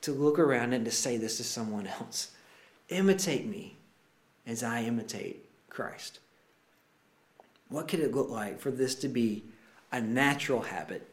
to 0.00 0.12
look 0.12 0.38
around 0.38 0.72
and 0.72 0.84
to 0.84 0.90
say 0.90 1.16
this 1.16 1.36
to 1.36 1.44
someone 1.44 1.86
else 1.86 2.32
imitate 2.88 3.46
me 3.46 3.76
as 4.46 4.62
I 4.62 4.82
imitate 4.82 5.44
Christ. 5.68 6.18
What 7.68 7.86
could 7.86 8.00
it 8.00 8.14
look 8.14 8.30
like 8.30 8.60
for 8.60 8.70
this 8.70 8.94
to 8.96 9.08
be 9.08 9.44
a 9.92 10.00
natural 10.00 10.62
habit, 10.62 11.06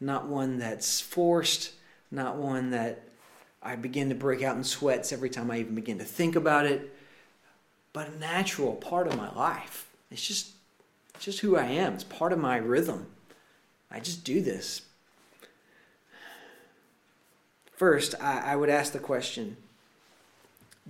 not 0.00 0.26
one 0.26 0.58
that's 0.58 1.00
forced, 1.00 1.72
not 2.10 2.36
one 2.36 2.70
that 2.70 3.02
I 3.62 3.76
begin 3.76 4.08
to 4.08 4.14
break 4.14 4.42
out 4.42 4.56
in 4.56 4.64
sweats 4.64 5.12
every 5.12 5.28
time 5.28 5.50
I 5.50 5.58
even 5.58 5.74
begin 5.74 5.98
to 5.98 6.04
think 6.04 6.36
about 6.36 6.64
it, 6.64 6.94
but 7.92 8.08
a 8.08 8.18
natural 8.18 8.74
part 8.74 9.06
of 9.06 9.16
my 9.16 9.30
life. 9.34 9.88
It's 10.10 10.26
just, 10.26 10.52
it's 11.20 11.26
just 11.26 11.40
who 11.40 11.54
I 11.54 11.66
am. 11.66 11.92
It's 11.92 12.04
part 12.04 12.32
of 12.32 12.38
my 12.38 12.56
rhythm. 12.56 13.06
I 13.90 14.00
just 14.00 14.24
do 14.24 14.40
this. 14.40 14.86
First, 17.76 18.14
I, 18.18 18.52
I 18.52 18.56
would 18.56 18.70
ask 18.70 18.94
the 18.94 18.98
question 18.98 19.58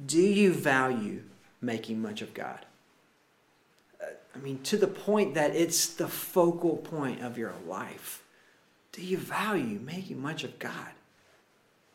Do 0.07 0.20
you 0.20 0.53
value 0.53 1.24
making 1.61 2.01
much 2.01 2.22
of 2.22 2.33
God? 2.33 2.64
Uh, 4.01 4.11
I 4.33 4.39
mean, 4.39 4.62
to 4.62 4.76
the 4.76 4.87
point 4.87 5.35
that 5.35 5.57
it's 5.57 5.89
the 5.89 6.07
focal 6.07 6.76
point 6.76 7.22
of 7.22 7.37
your 7.37 7.55
life. 7.66 8.22
Do 8.93 9.03
you 9.03 9.16
value 9.16 9.81
making 9.81 10.22
much 10.22 10.45
of 10.45 10.61
God? 10.61 10.93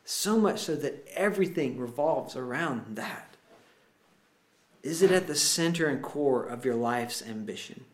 So 0.04 0.38
much 0.38 0.60
so 0.60 0.76
that 0.76 1.08
everything 1.14 1.78
revolves 1.78 2.36
around 2.36 2.96
that. 2.96 3.34
Is 4.82 5.00
it 5.00 5.10
at 5.10 5.26
the 5.26 5.34
center 5.34 5.86
and 5.86 6.02
core 6.02 6.44
of 6.44 6.66
your 6.66 6.74
life's 6.74 7.26
ambition? 7.26 7.86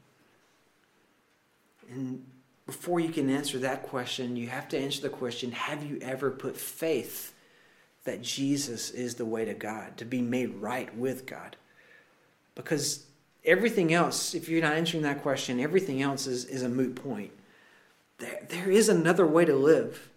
And 1.93 2.24
before 2.66 3.01
you 3.01 3.11
can 3.11 3.28
answer 3.28 3.59
that 3.59 3.82
question, 3.82 4.36
you 4.36 4.49
have 4.49 4.68
to 4.70 4.78
answer 4.78 5.03
the 5.03 5.11
question 5.11 5.53
Have 5.53 5.84
you 5.84 5.99
ever 6.01 6.30
put 6.30 6.57
faith 6.57 7.34
that 8.05 8.22
Jesus 8.22 8.90
is 8.90 9.14
the 9.14 9.24
way 9.24 9.45
to 9.45 9.55
God, 9.55 9.97
to 9.99 10.05
be 10.05 10.22
made 10.22 10.55
right 10.55 10.95
with 10.97 11.26
God? 11.26 11.57
Because 12.55 13.07
everything 13.45 13.93
else, 13.93 14.34
if 14.34 14.49
you're 14.49 14.62
not 14.62 14.74
answering 14.74 15.03
that 15.05 15.22
question, 15.22 15.61
everything 15.61 16.03
else 16.03 16.26
is, 16.26 16.45
is 16.45 16.62
a 16.62 16.68
moot 16.68 16.97
point. 16.97 17.32
There, 18.18 18.47
there 18.49 18.70
is 18.70 18.88
another 18.88 19.26
way 19.26 19.45
to 19.45 19.55
live. 19.55 20.09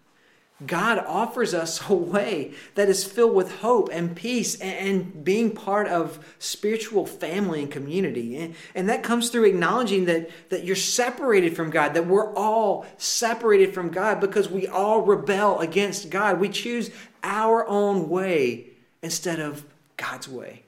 God 0.64 0.98
offers 0.98 1.52
us 1.52 1.86
a 1.90 1.94
way 1.94 2.52
that 2.76 2.88
is 2.88 3.04
filled 3.04 3.34
with 3.34 3.58
hope 3.58 3.90
and 3.92 4.16
peace 4.16 4.58
and 4.60 5.22
being 5.22 5.50
part 5.50 5.86
of 5.86 6.34
spiritual 6.38 7.04
family 7.04 7.62
and 7.62 7.70
community. 7.70 8.54
And, 8.74 8.88
that 8.88 9.02
comes 9.02 9.28
through 9.28 9.44
acknowledging 9.44 10.06
that, 10.06 10.30
that 10.48 10.64
you're 10.64 10.76
separated 10.76 11.54
from 11.54 11.70
God, 11.70 11.92
that 11.94 12.06
we're 12.06 12.32
all 12.34 12.86
separated 12.96 13.74
from 13.74 13.90
God 13.90 14.20
because 14.20 14.48
we 14.48 14.66
all 14.66 15.02
rebel 15.02 15.58
against 15.58 16.08
God. 16.08 16.40
We 16.40 16.48
choose 16.48 16.90
our 17.22 17.66
own 17.66 18.08
way 18.08 18.68
instead 19.02 19.40
of 19.40 19.66
God's 19.96 20.28
way. 20.28 20.62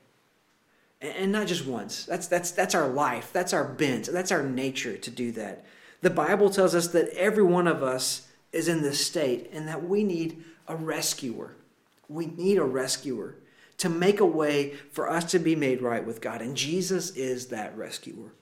And, 1.00 1.14
and 1.14 1.32
not 1.32 1.46
just 1.46 1.64
once. 1.64 2.04
That's, 2.04 2.26
that's, 2.26 2.50
that's 2.50 2.74
our 2.74 2.88
life, 2.88 3.30
that's 3.32 3.54
our 3.54 3.64
bent, 3.64 4.10
that's 4.12 4.32
our 4.32 4.42
nature 4.42 4.98
to 4.98 5.10
do 5.10 5.32
that. 5.32 5.64
The 6.02 6.10
Bible 6.10 6.50
tells 6.50 6.74
us 6.74 6.88
that 6.88 7.08
every 7.16 7.42
one 7.42 7.66
of 7.66 7.82
us 7.82 8.27
is 8.52 8.68
in 8.68 8.82
this 8.82 9.04
state 9.04 9.50
and 9.52 9.68
that 9.68 9.86
we 9.86 10.04
need 10.04 10.42
a 10.66 10.76
rescuer. 10.76 11.56
We 12.08 12.26
need 12.26 12.58
a 12.58 12.64
rescuer 12.64 13.36
to 13.78 13.88
make 13.88 14.20
a 14.20 14.26
way 14.26 14.74
for 14.92 15.10
us 15.10 15.24
to 15.30 15.38
be 15.38 15.54
made 15.54 15.82
right 15.82 16.04
with 16.04 16.20
God. 16.20 16.42
And 16.42 16.56
Jesus 16.56 17.10
is 17.10 17.46
that 17.46 17.76
rescuer. 17.76 18.32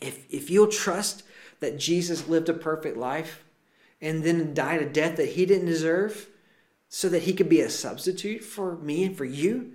If, 0.00 0.24
if 0.32 0.50
you'll 0.50 0.68
trust 0.68 1.24
that 1.60 1.78
Jesus 1.78 2.28
lived 2.28 2.48
a 2.48 2.54
perfect 2.54 2.96
life 2.96 3.44
and 4.00 4.22
then 4.22 4.54
died 4.54 4.82
a 4.82 4.88
death 4.88 5.16
that 5.16 5.30
he 5.30 5.44
didn't 5.44 5.66
deserve 5.66 6.28
so 6.88 7.08
that 7.08 7.22
he 7.22 7.32
could 7.32 7.48
be 7.48 7.60
a 7.60 7.70
substitute 7.70 8.42
for 8.42 8.76
me 8.76 9.04
and 9.04 9.16
for 9.16 9.24
you, 9.24 9.72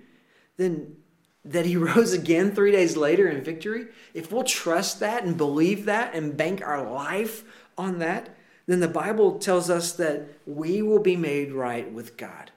then 0.56 0.96
that 1.44 1.66
he 1.66 1.76
rose 1.76 2.12
again 2.12 2.52
three 2.52 2.72
days 2.72 2.96
later 2.96 3.28
in 3.28 3.44
victory, 3.44 3.86
if 4.14 4.32
we'll 4.32 4.44
trust 4.44 5.00
that 5.00 5.24
and 5.24 5.36
believe 5.36 5.84
that 5.84 6.14
and 6.14 6.36
bank 6.36 6.62
our 6.62 6.90
life 6.90 7.44
on 7.78 7.98
that, 7.98 8.35
then 8.66 8.80
the 8.80 8.88
Bible 8.88 9.38
tells 9.38 9.70
us 9.70 9.92
that 9.92 10.28
we 10.46 10.82
will 10.82 10.98
be 10.98 11.16
made 11.16 11.52
right 11.52 11.90
with 11.92 12.16
God 12.16 12.50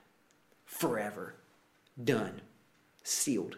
forever. 0.66 1.36
Done. 2.02 2.42
Sealed. 3.04 3.58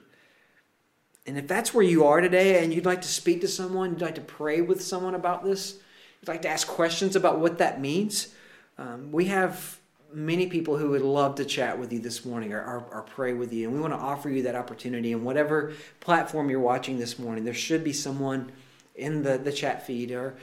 And 1.25 1.37
if 1.37 1.47
that's 1.47 1.73
where 1.73 1.83
you 1.83 2.05
are 2.05 2.19
today 2.19 2.63
and 2.63 2.73
you'd 2.73 2.85
like 2.85 3.01
to 3.01 3.07
speak 3.07 3.41
to 3.41 3.47
someone, 3.47 3.91
you'd 3.91 4.01
like 4.01 4.15
to 4.15 4.21
pray 4.21 4.61
with 4.61 4.81
someone 4.81 5.15
about 5.15 5.43
this, 5.43 5.75
you'd 6.19 6.27
like 6.27 6.41
to 6.41 6.49
ask 6.49 6.67
questions 6.67 7.15
about 7.15 7.39
what 7.39 7.59
that 7.59 7.79
means, 7.79 8.33
um, 8.77 9.11
we 9.11 9.25
have 9.25 9.77
many 10.13 10.47
people 10.47 10.77
who 10.77 10.89
would 10.89 11.01
love 11.01 11.35
to 11.35 11.45
chat 11.45 11.77
with 11.77 11.93
you 11.93 11.99
this 11.99 12.25
morning 12.25 12.51
or, 12.51 12.61
or, 12.61 12.85
or, 12.91 13.01
pray 13.03 13.33
with 13.33 13.53
you. 13.53 13.67
And 13.67 13.75
we 13.75 13.81
want 13.81 13.93
to 13.93 13.99
offer 13.99 14.29
you 14.29 14.43
that 14.43 14.55
opportunity. 14.55 15.13
And 15.13 15.23
whatever 15.23 15.73
platform 15.99 16.49
you're 16.49 16.59
watching 16.59 16.97
this 16.97 17.17
morning, 17.17 17.45
there 17.45 17.53
should 17.53 17.83
be 17.83 17.93
someone 17.93 18.51
in 18.95 19.23
the, 19.23 19.37
the 19.37 19.51
chat 19.51 19.85
feed 19.85 20.11
or 20.11 20.35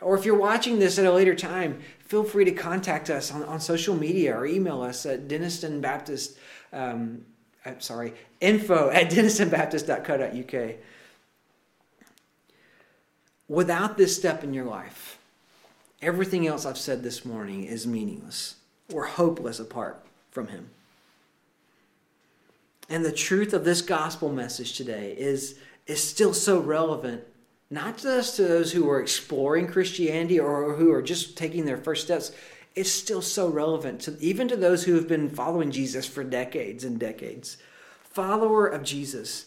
or 0.00 0.16
if 0.16 0.24
you're 0.24 0.36
watching 0.36 0.78
this 0.78 0.98
at 0.98 1.06
a 1.06 1.12
later 1.12 1.34
time, 1.34 1.80
feel 2.00 2.24
free 2.24 2.44
to 2.44 2.52
contact 2.52 3.10
us 3.10 3.32
on, 3.32 3.42
on 3.44 3.60
social 3.60 3.94
media 3.94 4.36
or 4.36 4.46
email 4.46 4.82
us 4.82 5.06
at 5.06 5.28
Denniston 5.28 5.80
Baptist, 5.80 6.38
um, 6.72 7.24
I'm 7.64 7.80
sorry, 7.80 8.14
info 8.40 8.90
at 8.94 9.10
dennistonbaptist.co.uk. 9.10 10.76
Without 13.48 13.98
this 13.98 14.16
step 14.16 14.44
in 14.44 14.54
your 14.54 14.64
life, 14.64 15.18
everything 16.00 16.46
else 16.46 16.64
I've 16.64 16.78
said 16.78 17.02
this 17.02 17.24
morning 17.24 17.64
is 17.64 17.86
meaningless 17.86 18.56
or 18.92 19.04
hopeless 19.06 19.60
apart 19.60 20.04
from 20.30 20.48
Him. 20.48 20.70
And 22.88 23.04
the 23.04 23.12
truth 23.12 23.52
of 23.52 23.64
this 23.64 23.80
gospel 23.82 24.30
message 24.30 24.76
today 24.76 25.14
is, 25.16 25.58
is 25.86 26.02
still 26.02 26.34
so 26.34 26.60
relevant 26.60 27.24
not 27.72 27.96
just 27.96 28.36
to 28.36 28.42
those 28.42 28.70
who 28.70 28.90
are 28.90 29.00
exploring 29.00 29.66
Christianity 29.66 30.38
or 30.38 30.74
who 30.74 30.92
are 30.92 31.00
just 31.00 31.38
taking 31.38 31.64
their 31.64 31.78
first 31.78 32.04
steps, 32.04 32.30
it's 32.74 32.90
still 32.90 33.22
so 33.22 33.48
relevant 33.48 34.02
to 34.02 34.16
even 34.20 34.46
to 34.48 34.56
those 34.56 34.84
who 34.84 34.94
have 34.94 35.08
been 35.08 35.30
following 35.30 35.70
Jesus 35.70 36.06
for 36.06 36.22
decades 36.22 36.84
and 36.84 37.00
decades. 37.00 37.56
Follower 38.02 38.66
of 38.66 38.82
Jesus. 38.82 39.46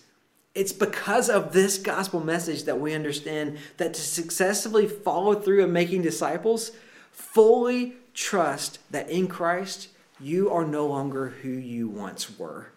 It's 0.55 0.73
because 0.73 1.29
of 1.29 1.53
this 1.53 1.77
gospel 1.77 2.19
message 2.19 2.63
that 2.63 2.79
we 2.79 2.95
understand 2.95 3.59
that 3.77 3.93
to 3.93 4.01
successfully 4.01 4.87
follow 4.87 5.35
through 5.35 5.63
in 5.63 5.71
making 5.71 6.01
disciples, 6.01 6.71
fully 7.11 7.93
trust 8.15 8.79
that 8.89 9.07
in 9.07 9.27
Christ 9.27 9.89
you 10.19 10.49
are 10.49 10.65
no 10.65 10.87
longer 10.87 11.29
who 11.29 11.49
you 11.49 11.87
once 11.87 12.39
were. 12.39 12.71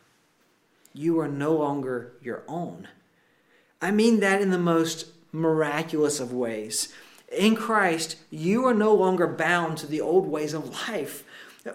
You 0.93 1.19
are 1.21 1.29
no 1.29 1.55
longer 1.55 2.13
your 2.21 2.43
own. 2.49 2.89
I 3.81 3.93
mean 3.93 4.21
that 4.21 4.43
in 4.43 4.51
the 4.51 4.59
most 4.59 5.07
miraculous 5.33 6.21
of 6.21 6.33
ways. 6.33 6.93
In 7.31 7.57
Christ, 7.57 8.17
you 8.31 8.65
are 8.67 8.75
no 8.75 8.95
longer 8.95 9.27
bound 9.27 9.79
to 9.79 9.87
the 9.87 10.01
old 10.01 10.27
ways 10.27 10.55
of 10.55 10.89
life. 10.89 11.25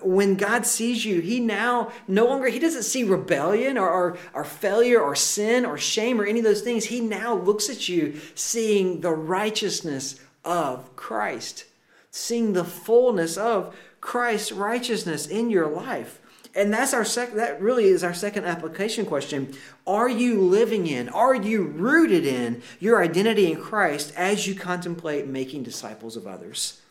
When 0.01 0.35
God 0.35 0.65
sees 0.65 1.05
you, 1.05 1.19
He 1.21 1.39
now 1.39 1.91
no 2.07 2.25
longer, 2.25 2.47
He 2.47 2.57
doesn't 2.57 2.83
see 2.83 3.03
rebellion 3.03 3.77
or, 3.77 3.89
or, 3.89 4.17
or 4.33 4.43
failure 4.43 4.99
or 4.99 5.15
sin 5.15 5.65
or 5.65 5.77
shame 5.77 6.19
or 6.19 6.25
any 6.25 6.39
of 6.39 6.45
those 6.45 6.61
things. 6.61 6.85
He 6.85 6.99
now 6.99 7.35
looks 7.35 7.69
at 7.69 7.87
you 7.87 8.19
seeing 8.33 9.01
the 9.01 9.11
righteousness 9.11 10.19
of 10.43 10.95
Christ, 10.95 11.65
seeing 12.09 12.53
the 12.53 12.65
fullness 12.65 13.37
of 13.37 13.75
Christ's 14.01 14.51
righteousness 14.51 15.27
in 15.27 15.49
your 15.49 15.67
life. 15.67 16.19
And 16.55 16.71
that's 16.71 16.93
our 16.93 17.05
second 17.05 17.37
that 17.37 17.59
really 17.59 17.85
is 17.85 18.03
our 18.03 18.13
second 18.13 18.45
application 18.45 19.05
question. 19.05 19.55
Are 19.87 20.09
you 20.09 20.39
living 20.39 20.85
in, 20.85 21.09
are 21.09 21.33
you 21.33 21.63
rooted 21.63 22.25
in 22.25 22.61
your 22.79 23.01
identity 23.01 23.51
in 23.51 23.59
Christ 23.59 24.13
as 24.15 24.47
you 24.47 24.53
contemplate 24.53 25.27
making 25.27 25.63
disciples 25.63 26.15
of 26.15 26.27
others? 26.27 26.82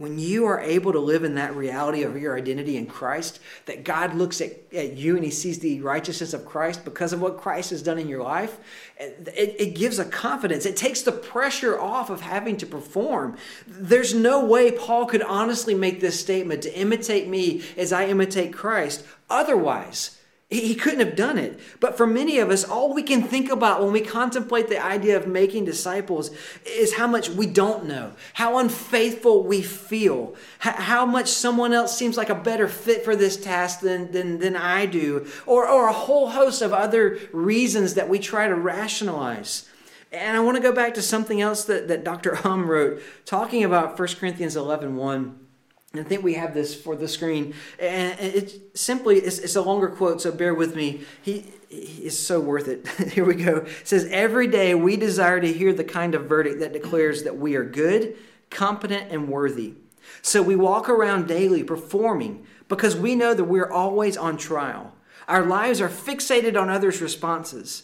When 0.00 0.18
you 0.18 0.46
are 0.46 0.58
able 0.60 0.92
to 0.94 0.98
live 0.98 1.24
in 1.24 1.34
that 1.34 1.54
reality 1.54 2.04
of 2.04 2.16
your 2.16 2.34
identity 2.34 2.78
in 2.78 2.86
Christ, 2.86 3.38
that 3.66 3.84
God 3.84 4.14
looks 4.14 4.40
at, 4.40 4.52
at 4.74 4.96
you 4.96 5.14
and 5.14 5.22
he 5.22 5.30
sees 5.30 5.58
the 5.58 5.82
righteousness 5.82 6.32
of 6.32 6.46
Christ 6.46 6.86
because 6.86 7.12
of 7.12 7.20
what 7.20 7.36
Christ 7.36 7.68
has 7.68 7.82
done 7.82 7.98
in 7.98 8.08
your 8.08 8.22
life, 8.22 8.58
it, 8.98 9.56
it 9.58 9.74
gives 9.74 9.98
a 9.98 10.06
confidence. 10.06 10.64
It 10.64 10.74
takes 10.74 11.02
the 11.02 11.12
pressure 11.12 11.78
off 11.78 12.08
of 12.08 12.22
having 12.22 12.56
to 12.56 12.66
perform. 12.66 13.36
There's 13.66 14.14
no 14.14 14.42
way 14.42 14.72
Paul 14.72 15.04
could 15.04 15.20
honestly 15.20 15.74
make 15.74 16.00
this 16.00 16.18
statement 16.18 16.62
to 16.62 16.74
imitate 16.74 17.28
me 17.28 17.62
as 17.76 17.92
I 17.92 18.06
imitate 18.06 18.54
Christ. 18.54 19.04
Otherwise, 19.28 20.18
he 20.50 20.74
couldn't 20.74 20.98
have 20.98 21.14
done 21.14 21.38
it. 21.38 21.60
But 21.78 21.96
for 21.96 22.08
many 22.08 22.40
of 22.40 22.50
us, 22.50 22.64
all 22.64 22.92
we 22.92 23.04
can 23.04 23.22
think 23.22 23.50
about 23.50 23.82
when 23.82 23.92
we 23.92 24.00
contemplate 24.00 24.68
the 24.68 24.84
idea 24.84 25.16
of 25.16 25.28
making 25.28 25.64
disciples 25.64 26.32
is 26.66 26.94
how 26.94 27.06
much 27.06 27.30
we 27.30 27.46
don't 27.46 27.86
know, 27.86 28.12
how 28.34 28.58
unfaithful 28.58 29.44
we 29.44 29.62
feel, 29.62 30.34
how 30.58 31.06
much 31.06 31.28
someone 31.28 31.72
else 31.72 31.96
seems 31.96 32.16
like 32.16 32.30
a 32.30 32.34
better 32.34 32.66
fit 32.66 33.04
for 33.04 33.14
this 33.14 33.36
task 33.36 33.78
than, 33.78 34.10
than, 34.10 34.40
than 34.40 34.56
I 34.56 34.86
do, 34.86 35.28
or, 35.46 35.68
or 35.68 35.88
a 35.88 35.92
whole 35.92 36.30
host 36.30 36.62
of 36.62 36.72
other 36.72 37.20
reasons 37.32 37.94
that 37.94 38.08
we 38.08 38.18
try 38.18 38.48
to 38.48 38.54
rationalize. 38.56 39.68
And 40.10 40.36
I 40.36 40.40
want 40.40 40.56
to 40.56 40.62
go 40.62 40.72
back 40.72 40.94
to 40.94 41.02
something 41.02 41.40
else 41.40 41.64
that, 41.66 41.86
that 41.86 42.02
Dr. 42.02 42.34
Hum 42.34 42.68
wrote, 42.68 43.00
talking 43.24 43.62
about 43.62 43.96
1 43.96 44.08
Corinthians 44.18 44.56
11 44.56 44.96
1 44.96 45.16
And 45.20 45.49
I 45.92 46.04
think 46.04 46.22
we 46.22 46.34
have 46.34 46.54
this 46.54 46.72
for 46.72 46.94
the 46.94 47.08
screen. 47.08 47.52
And 47.80 48.18
it 48.20 48.76
simply 48.78 49.16
it's, 49.16 49.38
it's 49.38 49.56
a 49.56 49.62
longer 49.62 49.88
quote, 49.88 50.22
so 50.22 50.30
bear 50.30 50.54
with 50.54 50.76
me. 50.76 51.00
He, 51.20 51.52
he 51.68 52.04
is 52.04 52.16
so 52.16 52.38
worth 52.38 52.68
it. 52.68 52.86
Here 53.12 53.24
we 53.24 53.34
go. 53.34 53.58
It 53.58 53.88
says, 53.88 54.06
Every 54.10 54.46
day 54.46 54.74
we 54.74 54.96
desire 54.96 55.40
to 55.40 55.52
hear 55.52 55.72
the 55.72 55.84
kind 55.84 56.14
of 56.14 56.26
verdict 56.26 56.60
that 56.60 56.72
declares 56.72 57.24
that 57.24 57.38
we 57.38 57.56
are 57.56 57.64
good, 57.64 58.16
competent, 58.50 59.10
and 59.10 59.28
worthy. 59.28 59.74
So 60.22 60.42
we 60.42 60.54
walk 60.54 60.88
around 60.88 61.26
daily 61.26 61.64
performing 61.64 62.46
because 62.68 62.94
we 62.94 63.16
know 63.16 63.34
that 63.34 63.44
we're 63.44 63.70
always 63.70 64.16
on 64.16 64.36
trial. 64.36 64.92
Our 65.26 65.44
lives 65.44 65.80
are 65.80 65.88
fixated 65.88 66.60
on 66.60 66.68
others' 66.68 67.00
responses. 67.00 67.82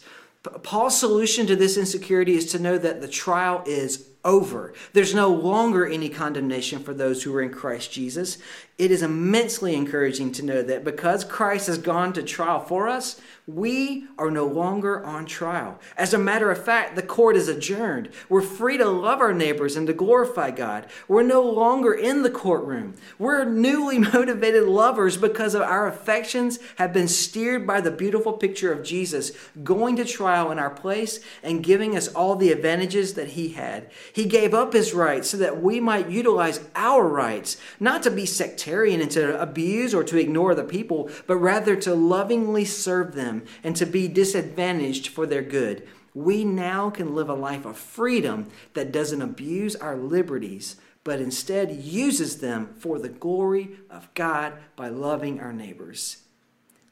Paul's 0.63 0.97
solution 0.97 1.45
to 1.47 1.57
this 1.57 1.77
insecurity 1.77 2.35
is 2.35 2.49
to 2.51 2.59
know 2.59 2.77
that 2.77 3.01
the 3.01 3.07
trial 3.07 3.63
is 3.65 4.07
over. 4.27 4.73
There's 4.93 5.15
no 5.15 5.29
longer 5.29 5.87
any 5.87 6.09
condemnation 6.09 6.83
for 6.83 6.93
those 6.93 7.23
who 7.23 7.33
are 7.33 7.41
in 7.41 7.51
Christ 7.51 7.91
Jesus. 7.91 8.37
It 8.77 8.91
is 8.91 9.01
immensely 9.01 9.73
encouraging 9.73 10.31
to 10.33 10.45
know 10.45 10.61
that 10.61 10.83
because 10.83 11.23
Christ 11.23 11.65
has 11.65 11.79
gone 11.79 12.13
to 12.13 12.21
trial 12.21 12.59
for 12.59 12.87
us, 12.87 13.19
we 13.47 14.05
are 14.19 14.29
no 14.29 14.45
longer 14.45 15.03
on 15.03 15.25
trial. 15.25 15.79
As 15.97 16.13
a 16.13 16.19
matter 16.19 16.51
of 16.51 16.63
fact, 16.63 16.95
the 16.95 17.01
court 17.01 17.35
is 17.35 17.47
adjourned. 17.47 18.09
We're 18.29 18.41
free 18.41 18.77
to 18.77 18.87
love 18.87 19.19
our 19.19 19.33
neighbors 19.33 19.75
and 19.75 19.87
to 19.87 19.93
glorify 19.93 20.51
God. 20.51 20.85
We're 21.07 21.23
no 21.23 21.41
longer 21.41 21.91
in 21.91 22.21
the 22.21 22.29
courtroom. 22.29 22.93
We're 23.17 23.45
newly 23.45 23.97
motivated 24.13 24.65
lovers 24.65 25.17
because 25.17 25.55
of 25.55 25.63
our 25.63 25.87
affections 25.87 26.59
have 26.75 26.93
been 26.93 27.07
steered 27.07 27.65
by 27.65 27.81
the 27.81 27.89
beautiful 27.89 28.33
picture 28.33 28.71
of 28.71 28.83
Jesus 28.83 29.31
going 29.63 29.95
to 29.95 30.05
trial 30.05 30.51
in 30.51 30.59
our 30.59 30.69
place 30.69 31.19
and 31.41 31.63
giving 31.63 31.97
us 31.97 32.09
all 32.09 32.35
the 32.35 32.51
advantages 32.51 33.15
that 33.15 33.29
he 33.29 33.49
had. 33.49 33.89
He 34.13 34.25
gave 34.25 34.53
up 34.53 34.73
his 34.73 34.93
rights 34.93 35.31
so 35.31 35.37
that 35.37 35.63
we 35.63 35.79
might 35.79 36.11
utilize 36.11 36.59
our 36.75 37.07
rights, 37.07 37.57
not 37.79 38.03
to 38.03 38.11
be 38.11 38.27
sectarian 38.27 38.66
and 38.67 39.11
to 39.11 39.41
abuse 39.41 39.93
or 39.93 40.03
to 40.03 40.17
ignore 40.17 40.53
the 40.53 40.63
people, 40.63 41.09
but 41.25 41.37
rather 41.37 41.75
to 41.75 41.95
lovingly 41.95 42.65
serve 42.65 43.15
them 43.15 43.43
and 43.63 43.75
to 43.75 43.85
be 43.85 44.07
disadvantaged 44.07 45.07
for 45.07 45.25
their 45.25 45.41
good. 45.41 45.87
We 46.13 46.43
now 46.43 46.89
can 46.89 47.15
live 47.15 47.29
a 47.29 47.33
life 47.33 47.65
of 47.65 47.77
freedom 47.77 48.49
that 48.73 48.91
doesn't 48.91 49.21
abuse 49.21 49.75
our 49.75 49.95
liberties, 49.95 50.75
but 51.03 51.21
instead 51.21 51.71
uses 51.71 52.39
them 52.39 52.73
for 52.79 52.99
the 52.99 53.09
glory 53.09 53.77
of 53.89 54.13
God 54.13 54.53
by 54.75 54.89
loving 54.89 55.39
our 55.39 55.53
neighbors. 55.53 56.23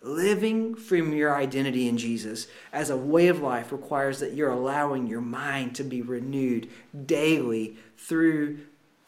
Living 0.02 0.76
from 0.76 1.14
your 1.14 1.36
identity 1.36 1.88
in 1.88 1.98
Jesus 1.98 2.46
as 2.72 2.92
a 2.92 2.98
way 2.98 3.28
of 3.28 3.42
life 3.42 3.72
requires 3.72 4.20
that 4.20 4.34
you're 4.34 4.52
allowing 4.52 5.08
your 5.08 5.22
mind 5.22 5.76
to 5.76 5.84
be 5.84 6.04
renewed 6.04 6.70
daily 7.08 7.78
through 7.98 8.60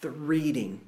the 0.02 0.10
reading, 0.10 0.82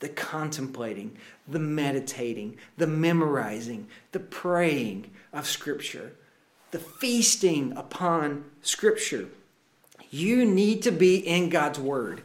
the 0.00 0.08
contemplating, 0.08 1.16
the 1.46 1.58
meditating, 1.58 2.56
the 2.76 2.86
memorizing, 2.86 3.88
the 4.12 4.20
praying, 4.20 5.10
of 5.32 5.46
Scripture, 5.46 6.12
the 6.70 6.78
feasting 6.78 7.72
upon 7.76 8.44
Scripture. 8.62 9.28
You 10.10 10.44
need 10.44 10.82
to 10.82 10.90
be 10.90 11.16
in 11.16 11.48
God's 11.48 11.78
Word. 11.78 12.22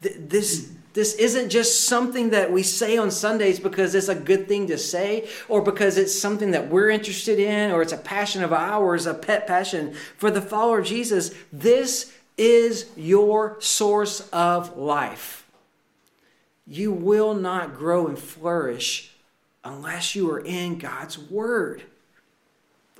This, 0.00 0.72
this 0.94 1.14
isn't 1.16 1.50
just 1.50 1.84
something 1.84 2.30
that 2.30 2.50
we 2.50 2.62
say 2.62 2.96
on 2.96 3.10
Sundays 3.10 3.60
because 3.60 3.94
it's 3.94 4.08
a 4.08 4.14
good 4.14 4.48
thing 4.48 4.66
to 4.68 4.78
say 4.78 5.28
or 5.48 5.60
because 5.60 5.98
it's 5.98 6.18
something 6.18 6.52
that 6.52 6.68
we're 6.68 6.88
interested 6.88 7.38
in 7.38 7.70
or 7.70 7.82
it's 7.82 7.92
a 7.92 7.98
passion 7.98 8.42
of 8.42 8.52
ours, 8.52 9.06
a 9.06 9.12
pet 9.12 9.46
passion. 9.46 9.92
For 10.16 10.30
the 10.30 10.40
follower 10.40 10.78
of 10.78 10.86
Jesus, 10.86 11.34
this 11.52 12.14
is 12.38 12.86
your 12.96 13.56
source 13.60 14.26
of 14.30 14.78
life. 14.78 15.46
You 16.70 16.92
will 16.92 17.34
not 17.34 17.74
grow 17.74 18.06
and 18.06 18.16
flourish 18.16 19.10
unless 19.64 20.14
you 20.14 20.30
are 20.30 20.38
in 20.38 20.78
God's 20.78 21.18
Word. 21.18 21.82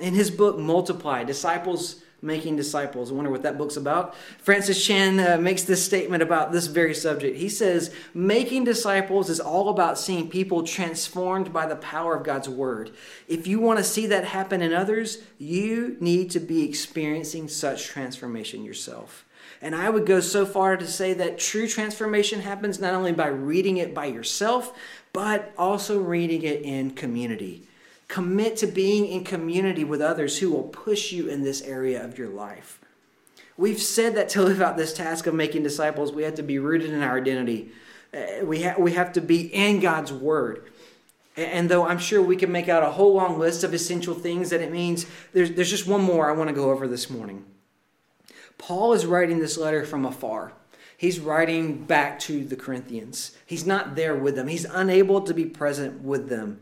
In 0.01 0.15
his 0.15 0.29
book 0.29 0.59
multiply 0.59 1.23
disciples 1.23 2.03
making 2.21 2.57
disciples. 2.57 3.11
I 3.11 3.15
wonder 3.15 3.31
what 3.31 3.45
that 3.45 3.57
book's 3.57 3.77
about. 3.77 4.17
Francis 4.39 4.85
chan 4.85 5.21
uh, 5.21 5.39
makes 5.39 5.63
this 5.63 5.85
statement 5.85 6.21
about 6.21 6.51
this 6.51 6.67
very 6.67 6.95
subject. 6.95 7.37
He 7.37 7.49
says 7.49 7.95
making 8.13 8.65
disciples 8.65 9.31
is 9.31 9.39
all 9.39 9.69
about 9.69 9.99
seeing 9.99 10.29
people 10.29 10.65
transformed 10.65 11.53
by 11.53 11.67
the 11.67 11.77
power 11.77 12.17
of 12.17 12.25
god's 12.25 12.49
word. 12.49 12.91
If 13.29 13.47
you 13.47 13.61
want 13.61 13.79
to 13.79 13.85
see 13.85 14.07
that 14.07 14.25
happen 14.25 14.63
in 14.63 14.73
others 14.73 15.19
you 15.39 15.97
need 16.01 16.31
to 16.33 16.41
be 16.41 16.69
experiencing 16.69 17.49
such 17.49 17.87
transformation 17.87 18.65
yourself 18.65 19.25
and 19.63 19.75
I 19.75 19.91
would 19.91 20.07
go 20.07 20.21
so 20.21 20.47
far 20.47 20.77
to 20.77 20.87
say 20.87 21.13
that 21.15 21.39
true 21.39 21.69
transformation 21.69 22.41
happens 22.41 22.81
not 22.81 22.95
only 22.95 23.13
by 23.13 23.27
reading 23.27 23.77
it 23.77 23.95
by 23.95 24.07
yourself, 24.07 24.77
but 25.13 25.53
also 25.59 26.01
reading 26.01 26.43
it 26.43 26.63
in 26.63 26.93
community. 26.93 27.65
Commit 28.09 28.57
to 28.59 28.67
being 28.67 29.07
in 29.07 29.23
community 29.23 29.85
with 29.85 30.01
others 30.01 30.39
who 30.39 30.51
will 30.51 30.65
push 30.65 31.13
you 31.13 31.29
in 31.29 31.43
this 31.43 31.63
area 31.63 32.03
of 32.03 32.19
your 32.19 32.29
life. 32.29 32.81
We've 33.57 33.81
said 33.81 34.15
that 34.15 34.31
to 34.31 34.43
live 34.43 34.63
out 34.63 34.79
this 34.79 34.95
task 34.95 35.27
of 35.27 35.35
making 35.35 35.63
disciples, 35.63 36.13
we 36.13 36.23
have 36.23 36.37
to 36.37 36.43
be 36.43 36.59
rooted 36.59 36.91
in 36.91 37.03
our 37.03 37.19
identity. 37.19 37.71
Uh, 38.13 38.45
we, 38.45 38.63
ha- 38.63 38.77
we 38.79 38.93
have 38.93 39.13
to 39.13 39.21
be 39.21 39.55
in 39.55 39.81
God's 39.81 40.13
Word. 40.13 40.71
And 41.37 41.69
though 41.69 41.87
I'm 41.87 41.99
sure 41.99 42.23
we 42.23 42.37
can 42.37 42.51
make 42.51 42.69
out 42.69 42.83
a 42.83 42.91
whole 42.91 43.15
long 43.15 43.39
list 43.39 43.63
of 43.63 43.75
essential 43.75 44.15
things 44.15 44.51
that 44.51 44.61
it 44.61 44.73
means, 44.73 45.07
there's, 45.33 45.53
there's 45.53 45.71
just 45.71 45.87
one 45.87 46.01
more 46.01 46.29
I 46.29 46.33
want 46.33 46.49
to 46.49 46.55
go 46.55 46.71
over 46.71 46.89
this 46.89 47.11
morning. 47.11 47.45
Paul 48.61 48.93
is 48.93 49.07
writing 49.07 49.41
this 49.41 49.59
letter 49.59 49.85
from 49.85 50.05
afar. 50.05 50.53
He's 50.97 51.19
writing 51.19 51.85
back 51.85 52.19
to 52.21 52.45
the 52.45 52.57
Corinthians. 52.57 53.37
He's 53.47 53.67
not 53.67 53.97
there 53.97 54.15
with 54.15 54.37
them, 54.37 54.49
he's 54.49 54.67
unable 54.67 55.23
to 55.23 55.35
be 55.35 55.47
present 55.47 56.03
with 56.03 56.29
them 56.29 56.61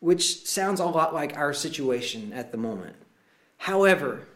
which 0.00 0.46
sounds 0.46 0.80
a 0.80 0.86
lot 0.86 1.14
like 1.14 1.36
our 1.36 1.52
situation 1.52 2.32
at 2.32 2.50
the 2.50 2.58
moment. 2.58 2.96
However, 3.58 4.26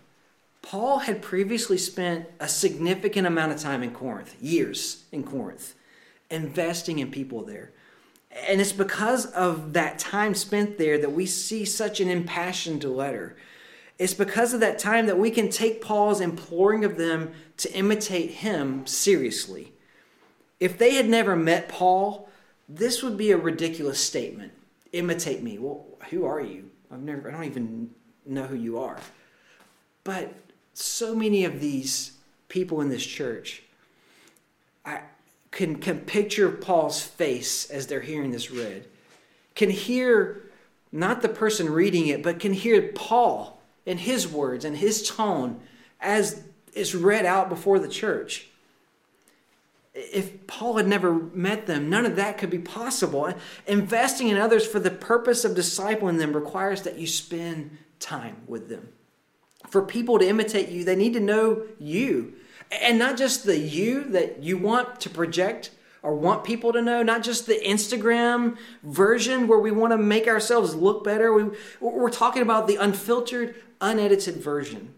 Paul 0.63 1.01
had 1.01 1.23
previously 1.23 1.79
spent 1.79 2.27
a 2.39 2.49
significant 2.49 3.27
amount 3.27 3.53
of 3.53 3.61
time 3.61 3.83
in 3.83 3.93
Corinth, 3.93 4.37
years 4.41 5.05
in 5.11 5.25
Corinth, 5.25 5.75
investing 6.31 6.99
in 6.99 7.11
people 7.11 7.43
there. 7.43 7.73
And 8.49 8.61
it's 8.61 8.73
because 8.73 9.27
of 9.27 9.73
that 9.73 9.99
time 9.99 10.35
spent 10.35 10.77
there 10.79 10.99
that 10.99 11.13
we 11.13 11.27
see 11.27 11.65
such 11.65 12.01
an 12.01 12.09
impassioned 12.09 12.85
letter. 12.85 13.37
It's 13.99 14.15
because 14.15 14.53
of 14.53 14.61
that 14.61 14.79
time 14.79 15.07
that 15.07 15.19
we 15.19 15.31
can 15.31 15.49
take 15.49 15.81
Paul's 15.81 16.21
imploring 16.21 16.85
of 16.85 16.97
them 16.97 17.33
to 17.59 17.73
imitate 17.73 18.31
him 18.31 18.87
seriously. 18.87 19.73
If 20.59 20.79
they 20.79 20.95
had 20.95 21.09
never 21.09 21.37
met 21.37 21.69
Paul, 21.69 22.29
this 22.69 23.03
would 23.03 23.17
be 23.17 23.31
a 23.31 23.37
ridiculous 23.37 24.01
statement 24.01 24.53
imitate 24.93 25.43
me. 25.43 25.59
Well, 25.59 25.85
who 26.11 26.25
are 26.25 26.41
you? 26.41 26.71
I've 26.91 27.03
never, 27.03 27.29
I 27.29 27.33
don't 27.33 27.45
even 27.45 27.91
know 28.25 28.45
who 28.45 28.57
you 28.57 28.79
are. 28.79 28.99
But 30.05 30.33
so 30.73 31.15
many 31.15 31.45
of 31.45 31.61
these 31.61 32.13
people 32.49 32.81
in 32.81 32.89
this 32.89 33.05
church, 33.05 33.63
I 34.85 35.01
can, 35.51 35.77
can 35.77 36.01
picture 36.01 36.51
Paul's 36.51 37.03
face 37.03 37.71
as 37.71 37.87
they're 37.87 38.01
hearing 38.01 38.31
this 38.31 38.51
read, 38.51 38.87
can 39.55 39.71
hear 39.71 40.51
not 40.93 41.23
the 41.23 41.29
person 41.29 41.71
reading 41.71 42.07
it, 42.07 42.23
but 42.23 42.39
can 42.39 42.53
hear 42.53 42.93
Paul 42.95 43.54
and 43.87 44.01
his 44.01 44.27
words 44.27 44.65
and 44.65 44.77
his 44.77 45.09
tone 45.09 45.61
as 46.01 46.43
is 46.75 46.95
read 46.95 47.25
out 47.25 47.49
before 47.49 47.79
the 47.79 47.89
church 47.89 48.49
if 49.95 50.47
Paul 50.49 50.77
had 50.77 50.89
never 50.89 51.13
met 51.13 51.67
them, 51.67 51.89
none 51.89 52.05
of 52.05 52.17
that 52.17 52.37
could 52.37 52.51
be 52.51 52.59
possible. 52.59 53.33
Investing 53.67 54.29
in 54.29 54.37
others 54.37 54.67
for 54.67 54.81
the 54.81 54.91
purpose 54.91 55.45
of 55.45 55.53
discipling 55.53 56.19
them 56.19 56.33
requires 56.33 56.83
that 56.83 56.99
you 56.99 57.07
spend 57.07 57.79
time 58.01 58.43
with 58.47 58.69
them. 58.69 58.89
For 59.69 59.83
people 59.83 60.19
to 60.19 60.29
imitate 60.29 60.69
you, 60.69 60.85
they 60.85 60.97
need 60.97 61.15
to 61.15 61.21
know 61.21 61.63
you. 61.79 62.35
And 62.83 62.99
not 62.99 63.17
just 63.17 63.45
the 63.45 63.59
you 63.59 64.05
that 64.11 64.43
you 64.43 64.59
want 64.59 65.01
to 65.01 65.11
project 65.11 65.71
or 66.03 66.15
want 66.15 66.45
people 66.45 66.73
to 66.73 66.83
know, 66.83 67.03
not 67.03 67.23
just 67.23 67.47
the 67.47 67.61
Instagram 67.65 68.59
version 68.83 69.47
where 69.47 69.61
we 69.61 69.71
want 69.71 69.93
to 69.93 69.97
make 69.97 70.27
ourselves 70.27 70.75
look 70.75 71.05
better. 71.05 71.33
We, 71.33 71.57
we're 71.81 72.11
talking 72.11 72.43
about 72.43 72.67
the 72.67 72.77
unfiltered, 72.77 73.55
unedited 73.85 74.37
version 74.37 74.95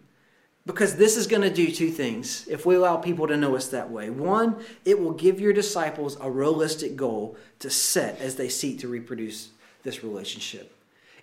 because 0.67 0.97
this 0.97 1.17
is 1.17 1.29
going 1.29 1.43
to 1.43 1.51
do 1.51 1.71
two 1.71 1.91
things 1.91 2.47
if 2.49 2.67
we 2.67 2.75
allow 2.75 2.97
people 2.97 3.29
to 3.29 3.37
know 3.37 3.55
us 3.55 3.69
that 3.69 3.91
way. 3.91 4.11
One, 4.11 4.57
it 4.85 5.01
will 5.01 5.13
give 5.13 5.41
your 5.41 5.53
disciples 5.53 6.19
a 6.21 6.31
realistic 6.31 6.97
goal 6.97 7.37
to 7.61 7.71
set 7.71 8.21
as 8.21 8.35
they 8.35 8.49
seek 8.49 8.81
to 8.81 8.89
reproduce 8.89 9.51
this 9.85 10.03
relationship. 10.03 10.73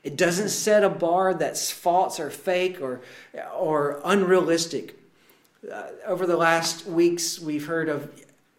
It 0.01 0.15
doesn't 0.15 0.49
set 0.49 0.83
a 0.83 0.89
bar 0.89 1.33
that's 1.33 1.71
false 1.71 2.19
or 2.19 2.29
fake 2.29 2.81
or, 2.81 3.01
or 3.53 4.01
unrealistic. 4.05 4.97
Uh, 5.71 5.87
over 6.05 6.25
the 6.25 6.37
last 6.37 6.85
weeks, 6.85 7.39
we've 7.39 7.67
heard 7.67 7.89
of 7.89 8.11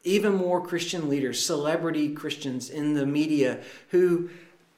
even 0.04 0.34
more 0.34 0.60
Christian 0.66 1.08
leaders, 1.08 1.44
celebrity 1.44 2.12
Christians 2.12 2.68
in 2.68 2.92
the 2.92 3.06
media, 3.06 3.60
who 3.88 4.28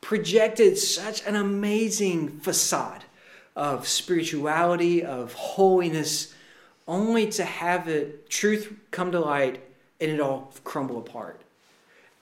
projected 0.01 0.79
such 0.79 1.25
an 1.27 1.35
amazing 1.35 2.39
facade 2.41 3.05
of 3.57 3.89
spirituality, 3.89 5.03
of 5.03 5.33
holiness, 5.33 6.35
only 6.87 7.29
to 7.31 7.45
have 7.45 7.89
it 7.89 8.31
truth 8.31 8.73
come 8.93 9.11
to 9.11 9.19
light 9.19 9.61
and 10.01 10.11
it 10.11 10.21
all 10.21 10.53
crumble 10.63 10.99
apart. 10.99 11.41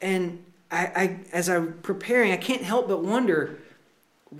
And 0.00 0.44
I, 0.70 0.86
I, 0.86 1.20
as 1.32 1.48
I'm 1.48 1.74
preparing, 1.82 2.32
I 2.32 2.36
can't 2.36 2.62
help 2.62 2.88
but 2.88 3.02
wonder 3.02 3.58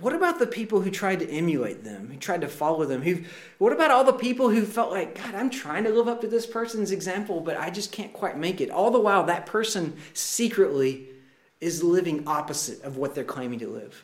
what 0.01 0.13
about 0.13 0.39
the 0.39 0.47
people 0.47 0.81
who 0.81 0.91
tried 0.91 1.19
to 1.19 1.29
emulate 1.29 1.83
them, 1.83 2.09
who 2.09 2.17
tried 2.17 2.41
to 2.41 2.49
follow 2.49 2.83
them? 2.85 3.01
Who, 3.01 3.23
what 3.59 3.71
about 3.71 3.91
all 3.91 4.03
the 4.03 4.13
people 4.13 4.49
who 4.49 4.65
felt 4.65 4.91
like, 4.91 5.15
God, 5.15 5.35
I'm 5.35 5.49
trying 5.49 5.85
to 5.85 5.89
live 5.89 6.07
up 6.07 6.19
to 6.21 6.27
this 6.27 6.45
person's 6.45 6.91
example, 6.91 7.39
but 7.39 7.57
I 7.57 7.69
just 7.69 7.93
can't 7.93 8.11
quite 8.11 8.37
make 8.37 8.59
it? 8.59 8.69
All 8.69 8.91
the 8.91 8.99
while, 8.99 9.23
that 9.25 9.45
person 9.45 9.95
secretly 10.13 11.07
is 11.61 11.81
living 11.81 12.27
opposite 12.27 12.83
of 12.83 12.97
what 12.97 13.15
they're 13.15 13.23
claiming 13.23 13.59
to 13.59 13.69
live. 13.69 14.03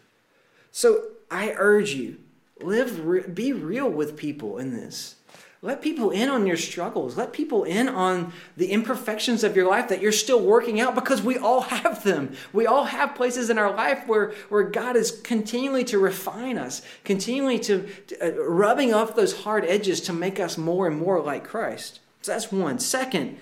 So 0.71 1.03
I 1.29 1.53
urge 1.57 1.93
you, 1.93 2.17
live, 2.63 3.33
be 3.33 3.53
real 3.53 3.89
with 3.89 4.17
people 4.17 4.57
in 4.57 4.73
this. 4.73 5.15
Let 5.63 5.83
people 5.83 6.09
in 6.09 6.27
on 6.27 6.47
your 6.47 6.57
struggles. 6.57 7.17
Let 7.17 7.33
people 7.33 7.65
in 7.65 7.87
on 7.87 8.33
the 8.57 8.71
imperfections 8.71 9.43
of 9.43 9.55
your 9.55 9.69
life 9.69 9.89
that 9.89 10.01
you're 10.01 10.11
still 10.11 10.41
working 10.41 10.81
out 10.81 10.95
because 10.95 11.21
we 11.21 11.37
all 11.37 11.61
have 11.61 12.03
them. 12.03 12.33
We 12.51 12.65
all 12.65 12.85
have 12.85 13.13
places 13.13 13.51
in 13.51 13.59
our 13.59 13.71
life 13.75 14.07
where, 14.07 14.33
where 14.49 14.63
God 14.63 14.95
is 14.95 15.21
continually 15.21 15.83
to 15.85 15.99
refine 15.99 16.57
us, 16.57 16.81
continually 17.03 17.59
to, 17.59 17.87
to 18.07 18.39
uh, 18.39 18.43
rubbing 18.43 18.91
off 18.91 19.15
those 19.15 19.41
hard 19.43 19.63
edges 19.65 20.01
to 20.01 20.13
make 20.13 20.39
us 20.39 20.57
more 20.57 20.87
and 20.87 20.97
more 20.97 21.21
like 21.21 21.43
Christ. 21.43 21.99
So 22.23 22.31
that's 22.31 22.51
one. 22.51 22.79
Second, 22.79 23.37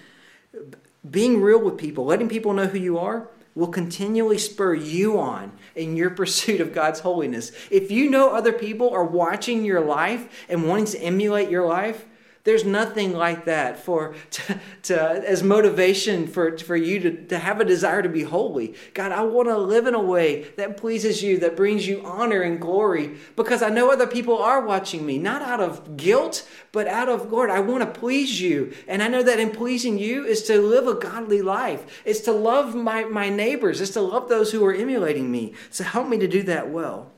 being 1.09 1.41
real 1.41 1.59
with 1.61 1.77
people, 1.77 2.03
letting 2.03 2.27
people 2.27 2.51
know 2.51 2.67
who 2.67 2.79
you 2.79 2.97
are 2.97 3.29
will 3.55 3.67
continually 3.67 4.37
spur 4.37 4.73
you 4.73 5.19
on 5.19 5.51
in 5.75 5.97
your 5.97 6.09
pursuit 6.09 6.61
of 6.61 6.73
God's 6.73 6.99
holiness. 7.01 7.51
If 7.69 7.91
you 7.91 8.09
know 8.09 8.33
other 8.33 8.53
people 8.53 8.89
are 8.91 9.03
watching 9.03 9.65
your 9.65 9.81
life 9.81 10.45
and 10.47 10.67
wanting 10.67 10.85
to 10.85 10.99
emulate 10.99 11.49
your 11.49 11.67
life, 11.67 12.05
there's 12.43 12.63
nothing 12.63 13.13
like 13.13 13.45
that 13.45 13.79
for 13.79 14.15
to, 14.31 14.59
to, 14.83 15.01
as 15.27 15.43
motivation 15.43 16.27
for, 16.27 16.57
for 16.57 16.75
you 16.75 16.99
to, 16.99 17.25
to 17.27 17.37
have 17.37 17.59
a 17.59 17.65
desire 17.65 18.01
to 18.01 18.09
be 18.09 18.23
holy. 18.23 18.75
God, 18.93 19.11
I 19.11 19.23
want 19.23 19.49
to 19.49 19.57
live 19.57 19.87
in 19.87 19.93
a 19.93 20.01
way 20.01 20.43
that 20.57 20.77
pleases 20.77 21.21
you, 21.21 21.37
that 21.39 21.55
brings 21.55 21.87
you 21.87 22.01
honor 22.05 22.41
and 22.41 22.59
glory, 22.59 23.17
because 23.35 23.61
I 23.61 23.69
know 23.69 23.91
other 23.91 24.07
people 24.07 24.37
are 24.37 24.65
watching 24.65 25.05
me, 25.05 25.17
not 25.17 25.41
out 25.41 25.59
of 25.59 25.97
guilt, 25.97 26.47
but 26.71 26.87
out 26.87 27.09
of, 27.09 27.31
Lord, 27.31 27.49
I 27.49 27.59
want 27.59 27.81
to 27.81 27.99
please 27.99 28.39
you. 28.39 28.73
And 28.87 29.03
I 29.03 29.07
know 29.07 29.23
that 29.23 29.39
in 29.39 29.51
pleasing 29.51 29.97
you 29.97 30.25
is 30.25 30.43
to 30.43 30.61
live 30.61 30.87
a 30.87 30.95
godly 30.95 31.41
life. 31.41 32.01
It's 32.05 32.21
to 32.21 32.31
love 32.31 32.75
my, 32.75 33.03
my 33.03 33.29
neighbors. 33.29 33.81
It's 33.81 33.91
to 33.91 34.01
love 34.01 34.29
those 34.29 34.51
who 34.51 34.65
are 34.65 34.73
emulating 34.73 35.31
me. 35.31 35.53
So 35.69 35.83
help 35.83 36.07
me 36.07 36.17
to 36.19 36.27
do 36.27 36.43
that 36.43 36.69
well. 36.69 37.11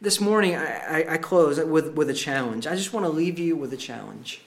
This 0.00 0.20
morning, 0.20 0.54
I, 0.54 1.00
I, 1.02 1.14
I 1.14 1.16
close 1.16 1.58
with, 1.58 1.94
with 1.94 2.10
a 2.10 2.14
challenge. 2.14 2.66
I 2.66 2.76
just 2.76 2.92
want 2.92 3.06
to 3.06 3.10
leave 3.10 3.38
you 3.38 3.56
with 3.56 3.72
a 3.72 3.78
challenge. 3.78 4.42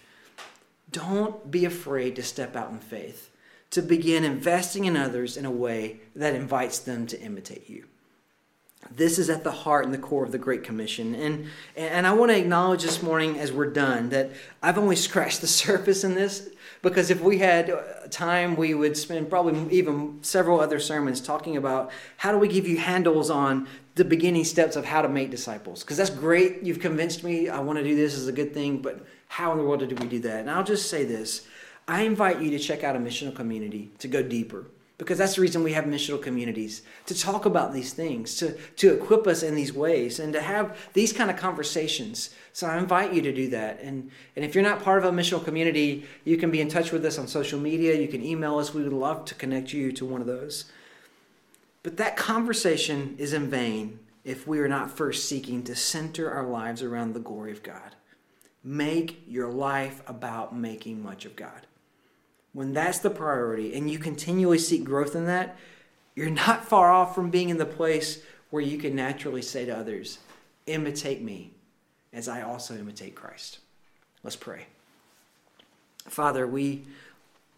Don't 0.91 1.49
be 1.49 1.65
afraid 1.65 2.15
to 2.17 2.23
step 2.23 2.55
out 2.55 2.69
in 2.69 2.79
faith, 2.79 3.31
to 3.71 3.81
begin 3.81 4.23
investing 4.23 4.85
in 4.85 4.95
others 4.95 5.37
in 5.37 5.45
a 5.45 5.51
way 5.51 6.01
that 6.15 6.35
invites 6.35 6.79
them 6.79 7.07
to 7.07 7.19
imitate 7.19 7.67
you. 7.67 7.85
This 8.91 9.19
is 9.19 9.29
at 9.29 9.43
the 9.43 9.51
heart 9.51 9.85
and 9.85 9.93
the 9.93 9.99
core 9.99 10.23
of 10.23 10.31
the 10.31 10.37
Great 10.37 10.63
Commission. 10.63 11.13
And, 11.15 11.47
and 11.75 12.07
I 12.07 12.13
want 12.13 12.31
to 12.31 12.37
acknowledge 12.37 12.83
this 12.83 13.03
morning 13.03 13.37
as 13.37 13.51
we're 13.51 13.71
done 13.71 14.09
that 14.09 14.31
I've 14.61 14.77
only 14.77 14.95
scratched 15.07 15.41
the 15.41 15.47
surface 15.47 16.03
in 16.03 16.15
this 16.15 16.49
because 16.81 17.09
if 17.09 17.21
we 17.21 17.39
had 17.39 17.69
uh, 17.69 17.81
time, 18.09 18.55
we 18.55 18.73
would 18.73 18.95
spend 18.95 19.29
probably 19.29 19.75
even 19.75 20.19
several 20.21 20.59
other 20.59 20.79
sermons 20.79 21.19
talking 21.19 21.57
about 21.57 21.91
how 22.17 22.31
do 22.31 22.37
we 22.37 22.47
give 22.47 22.67
you 22.67 22.77
handles 22.77 23.29
on 23.29 23.67
the 23.95 24.05
beginning 24.05 24.45
steps 24.45 24.75
of 24.75 24.85
how 24.85 25.01
to 25.01 25.09
make 25.09 25.29
disciples. 25.29 25.83
Because 25.83 25.97
that's 25.97 26.09
great. 26.09 26.63
You've 26.63 26.79
convinced 26.79 27.23
me. 27.23 27.49
I 27.49 27.59
want 27.59 27.77
to 27.79 27.83
do 27.83 27.95
this 27.95 28.13
is 28.13 28.27
a 28.27 28.31
good 28.31 28.53
thing. 28.53 28.81
But 28.81 29.05
how 29.27 29.51
in 29.51 29.57
the 29.57 29.63
world 29.63 29.87
do 29.87 29.95
we 29.95 30.07
do 30.07 30.19
that? 30.19 30.39
And 30.41 30.49
I'll 30.49 30.63
just 30.63 30.89
say 30.89 31.03
this 31.03 31.47
I 31.87 32.03
invite 32.03 32.41
you 32.41 32.51
to 32.51 32.59
check 32.59 32.83
out 32.83 32.95
a 32.95 32.99
missional 32.99 33.35
community 33.35 33.91
to 33.99 34.07
go 34.07 34.23
deeper. 34.23 34.65
Because 34.99 35.17
that's 35.17 35.35
the 35.35 35.41
reason 35.41 35.63
we 35.63 35.71
have 35.71 35.85
missional 35.85 36.21
communities 36.21 36.81
to 37.05 37.17
talk 37.17 37.45
about 37.45 37.71
these 37.71 37.93
things, 37.93 38.35
to, 38.35 38.57
to 38.75 38.93
equip 38.93 39.27
us 39.27 39.43
in 39.43 39.55
these 39.55 39.73
ways, 39.73 40.19
and 40.19 40.33
to 40.33 40.41
have 40.41 40.77
these 40.93 41.13
kind 41.13 41.31
of 41.31 41.37
conversations. 41.37 42.31
So 42.51 42.67
I 42.67 42.77
invite 42.77 43.13
you 43.13 43.21
to 43.21 43.33
do 43.33 43.49
that. 43.51 43.79
And, 43.81 44.11
and 44.35 44.43
if 44.43 44.53
you're 44.53 44.63
not 44.63 44.83
part 44.83 45.03
of 45.03 45.05
a 45.05 45.15
missional 45.15 45.43
community, 45.43 46.05
you 46.25 46.35
can 46.35 46.51
be 46.51 46.59
in 46.59 46.67
touch 46.67 46.91
with 46.91 47.05
us 47.05 47.17
on 47.17 47.27
social 47.27 47.59
media. 47.59 47.95
You 47.95 48.09
can 48.09 48.21
email 48.21 48.59
us. 48.59 48.73
We 48.73 48.83
would 48.83 48.91
love 48.91 49.23
to 49.25 49.35
connect 49.35 49.71
you 49.71 49.93
to 49.93 50.05
one 50.05 50.19
of 50.19 50.27
those. 50.27 50.65
But 51.81 51.95
that 51.95 52.17
conversation 52.17 53.15
is 53.17 53.31
in 53.31 53.49
vain 53.49 53.99
if 54.25 54.45
we 54.45 54.59
are 54.59 54.67
not 54.67 54.91
first 54.91 55.29
seeking 55.29 55.63
to 55.63 55.77
center 55.77 56.29
our 56.29 56.45
lives 56.45 56.83
around 56.83 57.13
the 57.13 57.21
glory 57.21 57.53
of 57.53 57.63
God. 57.63 57.95
Make 58.65 59.23
your 59.25 59.49
life 59.49 60.03
about 60.07 60.53
making 60.53 61.01
much 61.01 61.23
of 61.23 61.37
God. 61.37 61.67
When 62.53 62.73
that's 62.73 62.99
the 62.99 63.09
priority 63.09 63.73
and 63.75 63.89
you 63.89 63.99
continually 63.99 64.57
seek 64.57 64.83
growth 64.83 65.15
in 65.15 65.25
that, 65.25 65.57
you're 66.15 66.29
not 66.29 66.65
far 66.69 66.91
off 66.91 67.15
from 67.15 67.29
being 67.29 67.49
in 67.49 67.57
the 67.57 67.65
place 67.65 68.23
where 68.49 68.63
you 68.63 68.77
can 68.77 68.95
naturally 68.95 69.41
say 69.41 69.65
to 69.65 69.77
others, 69.77 70.19
Imitate 70.65 71.21
me 71.21 71.51
as 72.13 72.27
I 72.27 72.41
also 72.41 72.75
imitate 72.75 73.15
Christ. 73.15 73.59
Let's 74.23 74.35
pray. 74.35 74.67
Father, 76.07 76.45
we, 76.45 76.85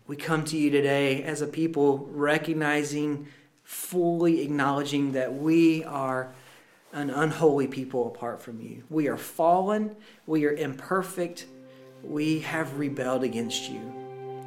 we 0.08 0.16
come 0.16 0.46
to 0.46 0.58
you 0.58 0.70
today 0.70 1.24
as 1.24 1.42
a 1.42 1.48
people 1.48 2.10
recognizing 2.12 3.28
fully 3.64 4.42
acknowledging 4.42 5.14
that 5.14 5.34
we 5.34 5.84
are 5.84 6.34
an 6.94 7.10
unholy 7.10 7.68
people 7.68 8.08
apart 8.08 8.42
from 8.42 8.62
you. 8.62 8.84
We 8.90 9.08
are 9.08 9.18
fallen, 9.18 9.96
we 10.28 10.46
are 10.46 10.54
imperfect, 10.54 11.46
we 12.04 12.40
have 12.40 12.78
rebelled 12.78 13.24
against 13.24 13.70
you. 13.70 14.01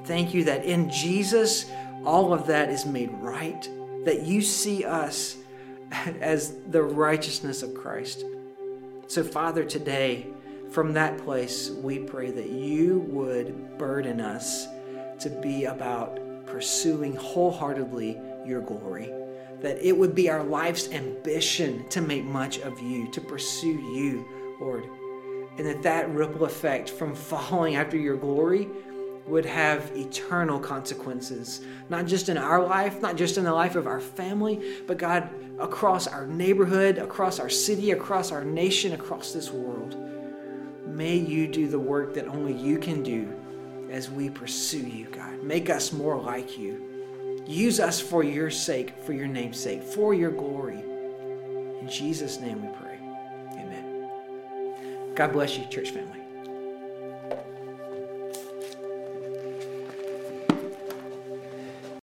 Thank 0.04 0.34
you 0.34 0.44
that 0.44 0.64
in 0.64 0.90
Jesus, 0.90 1.70
all 2.04 2.32
of 2.32 2.46
that 2.48 2.68
is 2.68 2.84
made 2.84 3.10
right, 3.14 3.68
that 4.04 4.22
you 4.22 4.42
see 4.42 4.84
us 4.84 5.36
as 6.20 6.54
the 6.68 6.82
righteousness 6.82 7.62
of 7.62 7.74
Christ. 7.74 8.24
So, 9.06 9.22
Father, 9.22 9.64
today, 9.64 10.26
from 10.70 10.92
that 10.94 11.18
place, 11.18 11.70
we 11.70 12.00
pray 12.00 12.30
that 12.30 12.50
you 12.50 13.00
would 13.08 13.78
burden 13.78 14.20
us 14.20 14.66
to 15.20 15.30
be 15.30 15.64
about 15.64 16.18
pursuing 16.46 17.16
wholeheartedly 17.16 18.20
your 18.44 18.60
glory. 18.60 19.10
That 19.60 19.78
it 19.82 19.96
would 19.96 20.14
be 20.14 20.28
our 20.28 20.42
life's 20.42 20.88
ambition 20.90 21.88
to 21.88 22.00
make 22.02 22.24
much 22.24 22.58
of 22.58 22.80
you, 22.80 23.10
to 23.12 23.20
pursue 23.20 23.68
you, 23.68 24.26
Lord. 24.60 24.84
And 25.56 25.66
that 25.66 25.82
that 25.82 26.10
ripple 26.10 26.44
effect 26.44 26.90
from 26.90 27.14
following 27.14 27.76
after 27.76 27.96
your 27.96 28.16
glory 28.16 28.68
would 29.26 29.46
have 29.46 29.90
eternal 29.96 30.58
consequences, 30.58 31.62
not 31.88 32.06
just 32.06 32.28
in 32.28 32.36
our 32.36 32.62
life, 32.62 33.00
not 33.00 33.16
just 33.16 33.38
in 33.38 33.44
the 33.44 33.52
life 33.52 33.74
of 33.74 33.86
our 33.86 34.00
family, 34.00 34.76
but 34.86 34.98
God, 34.98 35.30
across 35.58 36.06
our 36.06 36.26
neighborhood, 36.26 36.98
across 36.98 37.40
our 37.40 37.48
city, 37.48 37.92
across 37.92 38.32
our 38.32 38.44
nation, 38.44 38.92
across 38.92 39.32
this 39.32 39.50
world. 39.50 39.96
May 40.86 41.16
you 41.16 41.48
do 41.48 41.68
the 41.68 41.78
work 41.78 42.14
that 42.14 42.28
only 42.28 42.52
you 42.52 42.78
can 42.78 43.02
do 43.02 43.32
as 43.90 44.10
we 44.10 44.28
pursue 44.28 44.86
you, 44.86 45.06
God. 45.06 45.42
Make 45.42 45.70
us 45.70 45.92
more 45.92 46.20
like 46.20 46.58
you. 46.58 47.42
Use 47.46 47.80
us 47.80 48.00
for 48.00 48.22
your 48.22 48.50
sake, 48.50 48.94
for 49.04 49.12
your 49.12 49.26
name's 49.26 49.58
sake, 49.58 49.82
for 49.82 50.14
your 50.14 50.30
glory. 50.30 50.82
In 51.80 51.88
Jesus' 51.88 52.40
name 52.40 52.62
we 52.62 52.68
pray. 52.78 52.98
Amen. 53.52 55.14
God 55.14 55.32
bless 55.32 55.58
you, 55.58 55.66
church 55.66 55.90
family. 55.90 56.23